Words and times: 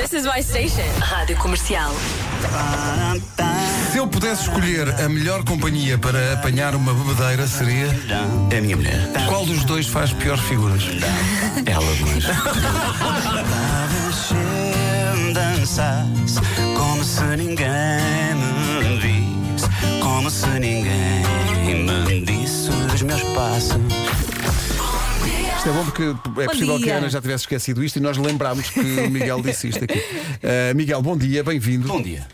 This 0.00 0.14
is 0.14 0.24
my 0.24 0.40
station. 0.40 0.88
Rádio 0.98 1.36
Comercial. 1.36 1.92
Se 3.92 3.98
eu 3.98 4.08
pudesse 4.08 4.44
escolher 4.44 4.88
a 4.98 5.10
melhor 5.10 5.44
companhia 5.44 5.98
para 5.98 6.32
apanhar 6.32 6.74
uma 6.74 6.94
bebedeira, 6.94 7.46
seria. 7.46 7.88
É 8.50 8.56
a 8.56 8.60
minha 8.62 8.78
mulher. 8.78 8.98
Qual 9.28 9.44
dos 9.44 9.62
dois 9.64 9.86
faz 9.86 10.10
piores 10.10 10.42
figuras? 10.44 10.84
Ela, 11.66 11.84
mas. 12.00 12.24
danças 15.34 16.40
como 16.78 17.04
se 17.04 17.36
ninguém 17.36 18.34
me 18.80 18.96
visse, 18.96 19.68
como 20.00 20.30
se 20.30 20.48
ninguém 20.58 21.24
me 21.84 22.24
disse 22.24 22.70
os 22.94 23.02
meus 23.02 23.22
passos. 23.34 23.99
Isto 25.60 25.68
é 25.68 25.72
bom 25.74 25.84
porque 25.84 26.02
é 26.40 26.46
possível 26.46 26.76
que 26.78 26.84
a 26.84 26.86
dia. 26.86 26.96
Ana 26.96 27.10
já 27.10 27.20
tivesse 27.20 27.42
esquecido 27.42 27.84
isto 27.84 27.96
e 27.96 28.00
nós 28.00 28.16
lembrámos 28.16 28.70
que 28.70 28.80
o 28.80 29.10
Miguel 29.10 29.42
disse 29.42 29.68
isto 29.68 29.84
aqui. 29.84 29.98
Uh, 29.98 30.72
Miguel, 30.74 31.02
bom 31.02 31.14
dia, 31.18 31.44
bem-vindo. 31.44 31.86
Bom 31.86 32.00
dia. 32.00 32.26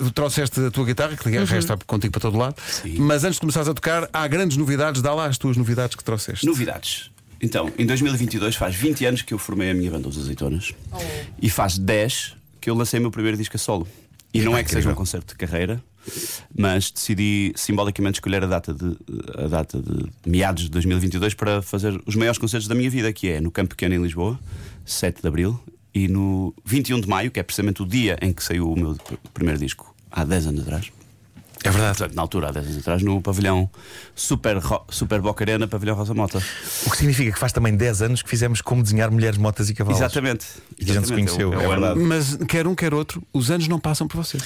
Uh, 0.00 0.10
trouxeste 0.10 0.58
a 0.66 0.68
tua 0.68 0.84
guitarra, 0.84 1.16
que 1.16 1.28
Uhum. 1.28 1.44
resta 1.44 1.78
contigo 1.86 2.10
para 2.10 2.20
todo 2.20 2.36
lado. 2.36 2.56
Sim. 2.68 2.96
Mas 2.98 3.22
antes 3.22 3.36
de 3.36 3.42
começares 3.42 3.68
a 3.68 3.74
tocar, 3.74 4.10
há 4.12 4.26
grandes 4.26 4.56
novidades. 4.56 5.00
Dá 5.00 5.14
lá 5.14 5.26
as 5.26 5.38
tuas 5.38 5.56
novidades 5.56 5.94
que 5.94 6.02
trouxeste. 6.02 6.44
Novidades. 6.44 7.12
Então, 7.40 7.70
em 7.78 7.86
2022 7.86 8.56
faz 8.56 8.74
20 8.74 9.04
anos 9.06 9.22
que 9.22 9.32
eu 9.32 9.38
formei 9.38 9.70
a 9.70 9.74
minha 9.74 9.92
banda 9.92 10.08
Os 10.08 10.18
Azeitonas 10.18 10.72
e 11.40 11.48
faz 11.48 11.78
10 11.78 12.34
que 12.60 12.68
eu 12.68 12.74
lancei 12.74 12.98
o 12.98 13.02
meu 13.02 13.12
primeiro 13.12 13.36
disco 13.36 13.54
a 13.54 13.58
solo. 13.60 13.86
E 14.32 14.40
não 14.42 14.56
é 14.56 14.62
que 14.62 14.70
seja 14.70 14.90
um 14.90 14.94
concerto 14.94 15.32
de 15.34 15.38
carreira, 15.38 15.82
mas 16.56 16.90
decidi 16.90 17.52
simbolicamente 17.56 18.16
escolher 18.18 18.44
a 18.44 18.46
data 18.46 18.72
de, 18.74 18.96
a 19.42 19.48
data 19.48 19.80
de 19.80 20.06
meados 20.30 20.64
de 20.64 20.70
2022 20.70 21.34
para 21.34 21.62
fazer 21.62 22.00
os 22.06 22.14
maiores 22.14 22.38
concertos 22.38 22.68
da 22.68 22.74
minha 22.74 22.90
vida, 22.90 23.12
que 23.12 23.28
é 23.28 23.40
no 23.40 23.50
Campo 23.50 23.70
Pequeno 23.70 23.94
em 23.94 24.02
Lisboa, 24.02 24.38
7 24.84 25.22
de 25.22 25.28
Abril, 25.28 25.58
e 25.94 26.06
no 26.08 26.54
21 26.64 27.00
de 27.00 27.08
Maio, 27.08 27.30
que 27.30 27.40
é 27.40 27.42
precisamente 27.42 27.82
o 27.82 27.86
dia 27.86 28.18
em 28.20 28.32
que 28.32 28.44
saiu 28.44 28.70
o 28.70 28.78
meu 28.78 28.94
pr- 28.96 29.14
primeiro 29.34 29.58
disco, 29.58 29.94
há 30.10 30.24
10 30.24 30.46
anos 30.48 30.62
atrás. 30.62 30.92
É 31.64 31.70
verdade. 31.70 31.98
Portanto, 31.98 32.14
na 32.16 32.22
altura, 32.22 32.48
há 32.48 32.52
10 32.52 32.66
anos 32.66 32.78
atrás, 32.78 33.02
no 33.02 33.20
pavilhão 33.20 33.68
Super, 34.14 34.58
Ro- 34.58 34.84
Super 34.90 35.20
Boca 35.20 35.42
Arena, 35.44 35.66
pavilhão 35.66 35.94
Rosa 35.96 36.14
Mota. 36.14 36.42
O 36.86 36.90
que 36.90 36.96
significa 36.96 37.32
que 37.32 37.38
faz 37.38 37.52
também 37.52 37.76
10 37.76 38.02
anos 38.02 38.22
que 38.22 38.28
fizemos 38.30 38.60
como 38.60 38.82
desenhar 38.82 39.10
mulheres, 39.10 39.36
motas 39.38 39.68
e 39.68 39.74
cavalos. 39.74 40.00
Exatamente. 40.00 40.46
E 40.78 40.84
a 40.90 40.94
gente 40.94 41.06
se 41.06 41.12
Exatamente, 41.12 41.32
conheceu, 41.36 41.52
é, 41.60 41.64
é 41.64 41.90
é. 41.90 41.94
Mas 41.96 42.36
quer 42.48 42.66
um, 42.66 42.74
quer 42.74 42.94
outro, 42.94 43.22
os 43.32 43.50
anos 43.50 43.66
não 43.68 43.78
passam 43.78 44.06
por 44.06 44.16
vocês. 44.18 44.42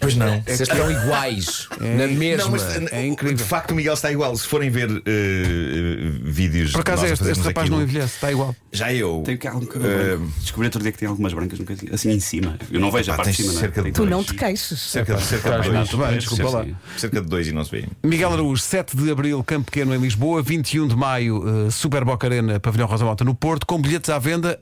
Pois 0.00 0.14
não. 0.16 0.40
Vocês 0.42 0.60
estão 0.60 0.90
iguais. 0.90 1.68
Na 1.80 2.06
mesma. 2.06 2.44
Não, 2.44 2.50
mas, 2.52 2.92
É 2.92 3.06
incrível. 3.06 3.36
De 3.36 3.42
facto, 3.44 3.70
o 3.70 3.74
Miguel 3.74 3.94
está 3.94 4.10
igual. 4.12 4.36
Se 4.36 4.46
forem 4.46 4.70
ver 4.70 4.90
eh, 5.06 6.10
vídeos. 6.22 6.72
Por 6.72 6.80
acaso, 6.82 7.04
a 7.04 7.08
este, 7.08 7.24
este 7.28 7.38
rapaz 7.42 7.58
aquilo, 7.64 7.76
não 7.76 7.82
envelhece, 7.82 8.14
está 8.14 8.30
igual. 8.30 8.54
Já 8.72 8.92
eu. 8.92 9.22
Cá 9.40 9.52
algum 9.52 9.66
cabelo 9.66 9.94
branco. 10.18 10.32
Descobri 10.40 10.66
outro 10.66 10.82
dia 10.82 10.92
que 10.92 10.98
tem 10.98 11.08
algumas 11.08 11.32
brancas 11.32 11.58
no 11.58 11.64
cantinho, 11.64 11.94
assim 11.94 12.10
em 12.10 12.20
cima. 12.20 12.58
Eu 12.70 12.80
não 12.80 12.90
vejo 12.90 13.10
a 13.10 13.16
Pá, 13.16 13.22
parte 13.24 13.36
de 13.36 13.42
cima, 13.42 13.52
é? 13.54 13.56
cerca 13.56 13.82
de- 13.82 13.92
Tu 13.92 14.04
não 14.06 14.22
te 14.22 14.34
queixes. 14.34 14.78
Cerca 14.80 15.14
de, 15.14 15.22
cerca, 15.24 15.58
de 15.60 16.18
desculpa 16.18 16.49
lá. 16.50 16.66
Cerca 16.96 17.20
de 17.20 17.28
dois 17.28 17.46
e 17.48 17.52
não 17.52 17.64
se 17.64 17.70
vê. 17.70 17.88
Miguel 18.02 18.32
Araújo, 18.32 18.62
7 18.62 18.96
de 18.96 19.10
Abril, 19.10 19.42
Campo 19.44 19.66
Pequeno 19.66 19.94
em 19.94 19.98
Lisboa, 19.98 20.42
21 20.42 20.88
de 20.88 20.96
Maio, 20.96 21.66
eh, 21.66 21.70
Super 21.70 22.04
Boca 22.04 22.26
Arena, 22.26 22.60
Pavilhão 22.60 22.86
Rosa 22.86 23.04
Mota 23.04 23.24
no 23.24 23.34
Porto, 23.34 23.66
com 23.66 23.80
bilhetes 23.80 24.10
à 24.10 24.18
venda 24.18 24.60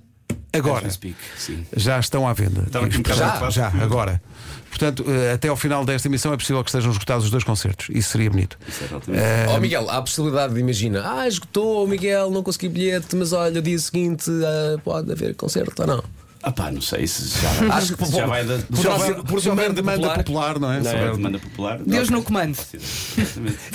agora. 0.53 0.91
Speak, 0.91 1.17
Sim. 1.37 1.65
Já 1.77 1.99
estão 1.99 2.27
à 2.27 2.33
venda. 2.33 2.67
Já, 3.15 3.51
já, 3.51 3.69
agora. 3.83 4.21
Portanto, 4.69 5.05
eh, 5.09 5.33
até 5.33 5.49
ao 5.49 5.57
final 5.57 5.85
desta 5.85 6.09
emissão 6.09 6.33
é 6.33 6.37
possível 6.37 6.63
que 6.63 6.71
estejam 6.71 6.91
esgotados 6.91 7.25
os 7.25 7.31
dois 7.31 7.45
concertos. 7.45 7.89
Isso 7.91 8.11
seria 8.11 8.31
bonito. 8.31 8.59
Isso 8.67 8.85
é 8.85 8.95
altamente. 8.95 9.25
Ó 9.49 9.61
Miguel, 9.61 9.91
há 9.91 9.97
a 9.97 10.03
possibilidade 10.03 10.55
de 10.55 10.61
imagina, 10.61 11.03
ah, 11.05 11.27
esgotou, 11.27 11.87
Miguel, 11.87 12.31
não 12.31 12.43
consegui 12.43 12.69
bilhete, 12.69 13.17
mas 13.17 13.33
olha, 13.33 13.63
dia 13.63 13.79
seguinte 13.79 14.31
ah, 14.31 14.79
pode 14.85 15.11
haver 15.11 15.35
concerto 15.35 15.83
ou 15.83 15.89
não? 15.89 16.05
Ah 16.49 16.53
pá, 16.53 16.71
não 16.71 16.81
sei 16.81 17.07
se 17.07 17.41
já, 17.43 17.51
Acho 17.77 17.95
que 17.95 18.05
já 18.07 18.25
vai 18.27 18.43
da, 18.43 18.57
por, 18.59 18.77
Se 18.79 18.87
houver- 18.89 19.15
por, 19.17 19.25
por 19.25 19.41
se 19.43 19.49
houver 19.51 19.71
demanda 19.73 20.15
popular. 20.15 20.59
não 20.59 20.73
é? 20.73 20.81
Da 20.81 20.93
houver- 20.93 21.17
demanda 21.17 21.39
popular. 21.39 21.79
Deus 21.85 22.09
não, 22.09 22.19
no 22.21 22.25
comando. 22.25 22.57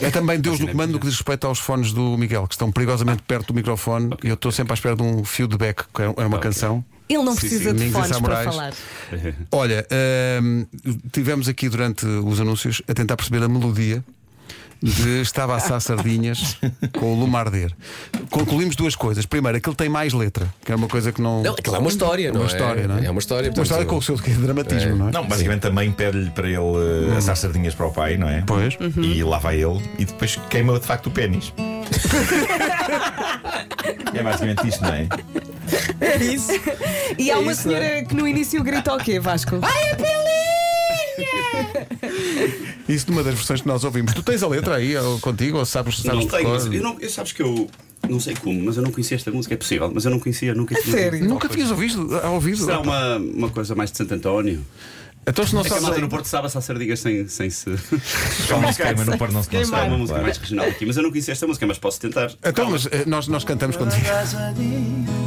É 0.02 0.10
também 0.10 0.40
Deus 0.40 0.60
no 0.60 0.68
comando 0.68 0.94
no 0.94 1.00
que 1.00 1.06
diz 1.06 1.16
respeito 1.16 1.46
aos 1.46 1.60
fones 1.60 1.94
do 1.94 2.18
Miguel, 2.18 2.48
que 2.48 2.56
estão 2.56 2.72
perigosamente 2.72 3.22
perto 3.24 3.48
do 3.50 3.54
microfone 3.54 4.16
e 4.24 4.28
eu 4.30 4.34
estou 4.34 4.52
sempre 4.52 4.74
à 4.74 4.76
espera 4.76 4.96
de 4.96 5.04
um 5.04 5.24
feedback, 5.24 5.84
que 5.94 6.02
é 6.02 6.26
uma 6.26 6.40
canção. 6.40 6.84
Ele 7.08 7.22
não 7.22 7.34
Sim, 7.36 7.40
precisa 7.42 7.70
sim. 7.70 7.76
de 7.76 7.84
Ninguém 7.86 8.02
fones 8.02 8.20
para 8.20 8.44
falar. 8.44 8.74
Olha, 9.52 9.86
hum, 10.42 10.66
tivemos 11.12 11.48
aqui 11.48 11.70
durante 11.70 12.06
os 12.08 12.40
anúncios 12.40 12.82
a 12.88 12.94
tentar 12.94 13.16
perceber 13.18 13.44
a 13.44 13.48
melodia 13.50 14.04
de 14.84 15.22
Estava 15.22 15.54
a 15.54 15.58
assar 15.58 15.80
sardinhas 15.80 16.58
com 17.00 17.14
o 17.14 17.20
lume 17.20 17.36
a 17.36 17.40
arder. 17.40 17.72
Concluímos 18.30 18.76
duas 18.76 18.96
coisas. 18.96 19.26
Primeiro, 19.26 19.58
aquele 19.58 19.76
tem 19.76 19.88
mais 19.88 20.12
letra, 20.12 20.54
que 20.66 20.72
é 20.72 20.76
uma 20.76 20.88
coisa 20.90 21.12
que 21.14 21.22
não. 21.22 21.42
Não, 21.42 21.54
aquilo 21.54 21.76
é 21.78 21.80
uma 21.80 21.90
história, 21.90 22.32
uma 22.32 22.40
não 22.40 22.46
é? 22.46 22.48
história, 22.48 22.88
não 22.88 22.98
é? 22.98 23.06
É 23.06 23.12
uma 23.12 23.20
história, 23.20 23.52
Uma 23.52 23.64
história 23.64 23.86
com 23.86 23.96
o 23.96 24.02
seu 24.02 24.18
dramatismo, 24.18 24.96
não 24.96 25.10
é? 25.10 25.12
Não, 25.12 25.26
basicamente 25.26 25.66
a 25.68 25.72
mãe 25.72 25.90
pede-lhe 25.92 26.30
para 26.32 26.48
ele 26.48 27.12
eh, 27.14 27.18
assar 27.18 27.38
sardinhas 27.38 27.74
para 27.74 27.88
o 27.88 27.94
pai, 27.94 28.18
não 28.18 28.28
é? 28.28 28.44
Pois. 28.46 28.78
E 28.98 29.24
lá 29.24 29.38
vai 29.40 29.62
ele 29.62 29.82
e 29.98 30.06
depois 30.06 30.36
queima 30.50 30.78
de 30.80 30.86
facto 30.86 31.08
o 31.08 31.12
pênis. 31.12 31.54
é 34.14 34.24
basicamente 34.24 34.68
isto, 34.68 34.82
não 34.84 34.94
é? 34.94 35.08
É 36.02 36.18
isso. 36.24 36.52
E 37.18 37.32
há 37.32 37.36
É 37.36 37.38
uma 37.38 37.52
isso, 37.52 37.68
não 37.68 37.76
senhora 37.76 37.86
é? 37.86 38.04
que 38.04 38.16
no 38.16 38.28
início 38.28 38.62
grita 38.64 38.94
o 38.94 38.98
quê, 38.98 39.20
Vasco? 39.20 39.60
Ai, 39.62 39.96
Isso 42.88 43.10
numa 43.10 43.24
das 43.24 43.36
versões 43.36 43.62
que 43.62 43.68
nós 43.68 43.84
ouvimos. 43.84 44.14
Tu 44.14 44.24
tens 44.24 44.44
a 44.44 44.48
letra 44.48 44.76
aí 44.76 44.96
ou 44.98 45.20
contigo 45.20 45.58
ou 45.58 45.66
sabes, 45.66 46.00
sabes 46.00 46.20
Não 46.22 46.28
tenho, 46.28 46.44
cor? 46.44 46.54
mas 46.54 46.66
eu 46.66 46.82
não, 46.84 47.00
eu 47.00 47.10
sabes 47.10 47.32
que 47.32 47.42
eu 47.42 47.70
não 48.10 48.20
sei 48.20 48.36
como, 48.36 48.62
mas 48.66 48.78
eu 48.78 48.84
não 48.84 48.92
conhecia 48.92 49.16
esta 49.16 49.32
música, 49.32 49.54
é 49.54 49.58
possível, 49.58 49.92
mas 49.94 50.06
eu 50.06 50.12
não 50.12 50.20
conhecia, 50.20 50.54
nunca 50.54 50.76
tinha 50.76 50.96
sério? 50.96 51.26
Nunca 51.26 51.48
tinhas 51.48 51.72
ouvido? 51.72 52.16
Ao 52.18 52.34
ouvido? 52.36 52.66
Será 52.66 52.80
uma, 52.82 53.18
uma 53.18 53.50
coisa 53.50 53.74
mais 53.76 53.92
de 53.92 53.98
Santo 53.98 54.14
António? 54.14 54.64
Então 55.26 55.48
se 55.48 55.54
não 55.56 55.62
É 55.62 55.70
sabes. 55.70 55.84
malta 55.84 56.00
no 56.02 56.10
Porto 56.10 56.26
sabe 56.26 56.48
assar 56.48 56.62
sardinhas 56.62 57.00
sem, 57.00 57.26
sem 57.30 57.50
se. 57.50 57.66
Só 58.46 58.60
não 58.60 58.74
se 58.74 58.82
queima, 58.84 59.06
não 59.06 59.18
pode 59.18 59.34
não 59.34 59.42
se 59.42 59.56
É 59.56 59.60
lançar. 59.60 59.88
uma 59.88 59.98
música 59.98 60.08
claro. 60.16 60.24
mais 60.24 60.38
regional 60.38 60.68
aqui, 60.68 60.86
mas 60.86 60.98
eu 60.98 61.04
não 61.04 61.12
conhecia 61.12 61.32
esta 61.32 61.48
música, 61.48 61.66
mas 61.66 61.78
posso 61.80 62.02
tentar. 62.02 62.30
Então, 62.46 62.70
mas 62.70 62.86
eh, 62.88 63.04
nós, 63.06 63.30
nós 63.30 63.44
cantamos 63.46 63.78
contigo. 63.78 64.04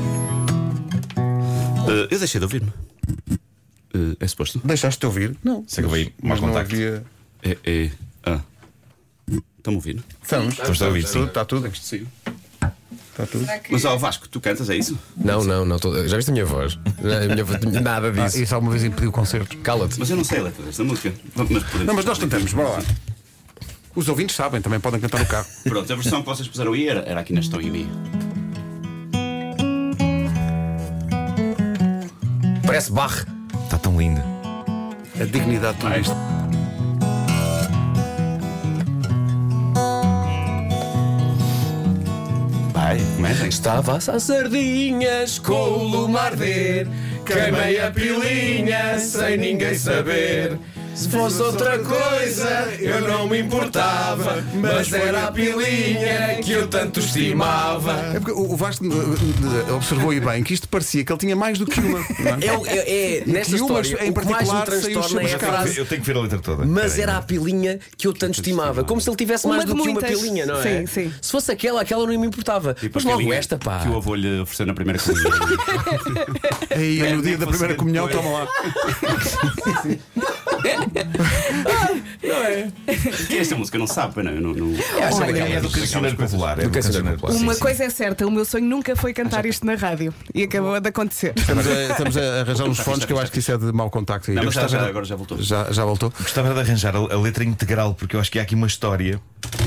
Eh, 1.88 2.08
eu 2.10 2.18
deixei 2.18 2.40
de 2.40 2.44
ouvir-me. 2.44 2.72
Eh, 3.96 4.16
é 4.20 4.28
suposto? 4.28 4.60
Deixaste-te 4.64 5.06
ouvir? 5.06 5.36
Não. 5.42 5.64
Sei 5.66 5.82
que 5.82 5.88
eu 5.88 5.92
vi 5.94 6.14
Mas 6.22 6.40
não 6.40 6.48
contacto. 6.48 6.74
havia. 6.74 7.04
É. 7.42 7.56
é 7.64 7.90
ah. 8.24 8.40
Estão-me 9.58 9.76
a 9.76 9.78
ouvir? 9.78 10.04
Estamos. 10.22 10.52
Estamos 10.54 10.82
a 10.82 10.86
ouvir, 10.86 11.06
sim. 11.06 11.24
Está 11.24 11.44
tudo. 11.44 11.66
Está 11.66 13.26
tudo. 13.26 13.46
Mas 13.70 13.84
ó 13.84 13.96
Vasco, 13.96 14.28
tu 14.28 14.40
cantas, 14.40 14.68
é 14.68 14.76
isso? 14.76 14.98
Não, 15.16 15.42
não, 15.42 15.64
não. 15.64 15.78
tô- 15.78 16.06
Já 16.06 16.16
viste 16.16 16.28
a 16.28 16.32
minha 16.32 16.44
voz? 16.44 16.78
A 16.84 17.32
minha 17.34 17.44
voz 17.44 17.60
nada 17.82 18.08
Ah, 18.08 18.10
disso. 18.26 18.42
isso 18.42 18.54
alguma 18.54 18.72
vez 18.72 18.84
impediu 18.84 19.10
concertos? 19.10 19.56
Cala-te. 19.62 19.98
Mas 19.98 20.10
eu 20.10 20.16
não 20.16 20.24
sei 20.24 20.38
a 20.40 20.42
letra 20.42 20.62
desta 20.62 20.84
música. 20.84 21.14
Mas 21.34 21.48
podemos... 21.48 21.86
Não, 21.86 21.94
mas 21.94 22.04
nós 22.04 22.18
cantamos, 22.18 22.52
bora 22.52 22.68
lá. 22.68 22.82
Os 23.94 24.08
ouvintes 24.10 24.36
sabem, 24.36 24.60
também 24.60 24.78
podem 24.78 25.00
cantar 25.00 25.18
no 25.18 25.26
carro. 25.26 25.46
Pronto, 25.64 25.90
a 25.90 25.96
versão 25.96 26.20
que 26.20 26.28
vocês 26.28 26.46
puseram 26.46 26.74
aí 26.74 26.86
era, 26.86 27.00
era 27.00 27.20
aqui 27.20 27.32
na 27.32 27.40
Estão 27.40 27.60
e. 27.62 27.88
Parece 32.66 32.92
barre. 32.92 33.35
Está 33.66 33.78
tão 33.78 33.98
linda. 33.98 34.24
A 35.20 35.24
dignidade 35.24 35.74
de 35.74 35.80
tudo 35.80 35.98
isto. 35.98 36.16
Vai, 42.72 42.96
comecem. 43.16 43.48
Estava 43.48 43.96
assar 43.96 44.20
sardinhas 44.20 45.40
com 45.40 45.52
o 45.52 45.82
lume 45.82 46.16
a 46.16 46.22
arder. 46.22 46.86
Queimei 47.24 47.80
a 47.80 47.90
pilinha 47.90 49.00
sem 49.00 49.36
ninguém 49.36 49.74
saber. 49.74 50.56
Se 50.96 51.08
fosse 51.10 51.42
outra 51.42 51.78
coisa, 51.78 52.48
eu 52.80 53.06
não 53.06 53.28
me 53.28 53.38
importava. 53.40 54.42
Mas 54.54 54.90
era 54.92 55.26
a 55.26 55.32
pilinha 55.32 56.36
que 56.42 56.52
eu 56.52 56.66
tanto 56.68 57.00
estimava. 57.00 57.92
É 58.14 58.20
porque 58.20 58.32
o 58.32 58.46
o 58.56 58.56
Vasco 58.56 58.84
eh, 58.86 59.68
eh, 59.68 59.72
observou 59.72 60.10
aí 60.10 60.20
bem 60.20 60.42
que 60.42 60.54
isto 60.54 60.66
parecia 60.68 61.04
que 61.04 61.12
ele 61.12 61.18
tinha 61.18 61.36
mais 61.36 61.58
do 61.58 61.66
que 61.66 61.78
uma. 61.80 61.98
não 61.98 62.06
é? 62.06 62.46
É, 62.46 62.56
o- 62.56 62.66
é, 62.66 63.18
é 63.18 63.22
nesta 63.26 63.54
que 63.56 63.60
umas, 63.62 63.86
história, 63.86 64.06
em 64.06 64.10
o 64.10 64.14
que 64.14 64.24
mais 64.24 64.48
me 64.48 64.54
particular, 64.54 64.66
saiu 64.66 64.80
transtorna 64.94 65.28
é 65.28 65.34
a 65.34 65.38
frase. 65.38 65.78
Eu 65.78 65.84
tenho 65.86 66.00
que 66.00 66.06
ver 66.06 66.16
a 66.16 66.20
letra 66.22 66.38
toda. 66.38 66.64
Mas 66.64 66.98
era 66.98 67.18
a 67.18 67.22
pilinha 67.22 67.78
que 67.98 68.06
eu 68.06 68.14
tanto 68.14 68.34
estimava. 68.36 68.82
Como 68.82 68.98
se 69.00 69.10
ele 69.10 69.16
tivesse 69.16 69.44
Uma 69.44 69.56
mais 69.56 69.66
de 69.68 69.74
do 69.74 69.82
que 69.82 69.88
uma 69.90 70.00
muitas. 70.00 70.18
pilinha, 70.18 70.46
não 70.46 70.58
é? 70.58 70.62
Sim, 70.62 70.86
sim. 70.86 71.12
Se 71.20 71.30
fosse 71.30 71.52
aquela, 71.52 71.82
aquela 71.82 72.06
não 72.06 72.18
me 72.18 72.26
importava. 72.26 72.72
Tipo 72.72 72.92
Mas 72.94 73.04
logo 73.04 73.18
aquele 73.18 73.34
esta, 73.34 73.58
pá. 73.58 73.80
Que 73.80 73.88
o 73.88 73.96
avô 73.96 74.14
lhe 74.14 74.40
ofereceu 74.40 74.64
na 74.64 74.72
primeira 74.74 74.98
comunhão. 74.98 75.30
Aí, 76.70 77.12
no 77.14 77.20
dia 77.22 77.36
da 77.36 77.46
primeira 77.46 77.74
comunhão, 77.74 78.08
toma 78.08 78.30
lá. 78.30 78.48
que 83.28 83.34
é 83.34 83.38
esta 83.40 83.56
música? 83.56 83.78
Não 83.78 83.86
sabe, 83.86 84.22
não? 84.22 84.32
Eu 84.32 84.40
não, 84.40 84.54
não... 84.54 84.74
Olha, 85.12 85.38
É 85.38 85.60
do 85.60 85.70
cancioneiro 85.70 86.16
popular. 86.16 86.58
É 86.58 86.62
do 86.64 86.70
cancioneiro 86.70 86.96
cancioneiro 87.18 87.44
Uma 87.44 87.56
coisa 87.56 87.84
é 87.84 87.90
certa, 87.90 88.26
o 88.26 88.30
meu 88.30 88.44
sonho 88.44 88.66
nunca 88.66 88.96
foi 88.96 89.12
cantar 89.12 89.46
isto 89.46 89.66
na 89.66 89.74
rádio. 89.74 90.12
E 90.34 90.42
acabou 90.42 90.80
de 90.80 90.88
acontecer. 90.88 91.32
Estamos 91.36 91.66
a, 91.66 91.82
estamos 91.84 92.16
a 92.16 92.40
arranjar 92.40 92.68
uns 92.68 92.78
fones 92.78 93.04
que 93.04 93.12
eu 93.12 93.18
acho 93.18 93.30
que 93.30 93.38
isso 93.38 93.52
é 93.52 93.58
de 93.58 93.72
mau 93.72 93.90
contacto. 93.90 94.30
Não, 94.32 94.44
mas 94.44 94.54
já, 94.54 94.66
já, 94.66 94.86
agora 94.86 95.04
já 95.04 95.16
voltou. 95.16 95.40
já, 95.40 95.70
já 95.70 95.84
voltou. 95.84 96.12
Gostava 96.18 96.52
de 96.52 96.60
arranjar 96.60 96.94
a, 96.96 96.98
a 96.98 97.20
letra 97.20 97.44
integral, 97.44 97.94
porque 97.94 98.16
eu 98.16 98.20
acho 98.20 98.30
que 98.30 98.38
há 98.38 98.42
aqui 98.42 98.54
uma 98.54 98.66
história 98.66 99.20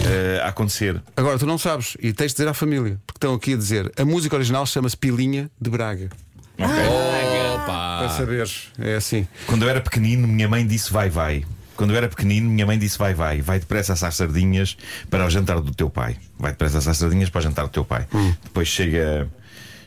eh, 0.05 0.41
a 0.43 0.47
acontecer. 0.47 1.01
Agora, 1.15 1.37
tu 1.37 1.45
não 1.45 1.57
sabes, 1.57 1.95
e 1.99 2.13
tens 2.13 2.31
de 2.31 2.37
dizer 2.37 2.47
à 2.47 2.53
família, 2.53 2.99
porque 3.05 3.17
estão 3.17 3.33
aqui 3.33 3.53
a 3.53 3.57
dizer 3.57 3.91
a 3.97 4.05
música 4.05 4.35
original 4.35 4.65
chama-se 4.65 4.97
Pilinha 4.97 5.49
de 5.59 5.69
Braga. 5.69 6.09
Oh, 6.57 7.38
pá. 7.65 7.97
Para 7.99 8.09
saberes, 8.09 8.67
é 8.79 8.95
assim. 8.95 9.27
Quando 9.45 9.63
eu 9.63 9.69
era 9.69 9.81
pequenino, 9.81 10.27
minha 10.27 10.47
mãe 10.47 10.65
disse 10.65 10.91
vai, 10.91 11.09
vai. 11.09 11.43
Quando 11.75 11.91
eu 11.91 11.97
era 11.97 12.09
pequenino, 12.09 12.49
minha 12.49 12.65
mãe 12.65 12.77
disse 12.77 12.97
vai, 12.97 13.13
vai. 13.13 13.41
Vai 13.41 13.59
depressa 13.59 13.93
às 13.93 14.15
sardinhas 14.15 14.75
para 15.09 15.25
o 15.25 15.29
jantar 15.29 15.61
do 15.61 15.73
teu 15.73 15.89
pai. 15.89 16.17
Vai 16.37 16.51
depressa 16.51 16.77
às 16.77 16.97
sardinhas 16.97 17.29
para 17.29 17.39
o 17.39 17.41
jantar 17.41 17.63
do 17.65 17.71
teu 17.71 17.85
pai. 17.85 18.05
Depois 18.43 18.67
chega. 18.67 19.29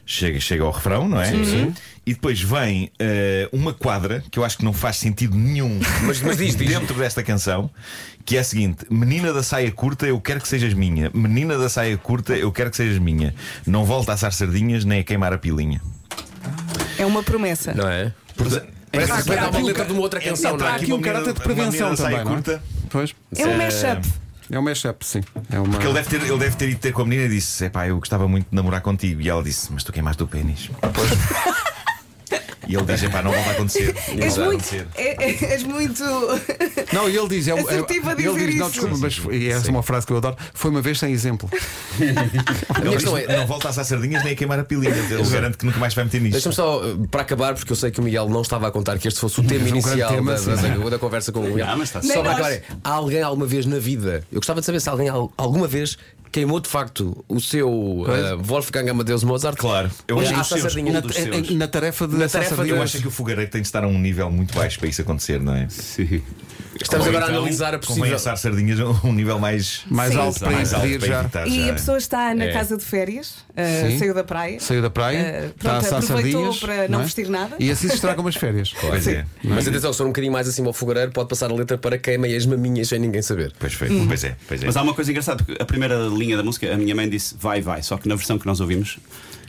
Chega, 0.04 0.40
chega 0.40 0.64
ao 0.64 0.72
refrão, 0.72 1.08
não 1.08 1.20
é? 1.20 1.30
Sim. 1.30 1.72
E 2.04 2.12
depois 2.12 2.42
vem 2.42 2.90
eh, 2.98 3.48
uma 3.52 3.72
quadra 3.72 4.22
que 4.32 4.36
eu 4.36 4.44
acho 4.44 4.58
que 4.58 4.64
não 4.64 4.72
faz 4.72 4.96
sentido 4.96 5.36
nenhum 5.36 5.78
Mas, 6.02 6.20
mas 6.20 6.36
diz, 6.36 6.56
diz. 6.56 6.68
dentro 6.68 6.94
desta 6.96 7.22
canção, 7.22 7.70
que 8.24 8.36
é 8.36 8.40
a 8.40 8.44
seguinte: 8.44 8.84
Menina 8.90 9.32
da 9.32 9.44
saia 9.44 9.70
curta, 9.70 10.04
eu 10.04 10.20
quero 10.20 10.40
que 10.40 10.48
sejas 10.48 10.74
minha. 10.74 11.08
Menina 11.14 11.56
da 11.56 11.68
saia 11.68 11.96
curta, 11.96 12.34
eu 12.36 12.50
quero 12.50 12.70
que 12.70 12.76
sejas 12.76 12.98
minha. 12.98 13.32
Não 13.64 13.84
volta 13.84 14.10
a 14.10 14.14
assar 14.14 14.32
sardinhas 14.32 14.84
nem 14.84 14.98
a 15.00 15.04
queimar 15.04 15.32
a 15.32 15.38
pilinha. 15.38 15.80
É 16.98 17.06
uma 17.06 17.22
promessa. 17.22 17.72
Não 17.74 17.88
é? 17.88 18.12
Parece 18.92 19.22
que 19.22 19.28
vai 19.28 19.36
dar 19.36 19.50
uma 19.50 19.58
um 19.58 19.64
letra 19.64 19.84
de 19.84 19.92
uma 19.92 20.02
outra 20.02 20.20
canção, 20.20 20.56
não 20.56 20.66
Há 20.66 20.72
é? 20.72 20.76
aqui 20.76 20.92
um 20.92 20.96
uma 20.96 21.02
caráter 21.02 21.32
de 21.32 21.40
prevenção 21.40 21.94
também. 21.94 22.12
não 22.12 22.20
é? 22.20 22.24
curta. 22.34 22.62
Pois. 22.90 23.14
É 23.36 23.46
um 23.46 23.56
mashup. 23.56 24.08
É 24.50 24.58
um 24.58 24.62
mashup, 24.62 25.06
sim. 25.06 25.22
É 25.50 25.58
uma... 25.58 25.70
Porque 25.70 25.86
ele 25.86 25.94
deve, 25.94 26.10
ter, 26.10 26.22
ele 26.22 26.38
deve 26.38 26.56
ter 26.56 26.68
ido 26.68 26.78
ter 26.78 26.92
com 26.92 27.02
a 27.02 27.04
menina 27.06 27.24
e 27.24 27.28
disse: 27.30 27.64
Epá, 27.64 27.88
eu 27.88 27.98
gostava 27.98 28.28
muito 28.28 28.50
de 28.50 28.54
namorar 28.54 28.82
contigo. 28.82 29.22
E 29.22 29.28
ela 29.30 29.42
disse: 29.42 29.72
Mas 29.72 29.82
tu 29.82 29.92
queimaste 29.92 30.22
o 30.22 30.26
pênis. 30.26 30.70
E 32.72 32.76
ele 32.76 32.84
diz: 32.84 33.02
Epá, 33.02 33.22
não 33.22 33.30
volta 33.32 33.50
a 33.50 33.52
acontecer. 33.52 33.94
Não 34.14 34.22
És 34.24 34.36
volta 34.36 34.42
a 34.42 34.44
muito. 34.46 34.64
acontecer. 34.64 34.86
é- 34.96 35.24
é- 35.24 35.52
És 35.52 35.62
muito. 35.62 36.02
Não, 36.92 37.08
e 37.08 37.16
ele 37.16 37.28
diz, 37.28 37.48
é, 37.48 37.50
é, 37.52 37.60
Assertivo 37.60 38.08
a 38.08 38.12
ele 38.12 38.22
diz, 38.22 38.54
não, 38.56 38.66
isso. 38.66 38.70
desculpa, 38.70 38.96
mas 38.98 39.16
foi- 39.16 39.36
e 39.36 39.48
essa 39.50 39.68
é 39.68 39.70
uma 39.70 39.82
frase 39.82 40.06
que 40.06 40.12
eu 40.12 40.16
adoro. 40.18 40.36
Foi 40.54 40.70
uma 40.70 40.80
vez 40.82 40.98
sem 40.98 41.12
exemplo. 41.12 41.48
Ele 42.00 42.96
diz, 42.96 43.06
é. 43.28 43.36
Não 43.38 43.46
volta 43.46 43.68
a 43.68 43.70
assar 43.70 43.84
sardinhas 43.84 44.22
nem 44.24 44.32
a 44.32 44.36
queimar 44.36 44.58
a 44.58 44.64
pilinha. 44.64 44.90
Ele 44.94 45.22
garante 45.30 45.58
que 45.58 45.64
nunca 45.66 45.78
mais 45.78 45.94
vai 45.94 46.04
meter 46.04 46.20
nisto. 46.20 46.32
Deixa-me 46.32 46.54
só, 46.54 46.82
para 47.10 47.22
acabar, 47.22 47.54
porque 47.54 47.72
eu 47.72 47.76
sei 47.76 47.90
que 47.90 48.00
o 48.00 48.02
Miguel 48.02 48.28
não 48.28 48.42
estava 48.42 48.68
a 48.68 48.70
contar 48.70 48.98
que 48.98 49.08
este 49.08 49.20
fosse 49.20 49.40
o 49.40 49.44
tema 49.44 49.60
um 49.64 49.64
grande 49.64 49.78
inicial 49.78 50.10
tema, 50.14 50.34
da, 50.34 50.54
da- 50.54 50.90
da 50.90 50.98
conversa 50.98 51.32
com 51.32 51.40
o 51.40 51.44
Miguel. 51.44 51.66
Não, 51.66 51.78
mas 51.78 51.88
está 51.88 52.02
Só 52.02 52.22
para 52.22 52.32
acabar, 52.32 52.52
é, 52.52 52.62
há 52.82 52.90
alguém 52.90 53.22
alguma 53.22 53.46
vez 53.46 53.66
na 53.66 53.78
vida, 53.78 54.22
eu 54.30 54.36
gostava 54.40 54.60
de 54.60 54.66
saber 54.66 54.80
se 54.80 54.88
alguém 54.88 55.08
al- 55.08 55.32
alguma 55.36 55.66
vez 55.66 55.96
queimou 56.32 56.58
de 56.58 56.68
facto 56.68 57.22
o 57.28 57.40
seu 57.40 57.68
uh, 57.70 58.06
Wolfgang 58.42 58.88
Amadeus 58.90 59.22
Mozart. 59.22 59.56
Claro. 59.58 59.90
Eu 60.08 60.18
acho 60.18 60.32
que 60.34 60.44
seus-. 60.44 60.74
Na, 60.74 60.80
em- 60.80 61.56
na 61.56 61.68
tarefa 61.68 62.08
de 62.08 62.16
Na 62.16 62.28
tarefa 62.28 62.64
de-. 62.64 62.70
Eu 62.70 62.82
acho 62.82 62.98
que 63.00 63.06
o 63.06 63.10
fogareiro 63.10 63.50
tem 63.50 63.60
de 63.60 63.68
estar 63.68 63.84
a 63.84 63.86
um 63.86 63.98
nível 63.98 64.30
muito 64.30 64.54
baixo 64.54 64.78
para 64.78 64.88
isso 64.88 65.02
acontecer, 65.02 65.40
não 65.40 65.54
é? 65.54 65.68
Sim. 65.68 66.22
Estamos 66.80 67.06
agora 67.06 67.24
então, 67.26 67.36
a 67.36 67.38
analisar 67.38 67.74
a 67.74 67.78
Convém 67.78 67.94
possível. 67.96 68.16
assar 68.16 68.36
sardinhas 68.38 68.80
a 68.80 68.86
um 69.06 69.12
nível 69.12 69.38
mais, 69.38 69.82
mais 69.90 70.12
Sim. 70.12 70.18
alto 70.18 70.40
para 70.40 70.50
mais 70.50 70.72
alto 70.72 70.86
impedir 70.86 70.98
para 71.00 71.08
já. 71.08 71.20
evitar 71.20 71.46
E 71.48 71.64
já. 71.66 71.70
a 71.70 71.72
pessoa 71.74 71.98
está 71.98 72.34
na 72.34 72.44
É. 72.44 72.52
casa 72.52 72.76
de 72.76 72.84
férias, 72.84 73.30
uh, 73.50 73.98
saiu 73.98 74.14
da 74.14 74.24
praia. 74.24 74.58
Saiu 74.60 74.80
da 74.82 74.88
praia, 74.90 75.18
Uh, 75.18 75.46
está 75.56 75.76
a 75.76 75.80
pronto, 75.80 75.86
assar 75.86 76.02
aproveitou 76.02 76.52
sardinhas. 76.52 76.58
para 76.60 76.88
não 76.88 77.00
é? 77.00 77.02
vestir 77.04 77.28
nada. 77.28 77.56
E 77.58 77.70
assim 77.70 77.88
se 77.88 77.94
estragam 77.94 78.24
umas 78.24 78.36
férias. 78.36 78.72
Pois 78.80 79.06
é. 79.06 79.24
Mas 79.44 79.68
atenção, 79.68 79.92
se 79.92 79.98
for 79.98 80.04
um 80.04 80.08
bocadinho 80.10 80.32
mais 80.32 80.48
acima 80.48 80.68
ao 80.68 80.72
fogareiro, 80.72 81.12
pode 81.12 81.28
passar 81.28 81.50
a 81.50 81.54
letra 81.54 81.76
para 81.76 81.98
queimem 81.98 82.34
as 82.34 82.46
maminhas 82.46 82.88
sem 82.88 82.98
ninguém 82.98 83.22
saber. 83.22 83.52
Pois, 83.58 83.74
foi. 83.74 83.90
Hum. 83.90 84.06
pois 84.08 84.24
é, 84.24 84.34
pois 84.48 84.62
é. 84.62 84.66
Mas 84.66 84.76
há 84.76 84.82
uma 84.82 84.94
coisa 84.94 85.10
engraçada, 85.10 85.44
porque 85.44 85.60
a 85.62 85.64
primeira 85.66 85.96
linha 86.08 86.36
da 86.36 86.42
música, 86.42 86.72
a 86.72 86.76
minha 86.76 86.94
mãe 86.94 87.08
disse 87.08 87.34
vai, 87.38 87.60
vai, 87.60 87.82
só 87.82 87.96
que 87.98 88.08
na 88.08 88.14
versão 88.14 88.38
que 88.38 88.46
nós 88.46 88.60
ouvimos. 88.60 88.98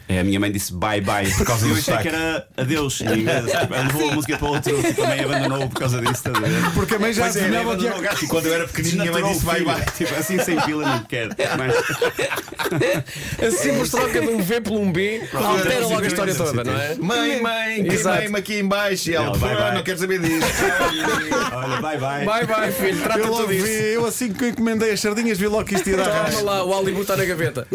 É, 0.09 0.19
A 0.19 0.23
minha 0.23 0.39
mãe 0.39 0.51
disse 0.51 0.73
bye 0.73 0.99
bye 1.01 1.29
por 1.31 1.45
causa 1.45 1.65
eu 1.67 1.69
do 1.73 1.79
achei 1.79 1.83
sotaque. 1.93 2.09
que 2.09 2.15
era 2.15 2.47
adeus 2.57 3.01
em 3.01 3.19
inglês. 3.19 3.45
Tipo, 3.45 3.73
ela 3.73 3.83
levou 3.87 4.09
a 4.09 4.13
música 4.15 4.37
para 4.37 4.47
outro, 4.47 4.75
a 5.03 5.07
mãe 5.07 5.19
abandonou 5.21 5.69
por 5.69 5.79
causa 5.79 6.01
disso. 6.01 6.23
ver? 6.23 6.71
Porque 6.73 6.95
a 6.95 6.99
mãe 6.99 7.13
já 7.13 7.23
Pois 7.23 7.35
é, 7.35 7.39
adivinhava 7.39 7.71
abandonou 7.71 7.93
onde 7.97 8.01
o 8.01 8.05
é 8.05 8.09
gajo. 8.09 8.25
E 8.25 8.27
quando 8.27 8.45
eu 8.47 8.53
era 8.53 8.67
pequenino, 8.67 8.97
minha 8.97 9.11
mãe 9.11 9.23
disse 9.23 9.45
filho. 9.45 9.65
vai. 9.65 9.85
Tipo, 9.97 10.15
assim 10.15 10.39
sem 10.39 10.59
pila 10.61 10.85
não 10.87 11.03
quero. 11.03 11.29
Mas, 11.57 11.73
Assim 13.47 13.73
por 13.77 13.89
troca 13.89 14.21
de 14.21 14.27
um 14.27 14.41
V 14.41 14.61
por 14.61 14.73
um 14.73 14.91
B, 14.91 15.21
altera 15.33 15.79
logo 15.87 16.01
a 16.03 16.07
história 16.07 16.35
toda, 16.35 16.63
não 16.63 16.79
é? 16.79 16.95
Mãe, 16.95 17.41
mãe, 17.41 17.83
queimei-me 17.83 18.37
aqui 18.39 18.59
em 18.59 18.67
baixo. 18.67 19.09
E 19.09 19.15
ela, 19.15 19.27
Ela, 19.27 19.37
vai, 19.37 19.55
"Pá, 19.55 19.61
vai." 19.63 19.75
não 19.75 19.83
quero 19.83 19.99
saber 19.99 20.19
disso. 20.19 20.45
olha, 21.53 21.81
bye 21.81 21.97
bye. 21.97 22.25
Vai, 22.25 22.45
vai, 22.45 22.71
filho, 22.71 23.01
trata 23.01 23.19
Eu, 23.19 23.25
logo 23.27 23.37
tudo 23.37 23.47
vi, 23.49 23.57
isto. 23.57 23.67
eu 23.69 24.05
assim 24.05 24.33
que 24.33 24.47
encomendei 24.49 24.91
as 24.91 24.99
sardinhas 24.99 25.37
vi 25.37 25.47
logo 25.47 25.65
que 25.65 25.75
isto 25.75 25.89
ia 25.89 25.97
dar 25.97 26.31
Toma 26.31 26.41
lá, 26.41 26.63
o 26.63 26.69
Hollywood 26.69 27.01
está 27.01 27.15
na 27.15 27.25
gaveta. 27.25 27.67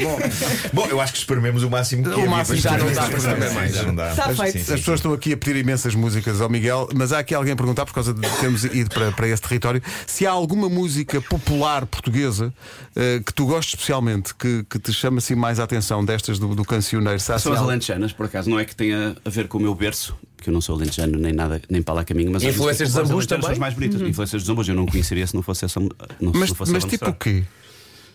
Bom, 0.72 0.86
eu 0.86 1.00
acho 1.00 1.12
que 1.12 1.18
espermemos 1.18 1.62
o 1.62 1.70
máximo 1.70 2.04
que 2.04 2.27
O 2.28 2.36
máximo 2.36 2.62
para 2.62 2.78
já 2.78 2.84
não 2.84 2.92
dá 2.92 3.02
para 3.06 3.16
espremer 3.18 3.54
mais. 3.54 3.74
Já 3.74 3.82
não 3.84 3.94
dá. 3.94 4.10
Está 4.10 4.34
feito. 4.34 4.58
As 4.58 4.64
pessoas 4.80 4.98
estão 5.00 5.12
aqui 5.12 5.32
a 5.32 5.36
pedir 5.36 5.56
imensas 5.56 5.94
músicas 5.94 6.40
ao 6.40 6.48
Miguel, 6.48 6.88
mas 6.94 7.12
há 7.12 7.18
aqui 7.20 7.34
alguém 7.34 7.52
a 7.52 7.56
perguntar, 7.56 7.84
por 7.86 7.94
causa 7.94 8.12
de 8.14 8.20
termos 8.40 8.64
ido 8.64 8.90
para, 8.90 9.12
para 9.12 9.28
esse 9.28 9.42
território, 9.42 9.82
se 10.06 10.26
há 10.26 10.30
alguma 10.30 10.68
música 10.68 11.20
popular 11.20 11.86
portuguesa 11.86 12.52
eh, 12.94 13.20
que 13.24 13.32
tu 13.32 13.46
gostes 13.46 13.74
especialmente, 13.74 14.34
que, 14.34 14.64
que 14.68 14.78
te 14.78 14.92
chama 14.92 15.18
assim 15.18 15.34
mais 15.34 15.58
a 15.58 15.64
atenção 15.64 16.04
destas 16.04 16.38
do, 16.38 16.54
do 16.54 16.64
cancioneiro. 16.64 17.20
Há, 17.28 17.34
assim, 17.34 17.44
São 17.44 17.52
as 17.52 17.60
alentejanas, 17.60 18.12
por 18.12 18.26
acaso, 18.26 18.50
não 18.50 18.58
é 18.58 18.64
que 18.64 18.74
tenha 18.74 19.16
a 19.24 19.30
ver 19.30 19.48
com 19.48 19.58
o 19.58 19.60
meu 19.60 19.74
berço, 19.74 20.16
que 20.40 20.50
eu 20.50 20.52
não 20.52 20.60
sou 20.60 20.76
alentejano 20.76 21.18
nem 21.18 21.32
nada, 21.32 21.60
nem 21.68 21.82
para 21.82 21.94
lá 21.94 22.04
caminho, 22.04 22.30
mas 22.30 22.44
as 22.44 22.54
Influências 22.54 22.88
de 22.88 22.94
Zambus 22.94 23.10
alentejanas 23.10 23.28
são 23.28 23.50
as 23.50 23.56
também? 23.56 23.60
mais 23.60 23.74
bonitas. 23.74 24.00
Influências 24.00 24.42
de 24.42 24.46
Zambus 24.46 24.68
eu 24.68 24.74
não 24.74 24.86
conheceria 24.86 25.26
se 25.26 25.34
não 25.34 25.42
fosse 25.42 25.64
essa. 25.64 25.80
Não, 25.80 25.90
mas 26.20 26.32
se 26.32 26.48
não 26.48 26.54
fosse 26.54 26.72
mas 26.72 26.84
tipo 26.84 27.08
o 27.08 27.14
quê? 27.14 27.44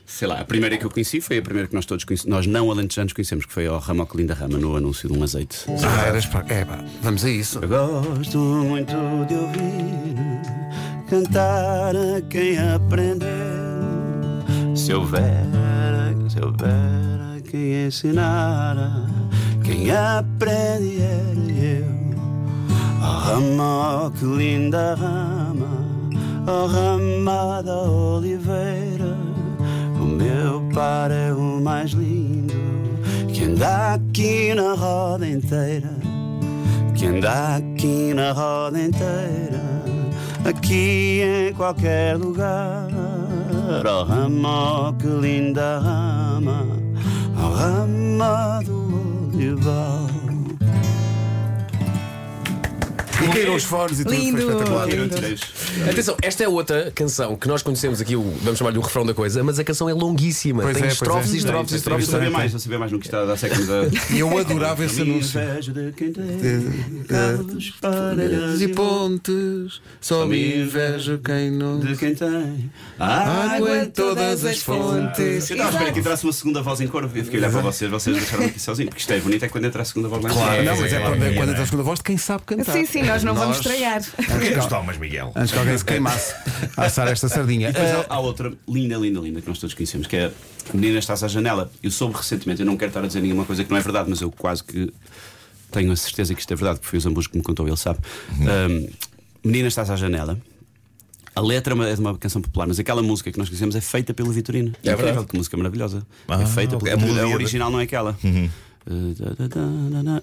Sei 0.05 0.27
lá, 0.27 0.41
a 0.41 0.45
primeira 0.45 0.77
que 0.77 0.85
eu 0.85 0.89
conheci 0.89 1.21
foi 1.21 1.37
a 1.37 1.41
primeira 1.41 1.67
que 1.67 1.73
nós 1.73 1.85
todos 1.85 2.03
conhecemos, 2.03 2.29
nós 2.29 2.45
não 2.45 2.69
alentejanos 2.69 3.13
conhecemos, 3.13 3.45
que 3.45 3.53
foi 3.53 3.67
ao 3.67 3.79
Ramo 3.79 4.05
que 4.05 4.17
Linda 4.17 4.33
Rama 4.33 4.57
no 4.57 4.75
anúncio 4.75 5.09
de 5.09 5.17
um 5.17 5.23
azeite. 5.23 5.65
Ah, 5.83 6.07
eras 6.07 6.25
para... 6.25 6.45
É, 6.53 6.65
pá, 6.65 6.83
vamos 7.01 7.23
a 7.23 7.29
isso. 7.29 7.59
Eu 7.59 7.69
gosto 7.69 8.37
muito 8.37 8.93
de 9.27 9.35
ouvir 9.35 10.53
cantar 11.09 11.95
a 11.95 12.21
quem 12.29 12.57
aprendeu. 12.57 13.27
Se 14.75 14.93
houver, 14.93 15.45
se 16.29 16.43
houver 16.43 17.41
quem 17.49 17.85
ensinar, 17.85 18.75
quem 19.63 19.91
aprende 19.91 21.01
era 21.01 21.51
eu. 21.51 22.03
Oh, 22.99 23.05
rama, 23.05 24.11
que 24.17 24.25
linda 24.25 24.95
rama, 24.95 25.67
oh, 26.47 26.65
rama 26.65 27.61
da 27.61 27.81
oliveira. 27.83 29.22
O 30.13 30.15
meu 30.15 30.61
par 30.71 31.09
é 31.09 31.33
o 31.33 31.59
mais 31.59 31.89
lindo 31.91 32.53
que 33.33 33.45
anda 33.45 33.95
aqui 33.95 34.53
na 34.53 34.75
roda 34.75 35.27
inteira 35.27 35.89
que 36.93 37.07
anda 37.07 37.55
aqui 37.57 38.13
na 38.13 38.31
roda 38.31 38.79
inteira, 38.79 39.61
aqui 40.45 41.21
em 41.49 41.53
qualquer 41.53 42.15
lugar. 42.15 42.87
Oh 43.83 44.03
rama, 44.03 44.95
que 44.99 45.07
linda 45.07 45.79
rama, 45.79 46.65
oh 47.35 47.49
rama 47.49 48.61
do 48.63 49.31
olival. 49.33 50.07
E 53.21 53.27
caíram 53.33 53.55
os 53.55 53.63
fones 53.63 53.99
e 53.99 54.03
tudo, 54.03 54.15
Lindo, 54.15 54.41
foi 54.41 54.51
espetacular. 54.51 54.87
lindo. 54.87 55.15
Atenção, 55.89 56.15
esta 56.21 56.43
é 56.43 56.47
outra 56.47 56.91
canção 56.93 57.35
que 57.35 57.47
nós 57.47 57.61
conhecemos 57.61 58.01
aqui, 58.01 58.15
o, 58.15 58.21
vamos 58.41 58.57
chamar-lhe 58.57 58.77
o 58.77 58.81
refrão 58.81 59.05
da 59.05 59.13
coisa, 59.13 59.43
mas 59.43 59.59
a 59.59 59.63
canção 59.63 59.89
é 59.89 59.93
longuíssima. 59.93 60.63
Pois 60.63 60.75
Tem 60.75 60.83
é, 60.83 60.87
pois 60.87 60.93
estrofes 60.93 61.31
é. 61.31 61.35
e 61.35 61.37
estrofes 61.37 61.71
e 61.71 61.75
Eu 61.75 61.77
estrofes. 61.77 62.07
sabia 62.07 62.29
mais, 62.29 62.53
eu 62.53 62.59
sabia 62.59 62.79
mais 62.79 62.91
no 62.91 62.99
que 62.99 63.07
está 63.07 63.21
a 63.21 63.25
dar 63.25 63.37
séculos 63.37 63.69
a. 63.69 64.13
E 64.13 64.19
eu 64.19 64.37
adorava 64.37 64.83
esse 64.85 65.01
anúncio. 65.01 65.39
Inveja 65.39 65.71
de 65.71 65.91
quem 65.93 66.11
tem 66.11 67.03
carros, 67.07 67.73
paredes 67.81 68.61
E 68.61 68.67
pontes, 68.69 69.81
só 70.01 70.25
me 70.25 70.61
invejo 70.61 71.19
quem 71.19 71.51
não. 71.51 71.79
de 71.79 71.95
quem 71.95 72.15
tem 72.15 72.71
Água 72.99 73.83
em 73.83 73.89
todas 73.89 74.45
as 74.45 74.59
fontes. 74.59 75.49
Eu 75.49 75.55
estava 75.55 75.69
a 75.69 75.71
esperar 75.71 75.93
que 75.93 75.99
entrasse 75.99 76.23
uma 76.23 76.33
segunda 76.33 76.61
voz 76.61 76.81
em 76.81 76.87
cor. 76.87 77.03
Eu 77.03 77.09
fiquei 77.09 77.35
a 77.35 77.43
olhar 77.43 77.51
para 77.51 77.61
vocês, 77.61 77.89
vocês 77.89 78.15
deixaram 78.15 78.45
aqui 78.45 78.59
sozinho. 78.59 78.89
Porque 78.89 79.01
isto 79.01 79.13
é 79.13 79.19
bonito, 79.19 79.43
é 79.45 79.49
quando 79.49 79.65
entra 79.65 79.81
a 79.81 79.85
segunda 79.85 80.07
voz 80.07 80.23
lá 80.23 80.29
em 80.29 80.33
Claro, 80.33 80.63
não, 80.63 80.77
mas 80.77 80.93
é 80.93 80.95
é, 80.95 80.99
quando, 80.99 81.23
é, 81.23 81.33
quando 81.33 81.49
é. 81.49 81.51
entra 81.51 81.63
a 81.63 81.65
segunda 81.65 81.83
voz 81.83 81.99
de 81.99 82.03
quem 82.03 82.17
sabe 82.17 82.43
cantar. 82.45 82.73
Sim, 82.73 82.85
sim, 82.85 83.03
nós 83.03 83.23
não 83.23 83.33
vamos 83.35 83.57
estragar. 83.57 84.01
Porquê 84.03 84.49
que 84.49 84.55
nos 84.55 84.65
tomas, 84.67 84.97
Miguel? 84.97 85.31
Antes 85.35 85.53
alguém 85.63 85.77
se 85.77 85.85
queimasse 85.85 86.33
a 86.77 86.85
assar 86.85 87.07
esta 87.07 87.27
sardinha. 87.29 87.71
Depois 87.71 87.91
Ah, 87.91 88.05
há, 88.09 88.15
há 88.15 88.19
outra 88.19 88.53
linda, 88.67 88.95
linda, 88.97 89.19
linda 89.19 89.41
que 89.41 89.47
nós 89.47 89.57
todos 89.59 89.73
conhecemos, 89.73 90.07
que 90.07 90.15
é 90.15 90.31
Menina 90.73 90.99
Estás 90.99 91.23
à 91.23 91.27
Janela. 91.27 91.71
Eu 91.81 91.91
soube 91.91 92.15
recentemente, 92.15 92.61
eu 92.61 92.65
não 92.65 92.77
quero 92.77 92.89
estar 92.89 93.03
a 93.03 93.07
dizer 93.07 93.21
nenhuma 93.21 93.45
coisa 93.45 93.63
que 93.63 93.69
não 93.71 93.77
é 93.77 93.81
verdade, 93.81 94.09
mas 94.09 94.21
eu 94.21 94.31
quase 94.31 94.63
que 94.63 94.91
tenho 95.71 95.91
a 95.91 95.95
certeza 95.95 96.33
que 96.33 96.39
isto 96.41 96.51
é 96.53 96.55
verdade, 96.55 96.79
porque 96.79 96.89
foi 96.89 96.97
o 96.97 97.01
Zambus 97.01 97.27
que 97.27 97.37
me 97.37 97.43
contou, 97.43 97.67
ele 97.67 97.77
sabe. 97.77 97.99
Um, 98.39 98.87
Menina 99.43 99.67
Estás 99.67 99.89
à 99.89 99.95
Janela. 99.95 100.37
A 101.35 101.41
letra 101.41 101.73
é 101.73 101.75
uma- 101.75 101.89
é 101.89 101.93
de 101.95 101.99
uma 101.99 102.15
canção 102.15 102.39
popular, 102.43 102.67
mas 102.67 102.77
aquela 102.79 103.01
música 103.01 103.31
que 103.31 103.39
nós 103.39 103.49
conhecemos 103.49 103.75
é 103.75 103.81
feita 103.81 104.13
pelo 104.13 104.31
Vitorino. 104.31 104.69
É 104.83 104.91
incrível, 104.91 105.05
verdade. 105.05 105.25
que 105.27 105.35
música 105.37 105.57
maravilhosa. 105.57 106.05
Ah, 106.27 106.39
é 106.41 106.45
feita 106.45 106.77
pelo 106.77 106.91
A 106.91 106.93
A 106.93 107.15
da- 107.15 107.27
original 107.27 107.71
não 107.71 107.79
é 107.79 107.83
aquela. 107.83 108.11
Uh, 108.23 108.49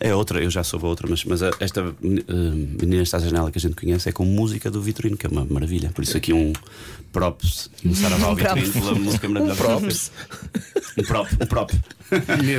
É 0.01 0.15
outra, 0.15 0.43
eu 0.43 0.51
já 0.51 0.63
soube 0.63 0.85
a 0.85 0.89
outra, 0.89 1.07
mas, 1.09 1.25
mas 1.25 1.43
a- 1.43 1.51
esta 1.61 1.83
uh, 1.83 1.95
Menina 2.03 3.03
Está 3.03 3.17
à 3.17 3.21
Janela 3.21 3.51
que 3.51 3.59
a 3.59 3.61
gente 3.61 3.75
conhece 3.77 4.09
é 4.09 4.13
com 4.13 4.25
música 4.25 4.71
do 4.71 4.81
Vitorino, 4.83 5.17
que 5.17 5.27
é 5.27 5.29
uma 5.31 5.45
maravilha. 5.45 5.91
Por 5.95 6.03
isso 6.05 6.17
aqui 6.17 6.33
um 6.33 6.53
props 7.13 7.71
um 7.85 7.95
saravá 7.95 8.27
ao 8.29 8.37
Vitorino 8.37 8.73
pela 8.73 8.95
música 8.95 9.29
maravilhosa. 9.29 9.63
Props. 9.63 10.13
Um 10.99 11.03
prop, 11.05 11.29
um 11.41 11.47
prop. 11.47 11.73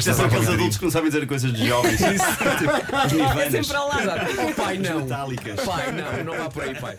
Já 0.02 0.14
são 0.14 0.26
aqueles 0.26 0.48
adultos 0.48 0.78
que 0.78 0.84
não 0.86 0.92
sabem 0.92 1.10
dizer 1.10 1.28
coisas 1.28 1.54
de 1.54 1.68
jovens. 1.68 2.00
Tipo, 2.02 2.96
As 2.96 3.12
É 3.12 3.16
nirvanas. 3.16 3.52
sempre 3.52 3.76
ao 3.78 3.88
lado. 3.88 4.02
Pai, 4.56 4.78
não. 4.78 5.08
Pai, 5.66 5.92
não, 5.92 6.24
não 6.24 6.38
vá 6.38 6.50
por 6.50 6.64
aí, 6.64 6.76
pai. 6.80 6.98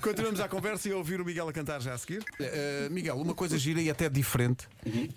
Continuamos 0.00 0.40
a 0.40 0.48
conversa 0.48 0.88
e 0.88 0.92
a 0.92 0.96
ouvir 0.96 1.20
o 1.20 1.24
Miguel 1.24 1.48
a 1.48 1.52
cantar 1.52 1.80
já 1.80 1.94
a 1.94 1.98
seguir. 1.98 2.22
Eh, 2.40 2.88
Miguel, 2.90 3.16
uma 3.16 3.34
coisa 3.34 3.56
gira 3.58 3.80
e 3.80 3.88
até 3.90 4.08
diferente 4.08 4.66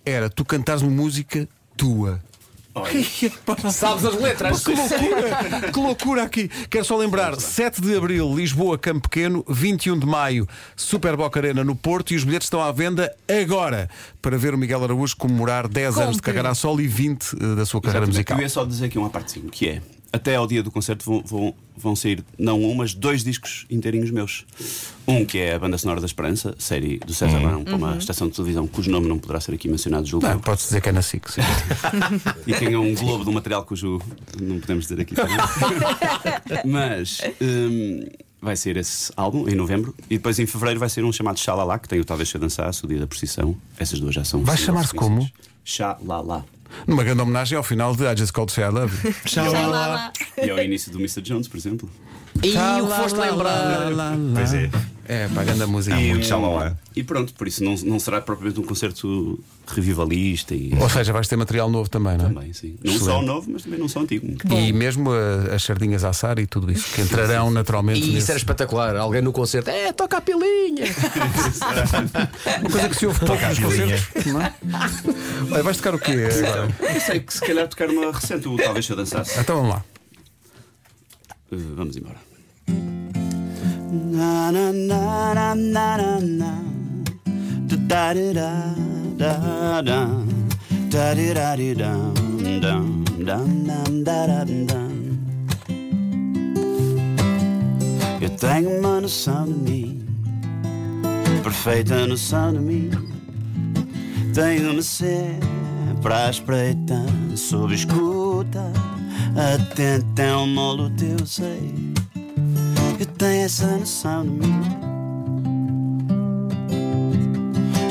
era 0.06 0.30
tu 0.30 0.46
cantares 0.46 0.82
uma 0.82 0.92
música 0.92 1.48
tua. 1.76 2.22
Sabes 3.72 4.06
as 4.06 4.16
letras? 4.16 4.64
Que 4.64 4.74
loucura, 4.74 5.72
que 5.72 5.80
loucura 5.80 6.24
aqui. 6.24 6.48
Quero 6.70 6.84
só 6.84 6.98
lembrar: 6.98 7.40
7 7.40 7.82
de 7.82 7.96
abril, 7.96 8.34
Lisboa, 8.36 8.78
Campo 8.78 9.08
Pequeno, 9.10 9.46
21 9.48 10.00
de 10.00 10.06
maio, 10.06 10.48
Super 10.76 11.16
Boca 11.16 11.40
Arena 11.40 11.64
no 11.64 11.76
Porto 11.76 12.14
e 12.14 12.16
os 12.16 12.24
bilhetes 12.24 12.48
estão 12.48 12.62
à 12.62 12.72
venda 12.72 13.14
agora 13.30 13.90
para 14.22 14.38
ver 14.38 14.56
o 14.56 14.58
Miguel 14.58 14.84
Araújo 14.84 15.16
comemorar 15.16 15.68
10 15.68 15.98
anos 16.00 16.16
de 16.16 16.22
carreira 16.22 16.50
a 16.50 16.56
solo 16.56 16.82
e 16.82 16.88
20 16.88 17.36
eh, 17.36 17.56
da 17.56 17.66
sua 17.66 17.80
carreira 17.80 18.06
Exatamente. 18.06 18.08
musical. 18.08 18.38
Eu 18.38 18.44
ia 18.44 18.50
só 18.50 18.66
dizer 18.66 18.86
aqui 18.86 18.98
uma 18.98 19.10
partezinha, 19.10 19.50
que 19.52 19.70
é 19.70 19.82
até 20.14 20.36
ao 20.36 20.46
dia 20.46 20.62
do 20.62 20.70
concerto 20.70 21.04
vão, 21.04 21.24
vão, 21.26 21.56
vão 21.76 21.96
sair 21.96 22.24
não 22.38 22.62
um, 22.62 22.76
mas 22.76 22.94
dois 22.94 23.24
discos 23.24 23.66
inteirinhos 23.68 24.12
meus. 24.12 24.46
Um 25.08 25.26
que 25.26 25.40
é 25.40 25.56
a 25.56 25.60
Banda 25.60 25.76
Sonora 25.78 26.00
da 26.00 26.06
Esperança, 26.06 26.54
série 26.60 27.00
do 27.00 27.14
César 27.14 27.40
Barão, 27.40 27.64
para 27.64 27.76
uma 27.76 27.98
estação 27.98 28.28
de 28.28 28.36
televisão 28.36 28.68
cujo 28.68 28.92
nome 28.92 29.08
não 29.08 29.18
poderá 29.18 29.42
ser 29.42 29.56
aqui 29.56 29.68
mencionado, 29.68 30.06
julgo. 30.06 30.28
Não, 30.28 30.34
eu. 30.34 30.40
pode-se 30.40 30.68
dizer 30.68 30.82
que 30.82 30.90
é 30.90 30.92
na 30.92 31.02
SIC. 31.02 31.28
sim. 31.30 31.42
E 32.46 32.54
tem 32.54 32.76
um 32.76 32.94
globo 32.94 33.26
do 33.26 33.32
material 33.32 33.66
cujo 33.66 34.00
não 34.40 34.60
podemos 34.60 34.86
dizer 34.86 35.02
aqui 35.02 35.16
também. 35.16 35.36
Mas 36.64 37.20
hum, 37.42 38.06
vai 38.40 38.56
ser 38.56 38.78
esse 38.78 39.12
álbum 39.18 39.50
em 39.50 39.56
novembro 39.56 39.96
e 40.10 40.18
depois 40.18 40.38
em 40.38 40.46
fevereiro 40.46 40.80
vai 40.80 40.90
ser 40.90 41.04
um 41.04 41.12
chamado 41.12 41.40
Xalala, 41.40 41.80
que 41.80 41.90
tem 41.90 42.00
o 42.00 42.06
Talvez 42.06 42.30
Se 42.30 42.38
Dançasse, 42.38 42.86
o 42.86 42.88
dia 42.88 43.00
da 43.00 43.08
procissão. 43.08 43.58
Essas 43.80 44.00
duas 44.00 44.14
já 44.14 44.24
são. 44.24 44.44
Vai 44.44 44.58
chamar-se 44.58 44.94
como? 44.94 45.28
Xalala. 45.66 46.46
Numa 46.88 47.04
grande 47.04 47.22
homenagem 47.22 47.58
ao 47.58 47.64
final 47.64 47.96
de 47.96 48.04
I 48.04 48.16
Just 48.18 48.32
Called 48.34 48.52
Say 48.52 48.64
I 48.66 48.70
Love 48.70 48.96
You. 49.06 49.14
E 50.46 50.50
ao 50.50 50.60
início 50.60 50.92
do 50.92 51.00
Mr. 51.00 51.22
Jones, 51.22 51.48
por 51.48 51.58
exemplo. 51.58 51.90
E 52.42 52.50
o 52.82 52.88
que 52.88 52.94
foste 52.96 53.16
lembrar? 53.20 53.88
Pois 54.34 54.54
é. 54.54 54.70
É, 55.06 55.28
para 55.28 55.42
a 55.42 55.46
grande 55.46 55.66
música. 55.66 55.96
Há 55.96 56.00
muito 56.00 56.26
xalala. 56.26 56.80
E 56.96 57.04
pronto, 57.04 57.34
por 57.34 57.46
isso 57.48 57.62
não, 57.64 57.76
não 57.84 58.00
será 58.00 58.22
propriamente 58.22 58.60
um 58.60 58.64
concerto 58.64 59.38
revivalista 59.68 60.56
e 60.56 60.74
Ou 60.80 60.90
seja, 60.90 61.12
vais 61.12 61.28
ter 61.28 61.36
material 61.36 61.70
novo 61.70 61.90
também, 61.90 62.18
não 62.18 62.26
é? 62.26 62.28
também, 62.30 62.54
sim. 62.54 62.78
Não 62.84 62.98
só 62.98 63.22
novo, 63.22 63.50
mas 63.52 63.64
também 63.64 63.78
não 63.80 63.88
só 63.90 64.00
antigo. 64.00 64.26
E 64.50 64.72
mesmo 64.72 65.12
a- 65.12 65.54
as 65.56 65.64
sardinhas 65.64 66.06
a 66.06 66.10
assar 66.10 66.40
e 66.40 66.48
tudo 66.48 66.72
isso, 66.72 66.90
que 66.94 67.02
entrarão 67.02 67.52
naturalmente 67.52 68.00
E 68.00 68.04
isso 68.04 68.14
nesse- 68.14 68.32
era 68.32 68.38
espetacular. 68.38 68.96
Alguém 68.96 69.22
no 69.22 69.34
concerto, 69.34 69.70
é, 69.70 69.92
toca 69.92 70.18
a 70.18 70.22
pilinha. 70.22 70.86
Uma 72.62 72.70
coisa 72.70 72.90
que 72.90 72.96
se 72.96 73.06
ouve 73.06 73.20
pouco 73.20 73.46
nos 73.46 73.60
concertos, 73.60 74.26
não 74.26 74.42
é? 74.42 74.54
Olha, 75.52 75.64
vais 75.64 75.78
tocar 75.78 75.96
o 75.96 76.00
quê 76.00 76.12
agora? 76.12 76.63
Eu 76.94 77.02
sei 77.02 77.20
que 77.20 77.34
se 77.34 77.42
calhar 77.42 77.68
tocar 77.68 77.90
uma 77.90 78.12
recente, 78.12 78.48
o 78.48 78.56
Talvez 78.58 78.86
Se 78.86 78.92
Eu 78.92 78.98
Dançasse. 78.98 79.40
Então 79.40 79.58
vamos 79.58 79.76
lá. 79.76 79.84
Uh, 81.52 81.76
vamos 81.76 81.98
embora. 81.98 82.18
Na, 83.92 84.52
na, 84.52 84.74
na, 84.74 85.34
na, 85.34 85.56
na, 85.56 85.98
na, 85.98 86.20
na. 86.22 86.64
Da, 87.88 88.14
da, 88.14 88.24
da, 88.34 88.76
da, 89.18 89.82
da. 89.82 90.08
Da, 90.90 91.14
da, 91.16 91.26
da, 94.04 94.26
da, 94.28 94.44
da. 94.44 94.84
Eu 98.22 98.30
tenho 98.30 98.80
uma 98.80 99.02
noção 99.02 99.46
de 99.46 99.72
mim, 99.72 100.06
perfeita 101.44 102.08
noção 102.08 102.54
de 102.54 102.60
mim. 102.60 102.92
Tenho-me 104.34 104.82
sempre 106.04 106.14
à 106.16 106.30
espreita, 106.30 107.06
sob 107.34 107.74
escuta, 107.74 108.62
atento 109.38 110.22
é 110.22 110.36
um 110.36 110.48
molo 110.48 110.90
teu 110.90 111.26
sei. 111.26 111.74
Eu 113.00 113.06
tenho 113.06 113.46
essa 113.46 113.78
noção 113.78 114.24
de 114.24 114.32
mim. 114.32 114.62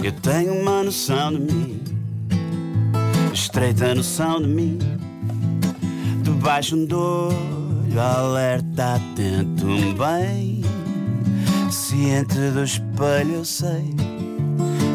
Eu 0.05 0.13
tenho 0.13 0.61
uma 0.61 0.83
noção 0.83 1.33
de 1.33 1.41
mim, 1.41 1.81
estreita 3.33 3.95
noção 3.95 4.43
de 4.43 4.49
mim. 4.49 4.79
Debaixo 6.23 6.77
do 6.87 6.99
olho, 6.99 7.99
alerta, 7.99 8.97
atento 8.97 9.67
bem. 9.97 10.61
Ciente 11.71 12.51
do 12.51 12.63
espelho, 12.63 13.37
eu 13.37 13.45
sei 13.45 13.97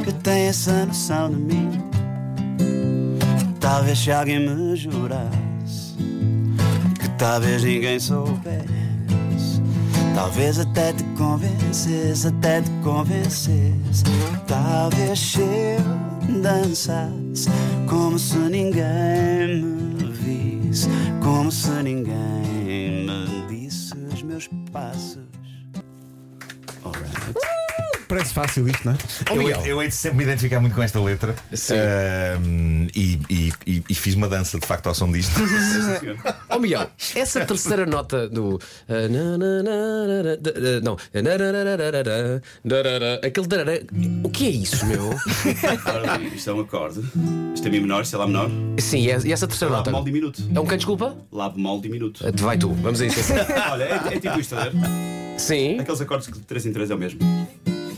que 0.04 0.14
tem 0.14 0.50
essa 0.50 0.86
noção 0.86 1.32
de 1.32 1.36
mim. 1.38 1.87
Talvez 3.70 4.00
se 4.00 4.12
alguém 4.14 4.40
me 4.40 4.78
jurasse 4.78 5.98
que 7.02 7.10
talvez 7.18 7.62
ninguém 7.64 8.00
soubesse. 8.00 9.62
Talvez 10.16 10.58
até 10.58 10.94
te 10.94 11.04
convences, 11.18 12.26
até 12.26 12.62
te 12.62 12.72
convences. 12.82 14.06
Talvez 14.48 15.20
se 15.20 15.42
eu 15.42 16.42
dançasse 16.42 17.50
como 17.90 18.18
se 18.18 18.38
ninguém 18.38 19.62
me 19.66 20.14
visse, 20.14 20.88
como 21.22 21.52
se 21.52 21.70
ninguém 21.84 23.06
me 23.06 23.48
disse 23.50 23.94
os 24.14 24.24
meus 24.24 24.48
passos. 24.72 25.37
Fácil 28.38 28.68
isto, 28.70 28.86
não 28.86 28.94
é? 28.94 28.98
Ó, 29.30 29.34
Eu, 29.34 29.38
Miguel. 29.42 29.66
eu 29.66 29.82
hei 29.82 29.88
de 29.88 29.96
sempre 29.96 30.18
me 30.20 30.24
identificar 30.26 30.60
muito 30.60 30.76
com 30.76 30.84
esta 30.84 31.02
letra 31.02 31.36
Sim. 31.54 31.74
Ahm, 31.76 32.88
e, 32.96 33.20
e- 33.30 33.54
e- 33.66 33.84
e 33.90 33.96
fiz 33.96 34.14
uma 34.14 34.28
dança 34.30 34.60
de 34.60 34.66
facto 34.68 34.88
ao 34.88 34.94
som 34.94 35.12
disto. 35.12 35.32
Ó 36.50 36.60
Miguel, 36.60 36.88
essa 37.16 37.44
terceira 37.46 37.86
nota 37.86 38.30
do. 38.30 38.60
na, 38.88 39.38
na, 39.38 39.64
na, 39.64 40.82
Não. 40.84 40.98
Aquele 43.24 43.48
darará. 43.48 43.80
O 44.24 44.30
que 44.30 44.46
é 44.48 44.50
isso, 44.52 44.86
meu? 44.86 45.10
Isto 46.36 46.50
é 46.50 46.54
um 46.54 46.60
acorde. 46.62 47.02
Isto 47.56 47.68
é 47.68 47.72
Mi 47.72 47.80
menor, 47.80 48.02
isto 48.04 48.16
é 48.16 48.20
Lá 48.20 48.28
menor. 48.28 48.50
Sim, 48.80 49.00
e 49.26 49.32
essa 49.32 49.48
terceira 49.48 49.72
Lá 49.72 49.78
nota? 49.80 49.90
bemol 49.92 50.04
diminuto. 50.04 50.42
É 50.54 50.60
um 50.60 50.66
quem, 50.66 50.78
desculpa? 50.78 51.16
Lá 51.32 51.50
bemol 51.50 51.80
diminuto. 51.82 52.26
Ah, 52.28 52.32
Vai 52.36 52.58
tu, 52.58 52.74
vamos 52.74 53.02
a 53.02 53.06
isso. 53.06 53.34
Olha, 53.72 53.84
é, 53.84 54.16
é 54.16 54.20
tipo 54.20 54.40
isto, 54.40 54.56
a 54.56 54.66
ver? 54.66 54.74
Sim, 55.38 55.80
Aqueles 55.80 56.02
acordes 56.02 56.28
que 56.28 56.34
de 56.34 56.46
3 56.46 56.66
em 56.68 56.74
3 56.74 56.92
é 56.92 56.96
o 56.96 56.98
mesmo. 56.98 57.20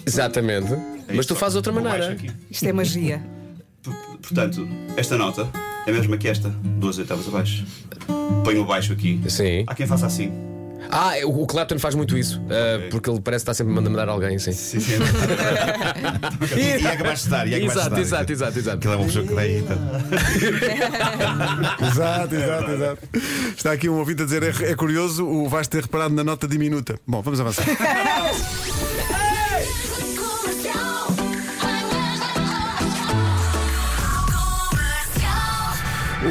Exatamente. 0.06 0.68
Mas 1.14 1.26
tu 1.26 1.36
fazes 1.36 1.54
de 1.54 1.58
outra 1.58 1.72
maneira. 1.74 2.18
Isto 2.50 2.66
é 2.66 2.74
magia. 2.74 3.22
P- 3.84 3.92
Portanto, 4.22 4.68
esta 4.98 5.18
nota 5.18 5.48
é 5.88 5.92
a 5.92 5.94
mesma 5.94 6.18
que 6.18 6.28
esta, 6.28 6.50
duas 6.50 6.98
oitavas 6.98 7.28
abaixo. 7.28 7.66
Ponho 8.44 8.62
o 8.62 8.66
baixo 8.66 8.94
aqui. 8.94 9.20
Sim. 9.28 9.64
Há 9.68 9.74
quem 9.74 9.88
faça 9.88 10.06
assim. 10.08 10.32
Ah, 10.92 11.12
o 11.26 11.46
Clapton 11.46 11.78
faz 11.78 11.94
muito 11.94 12.18
isso. 12.18 12.42
ah, 12.50 12.88
porque 12.90 13.10
ele 13.10 13.20
parece 13.22 13.44
estar 13.44 13.54
sempre 13.54 13.78
a 13.78 13.82
mandar 13.82 14.08
alguém, 14.10 14.40
sim. 14.40 14.52
Sim, 14.54 14.80
sim. 14.80 14.94
e, 16.58 16.82
e 16.82 16.88
acabaste 16.88 17.28
de 17.30 17.34
estar, 17.36 17.48
e 17.48 17.54
Exato, 17.64 17.96
de 17.96 18.02
exato, 18.02 18.32
estar. 18.32 18.32
exato, 18.34 18.60
exato. 18.60 18.78
Aquilo 18.78 18.94
é 18.94 18.96
uma 18.98 19.06
pessoa 19.06 19.26
que 19.28 19.34
daí. 19.36 19.64
Exato, 21.92 22.36
exato, 22.36 22.72
exato. 22.72 23.08
Está 23.56 23.72
aqui 23.74 23.90
um 23.90 23.98
ouvinte 23.98 24.22
a 24.22 24.26
dizer: 24.26 24.44
é, 24.44 24.72
é 24.72 24.76
curioso, 24.76 25.26
o 25.26 25.48
vais 25.50 25.68
ter 25.68 25.84
reparado 25.84 26.14
na 26.14 26.24
nota 26.24 26.48
diminuta. 26.48 27.00
Bom, 27.06 27.22
vamos 27.22 27.40
avançar. 27.40 27.66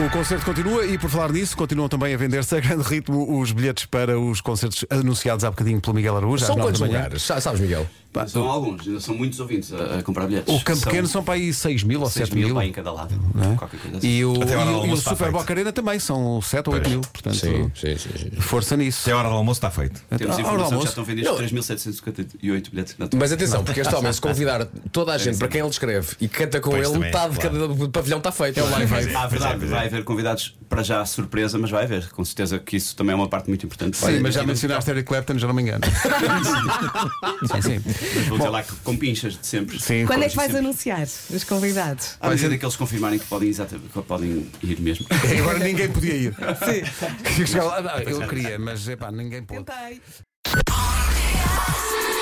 O 0.07 0.11
concerto 0.11 0.45
continua 0.45 0.87
e, 0.87 0.97
por 0.97 1.11
falar 1.11 1.33
nisso, 1.33 1.57
continuam 1.57 1.89
também 1.89 2.15
a 2.15 2.17
vender-se 2.17 2.55
a 2.57 2.61
grande 2.61 2.83
ritmo 2.83 3.41
os 3.41 3.51
bilhetes 3.53 3.85
para 3.87 4.19
os 4.19 4.41
concertos 4.41 4.85
anunciados 4.89 5.45
há 5.45 5.51
bocadinho 5.51 5.81
pelo 5.81 5.95
Miguel 5.95 6.17
Araújo. 6.17 6.45
São 6.45 6.57
quantos 6.57 6.81
lugares? 6.81 7.23
Sa- 7.23 7.41
Sabes, 7.41 7.61
Miguel? 7.61 7.87
Pá, 8.11 8.27
São 8.27 8.49
alguns, 8.49 8.87
ainda 8.89 9.01
são 9.01 9.15
muitos 9.15 9.39
ouvintes 9.39 9.71
a, 9.73 9.99
a 9.99 10.03
comprar 10.03 10.27
bilhetes. 10.27 10.53
O 10.53 10.65
Campo 10.65 10.81
Pequeno 10.83 11.07
são 11.07 11.23
para 11.23 11.35
aí 11.35 11.53
6 11.53 11.83
mil 11.83 12.01
ou 12.01 12.09
6 12.09 12.29
7 12.29 12.35
mil. 12.39 12.49
mil 12.49 12.63
em 12.63 12.73
cada 12.73 12.91
lado. 12.91 13.15
é? 13.15 13.97
Assim. 13.97 14.09
E 14.09 14.25
o, 14.25 14.43
Até 14.43 14.55
a 14.55 14.57
e 14.57 14.59
o- 14.59 14.71
e 14.71 14.73
o 14.73 14.77
almoço 14.79 15.03
Super. 15.11 15.31
Boca 15.31 15.53
Arena 15.53 15.73
também 15.73 15.99
são 15.99 16.41
7 16.41 16.69
ou 16.69 16.75
8 16.75 16.83
Pois. 16.85 16.93
mil. 16.95 17.01
Portanto, 17.03 17.37
Sim, 17.37 17.71
sim, 17.75 17.99
sim. 17.99 18.09
sim. 18.19 18.31
força 18.41 18.77
nisso. 18.79 19.03
Se 19.03 19.11
é 19.11 19.13
a 19.13 19.19
hora 19.19 19.29
do 19.29 19.35
almoço, 19.35 19.59
está 19.59 19.71
feito. 19.71 20.01
Temos 20.17 20.37
Ah, 20.37 20.41
informação 20.41 20.47
hora 20.47 20.57
do 20.57 20.65
que 20.65 20.69
já 20.71 20.75
almoço. 20.75 20.89
estão 20.89 21.05
vendidos 21.05 21.31
Não. 21.31 21.39
3.758 21.39 22.71
bilhetes. 22.71 22.97
Mas 23.15 23.31
atenção, 23.33 23.63
porque 23.63 23.81
este 23.81 23.95
homem, 23.95 24.13
se 24.13 24.21
convidar 24.21 24.65
toda 24.91 25.13
a 25.13 25.19
gente 25.19 25.37
para 25.39 25.49
quem 25.49 25.61
ele 25.61 25.69
escreve 25.71 26.09
e 26.21 26.29
canta 26.29 26.61
com 26.61 26.77
ele, 26.77 26.89
metade 26.99 27.35
de 27.35 27.41
claro. 27.41 27.69
cada 27.77 27.89
pavilhão 27.91 28.19
está 28.19 28.33
feito. 28.33 28.59
É 28.59 28.63
o 28.63 28.71
live. 28.71 28.95
Ah, 29.15 29.25
é, 29.25 29.29
verdade, 29.29 29.67
vai 29.67 29.87
haver 29.87 30.03
convidados 30.05 30.57
para 30.69 30.83
já 30.83 31.05
surpresa, 31.05 31.59
mas 31.59 31.71
vai 31.71 31.85
haver. 31.85 32.09
Com 32.11 32.25
certeza 32.25 32.59
que 32.59 32.77
isso 32.77 32.97
também 32.97 33.13
é 33.13 33.17
uma 33.17 33.29
parte 33.29 33.49
muito 33.49 33.67
importante. 33.67 33.97
Sim, 33.99 34.21
mas 34.21 34.35
já 34.35 34.43
mencionaste 34.45 34.91
Eric 34.91 35.07
Clapton, 35.07 35.39
já 35.39 35.47
não 35.47 35.55
me 35.55 35.63
engano. 35.63 35.85
sim, 37.47 37.63
sim. 37.63 37.98
Mas 38.15 38.27
vou 38.27 38.39
dizer 38.39 38.51
lá 38.51 38.63
que 38.63 38.75
com 38.77 38.97
pinchas 38.97 39.37
de 39.39 39.47
sempre. 39.47 39.79
Sim, 39.81 40.07
Quando 40.07 40.23
é 40.25 40.29
que 40.29 40.37
vais 40.37 40.51
sempre. 40.53 40.67
anunciar 40.67 41.03
os 41.31 41.45
convidados? 41.45 42.17
À 42.21 42.31
medida 42.31 42.57
que 42.57 42.65
eles 42.65 42.77
confirmarem 42.77 43.19
que 43.19 43.27
podem, 43.27 43.49
exatamente, 43.49 43.89
que 43.93 44.03
podem 44.03 44.47
ir 44.63 44.81
mesmo. 44.81 45.07
E 45.33 45.39
agora 45.41 45.59
ninguém 45.59 45.91
podia 45.91 46.15
ir. 46.15 46.35
Sim. 46.35 46.83
Eu 48.07 48.27
queria, 48.29 48.59
mas 48.59 48.87
epá, 48.89 49.11
ninguém 49.11 49.43
pôde. 49.43 49.65
Tentei. 49.65 50.01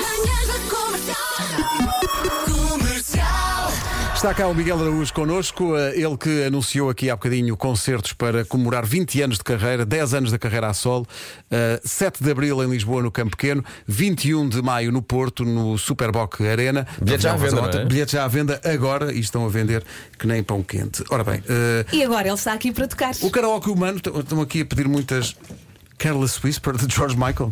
Manhãs 0.02 0.46
da 0.46 0.58
Comercial. 0.74 2.68
Comercial. 2.68 4.05
Está 4.16 4.32
cá 4.32 4.48
o 4.48 4.54
Miguel 4.54 4.80
Araújo 4.80 5.12
connosco, 5.12 5.76
eh, 5.76 5.92
ele 5.94 6.16
que 6.16 6.44
anunciou 6.44 6.88
aqui 6.88 7.10
há 7.10 7.14
bocadinho 7.14 7.54
concertos 7.54 8.14
para 8.14 8.46
comemorar 8.46 8.84
20 8.86 9.20
anos 9.20 9.36
de 9.36 9.44
carreira, 9.44 9.84
10 9.84 10.14
anos 10.14 10.30
da 10.32 10.38
carreira 10.38 10.68
a 10.68 10.74
solo, 10.74 11.06
eh, 11.50 11.78
7 11.84 12.24
de 12.24 12.30
Abril 12.30 12.64
em 12.64 12.70
Lisboa 12.70 13.02
no 13.02 13.10
Campo 13.10 13.36
Pequeno, 13.36 13.62
21 13.86 14.48
de 14.48 14.62
Maio 14.62 14.90
no 14.90 15.02
Porto, 15.02 15.44
no 15.44 15.76
Superboc 15.76 16.40
Arena. 16.40 16.86
Bilhetes 17.00 17.24
já 17.24 17.34
à 17.34 17.36
venda, 17.36 17.60
é? 17.78 17.84
Bilhetes 17.84 18.12
já 18.12 18.24
à 18.24 18.28
venda 18.28 18.60
agora 18.64 19.12
e 19.12 19.20
estão 19.20 19.44
a 19.44 19.50
vender 19.50 19.84
que 20.18 20.26
nem 20.26 20.42
pão 20.42 20.62
quente. 20.62 21.04
Ora 21.10 21.22
bem, 21.22 21.42
eh, 21.46 21.84
E 21.92 22.02
agora 22.02 22.26
ele 22.26 22.34
está 22.34 22.54
aqui 22.54 22.72
para 22.72 22.88
tocar. 22.88 23.12
o 23.20 23.30
karaoke 23.30 23.68
humano, 23.68 23.98
estão 23.98 24.40
aqui 24.40 24.62
a 24.62 24.64
pedir 24.64 24.88
muitas 24.88 25.36
Careless 25.98 26.38
Whisper 26.44 26.76
de 26.76 26.92
George 26.94 27.16
Michael. 27.16 27.50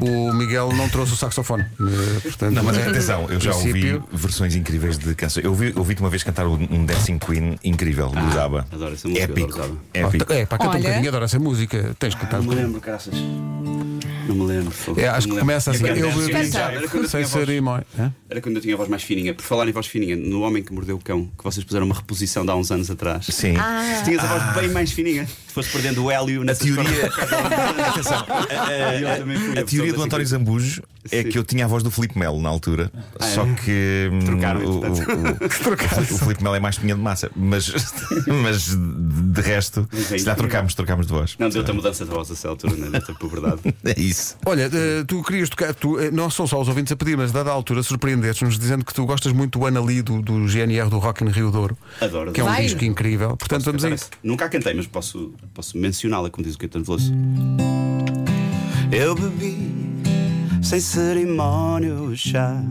O 0.00 0.32
Miguel 0.32 0.72
não 0.74 0.88
trouxe 0.88 1.12
o 1.14 1.16
saxofone. 1.16 1.62
eh, 1.80 2.20
portanto, 2.20 2.52
Não, 2.54 2.62
mas 2.62 2.76
eh, 2.78 2.88
atenção, 2.88 3.26
eu 3.30 3.40
já 3.40 3.54
ouvi 3.54 4.00
versões 4.12 4.54
incríveis 4.54 4.96
de 4.98 5.14
canções. 5.14 5.44
Eu 5.44 5.50
ouvi- 5.50 5.72
ouvi-te 5.74 6.00
uma 6.00 6.08
vez 6.10 6.22
cantar 6.22 6.46
um 6.46 6.54
um 6.70 6.84
Dancing 6.86 7.18
Queen 7.18 7.58
incrível 7.64 8.08
do 8.08 8.30
Zaba. 8.32 8.66
adoro 8.70 8.94
essa 8.94 9.08
música, 9.08 9.24
Épico. 9.24 9.48
adoro 9.54 9.68
Zaba. 9.68 9.80
Épico. 10.08 10.32
É, 10.32 10.46
pá, 10.46 10.56
canta 10.58 10.70
um 10.70 10.74
Olha. 10.74 10.82
bocadinho, 10.82 11.08
adoro 11.08 11.24
essa 11.24 11.38
música. 11.38 11.96
Tens 11.98 12.14
que 12.14 12.20
cantar. 12.20 12.40
Não 12.40 12.48
me 12.48 12.54
lembro, 12.54 12.80
caraças. 12.80 13.14
Não 14.28 14.34
me 14.34 14.44
lembro. 14.52 14.72
É, 14.96 15.08
acho 15.08 15.26
que 15.26 15.32
me 15.34 15.40
começa 15.40 15.70
assim. 15.70 15.82
lembro. 15.82 16.08
Eu 16.08 16.12
bebi 16.12 17.08
sem 17.08 17.22
voz- 17.22 17.28
cerimónia. 17.30 17.86
Era 18.28 18.40
quando 18.40 18.56
eu 18.56 18.62
tinha 18.62 18.74
a 18.74 18.76
voz 18.76 18.88
mais 18.88 19.02
fininha. 19.02 19.34
Por 19.34 19.42
falar 19.42 19.66
em 19.68 19.72
voz 19.72 19.86
fininha, 19.86 20.14
no 20.16 20.42
Homem 20.42 20.62
que 20.62 20.72
Mordeu 20.72 20.96
o 20.96 21.00
Cão, 21.00 21.28
que 21.36 21.42
vocês 21.44 21.64
puseram 21.64 21.86
uma 21.86 21.94
reposição 21.94 22.44
de 22.44 22.50
há 22.50 22.54
uns 22.56 22.70
anos 22.70 22.90
atrás. 22.90 23.26
Sim. 23.26 23.54
Tu 24.00 24.04
tinhas 24.04 24.24
a 24.24 24.26
voz 24.38 24.54
bem 24.62 24.68
mais 24.70 24.92
fininha. 24.92 25.26
Se 25.26 25.54
fosse 25.54 25.70
perdendo 25.70 26.04
o 26.04 26.10
hélio 26.10 26.42
A 26.42 26.44
nessa 26.44 26.64
teoria, 26.64 27.06
atenção, 27.88 28.16
a, 28.28 28.32
a- 28.32 29.56
a 29.58 29.60
a 29.60 29.64
teoria 29.64 29.92
do 29.92 30.02
António 30.02 30.26
Zambujo 30.26 30.82
é 31.10 31.22
Sim. 31.22 31.28
que 31.28 31.38
eu 31.38 31.44
tinha 31.44 31.64
a 31.64 31.68
voz 31.68 31.82
do 31.82 31.90
Filipe 31.90 32.18
Melo 32.18 32.40
na 32.40 32.48
altura, 32.48 32.90
Ah, 33.18 33.26
é? 33.26 33.34
só 33.34 33.44
que 33.44 34.10
hum, 34.12 34.18
Trocaram, 34.20 34.60
o, 34.64 34.70
o, 34.70 34.78
o, 34.78 34.84
o 36.14 36.18
Filipe 36.18 36.42
Melo 36.42 36.54
é 36.56 36.60
mais 36.60 36.78
pinha 36.78 36.94
de 36.94 37.00
massa, 37.00 37.30
mas, 37.36 37.72
mas 38.42 38.76
de 38.76 39.40
resto, 39.40 39.88
Mas 39.92 40.00
é 40.00 40.04
se 40.04 40.12
lá 40.12 40.16
incrível. 40.18 40.36
trocámos, 40.36 40.74
trocámos 40.74 41.06
de 41.06 41.12
voz. 41.12 41.36
Não, 41.38 41.48
deu-te 41.48 41.70
a 41.70 41.74
mudança 41.74 42.04
de 42.04 42.10
voz 42.10 42.30
a 42.30 42.34
essa 42.34 42.48
altura, 42.48 42.74
não 42.76 42.90
deu-te 42.90 43.12
por 43.14 43.28
verdade. 43.30 43.60
É 43.84 43.98
isso. 44.00 44.36
Olha, 44.44 44.68
eh, 44.72 45.04
tu 45.06 45.22
querias 45.22 45.48
tocar, 45.48 45.72
tu, 45.74 45.98
eh, 45.98 46.10
não 46.10 46.28
são 46.30 46.46
só 46.46 46.60
os 46.60 46.68
ouvintes 46.68 46.92
a 46.92 46.96
pedir, 46.96 47.16
mas 47.16 47.32
dada 47.32 47.50
a 47.50 47.52
altura 47.52 47.82
surpreendeste-nos 47.82 48.58
dizendo 48.58 48.84
que 48.84 48.92
tu 48.92 49.06
gostas 49.06 49.32
muito 49.32 49.58
do 49.58 49.64
Ana 49.66 49.80
Lee 49.80 50.02
do, 50.02 50.20
do 50.20 50.46
GNR 50.48 50.90
do 50.90 50.98
Rock 50.98 51.24
in 51.24 51.28
Rio 51.28 51.50
Douro, 51.50 51.76
Adoro. 52.00 52.32
que 52.32 52.40
é 52.40 52.44
um 52.44 52.46
Vai. 52.46 52.62
disco 52.64 52.84
incrível. 52.84 53.36
Portanto, 53.36 53.64
vamos 53.64 53.84
a 53.84 53.90
isso. 53.90 54.10
Nunca 54.22 54.44
a 54.44 54.48
cantei, 54.48 54.74
mas 54.74 54.86
posso, 54.86 55.32
posso 55.54 55.78
mencioná-la, 55.78 56.28
como 56.30 56.44
diz 56.44 56.54
o 56.54 56.58
Caetano 56.58 56.84
Veloso. 56.84 57.12
Eu 58.90 59.14
bebi 59.14 59.97
sem 60.62 60.80
cerimónia 60.80 61.94
o 61.94 62.16
chá 62.16 62.62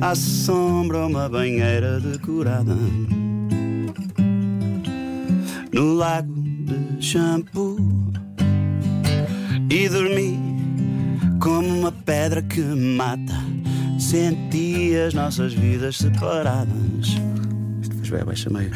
à 0.00 0.14
sombra 0.14 1.06
uma 1.06 1.28
banheira 1.28 2.00
decorada 2.00 2.76
no 5.72 5.94
lago 5.94 6.32
de 6.32 7.04
shampoo 7.04 8.12
e 9.70 9.88
dormi 9.88 10.38
como 11.40 11.68
uma 11.68 11.92
pedra 11.92 12.40
que 12.42 12.60
mata. 12.60 13.34
Senti 13.98 14.96
as 14.96 15.14
nossas 15.14 15.52
vidas 15.52 15.98
separadas. 15.98 17.16
Isto 17.82 17.96
fez 17.96 18.10
bem 18.10 18.20
abaixo 18.20 18.52
meio. 18.52 18.70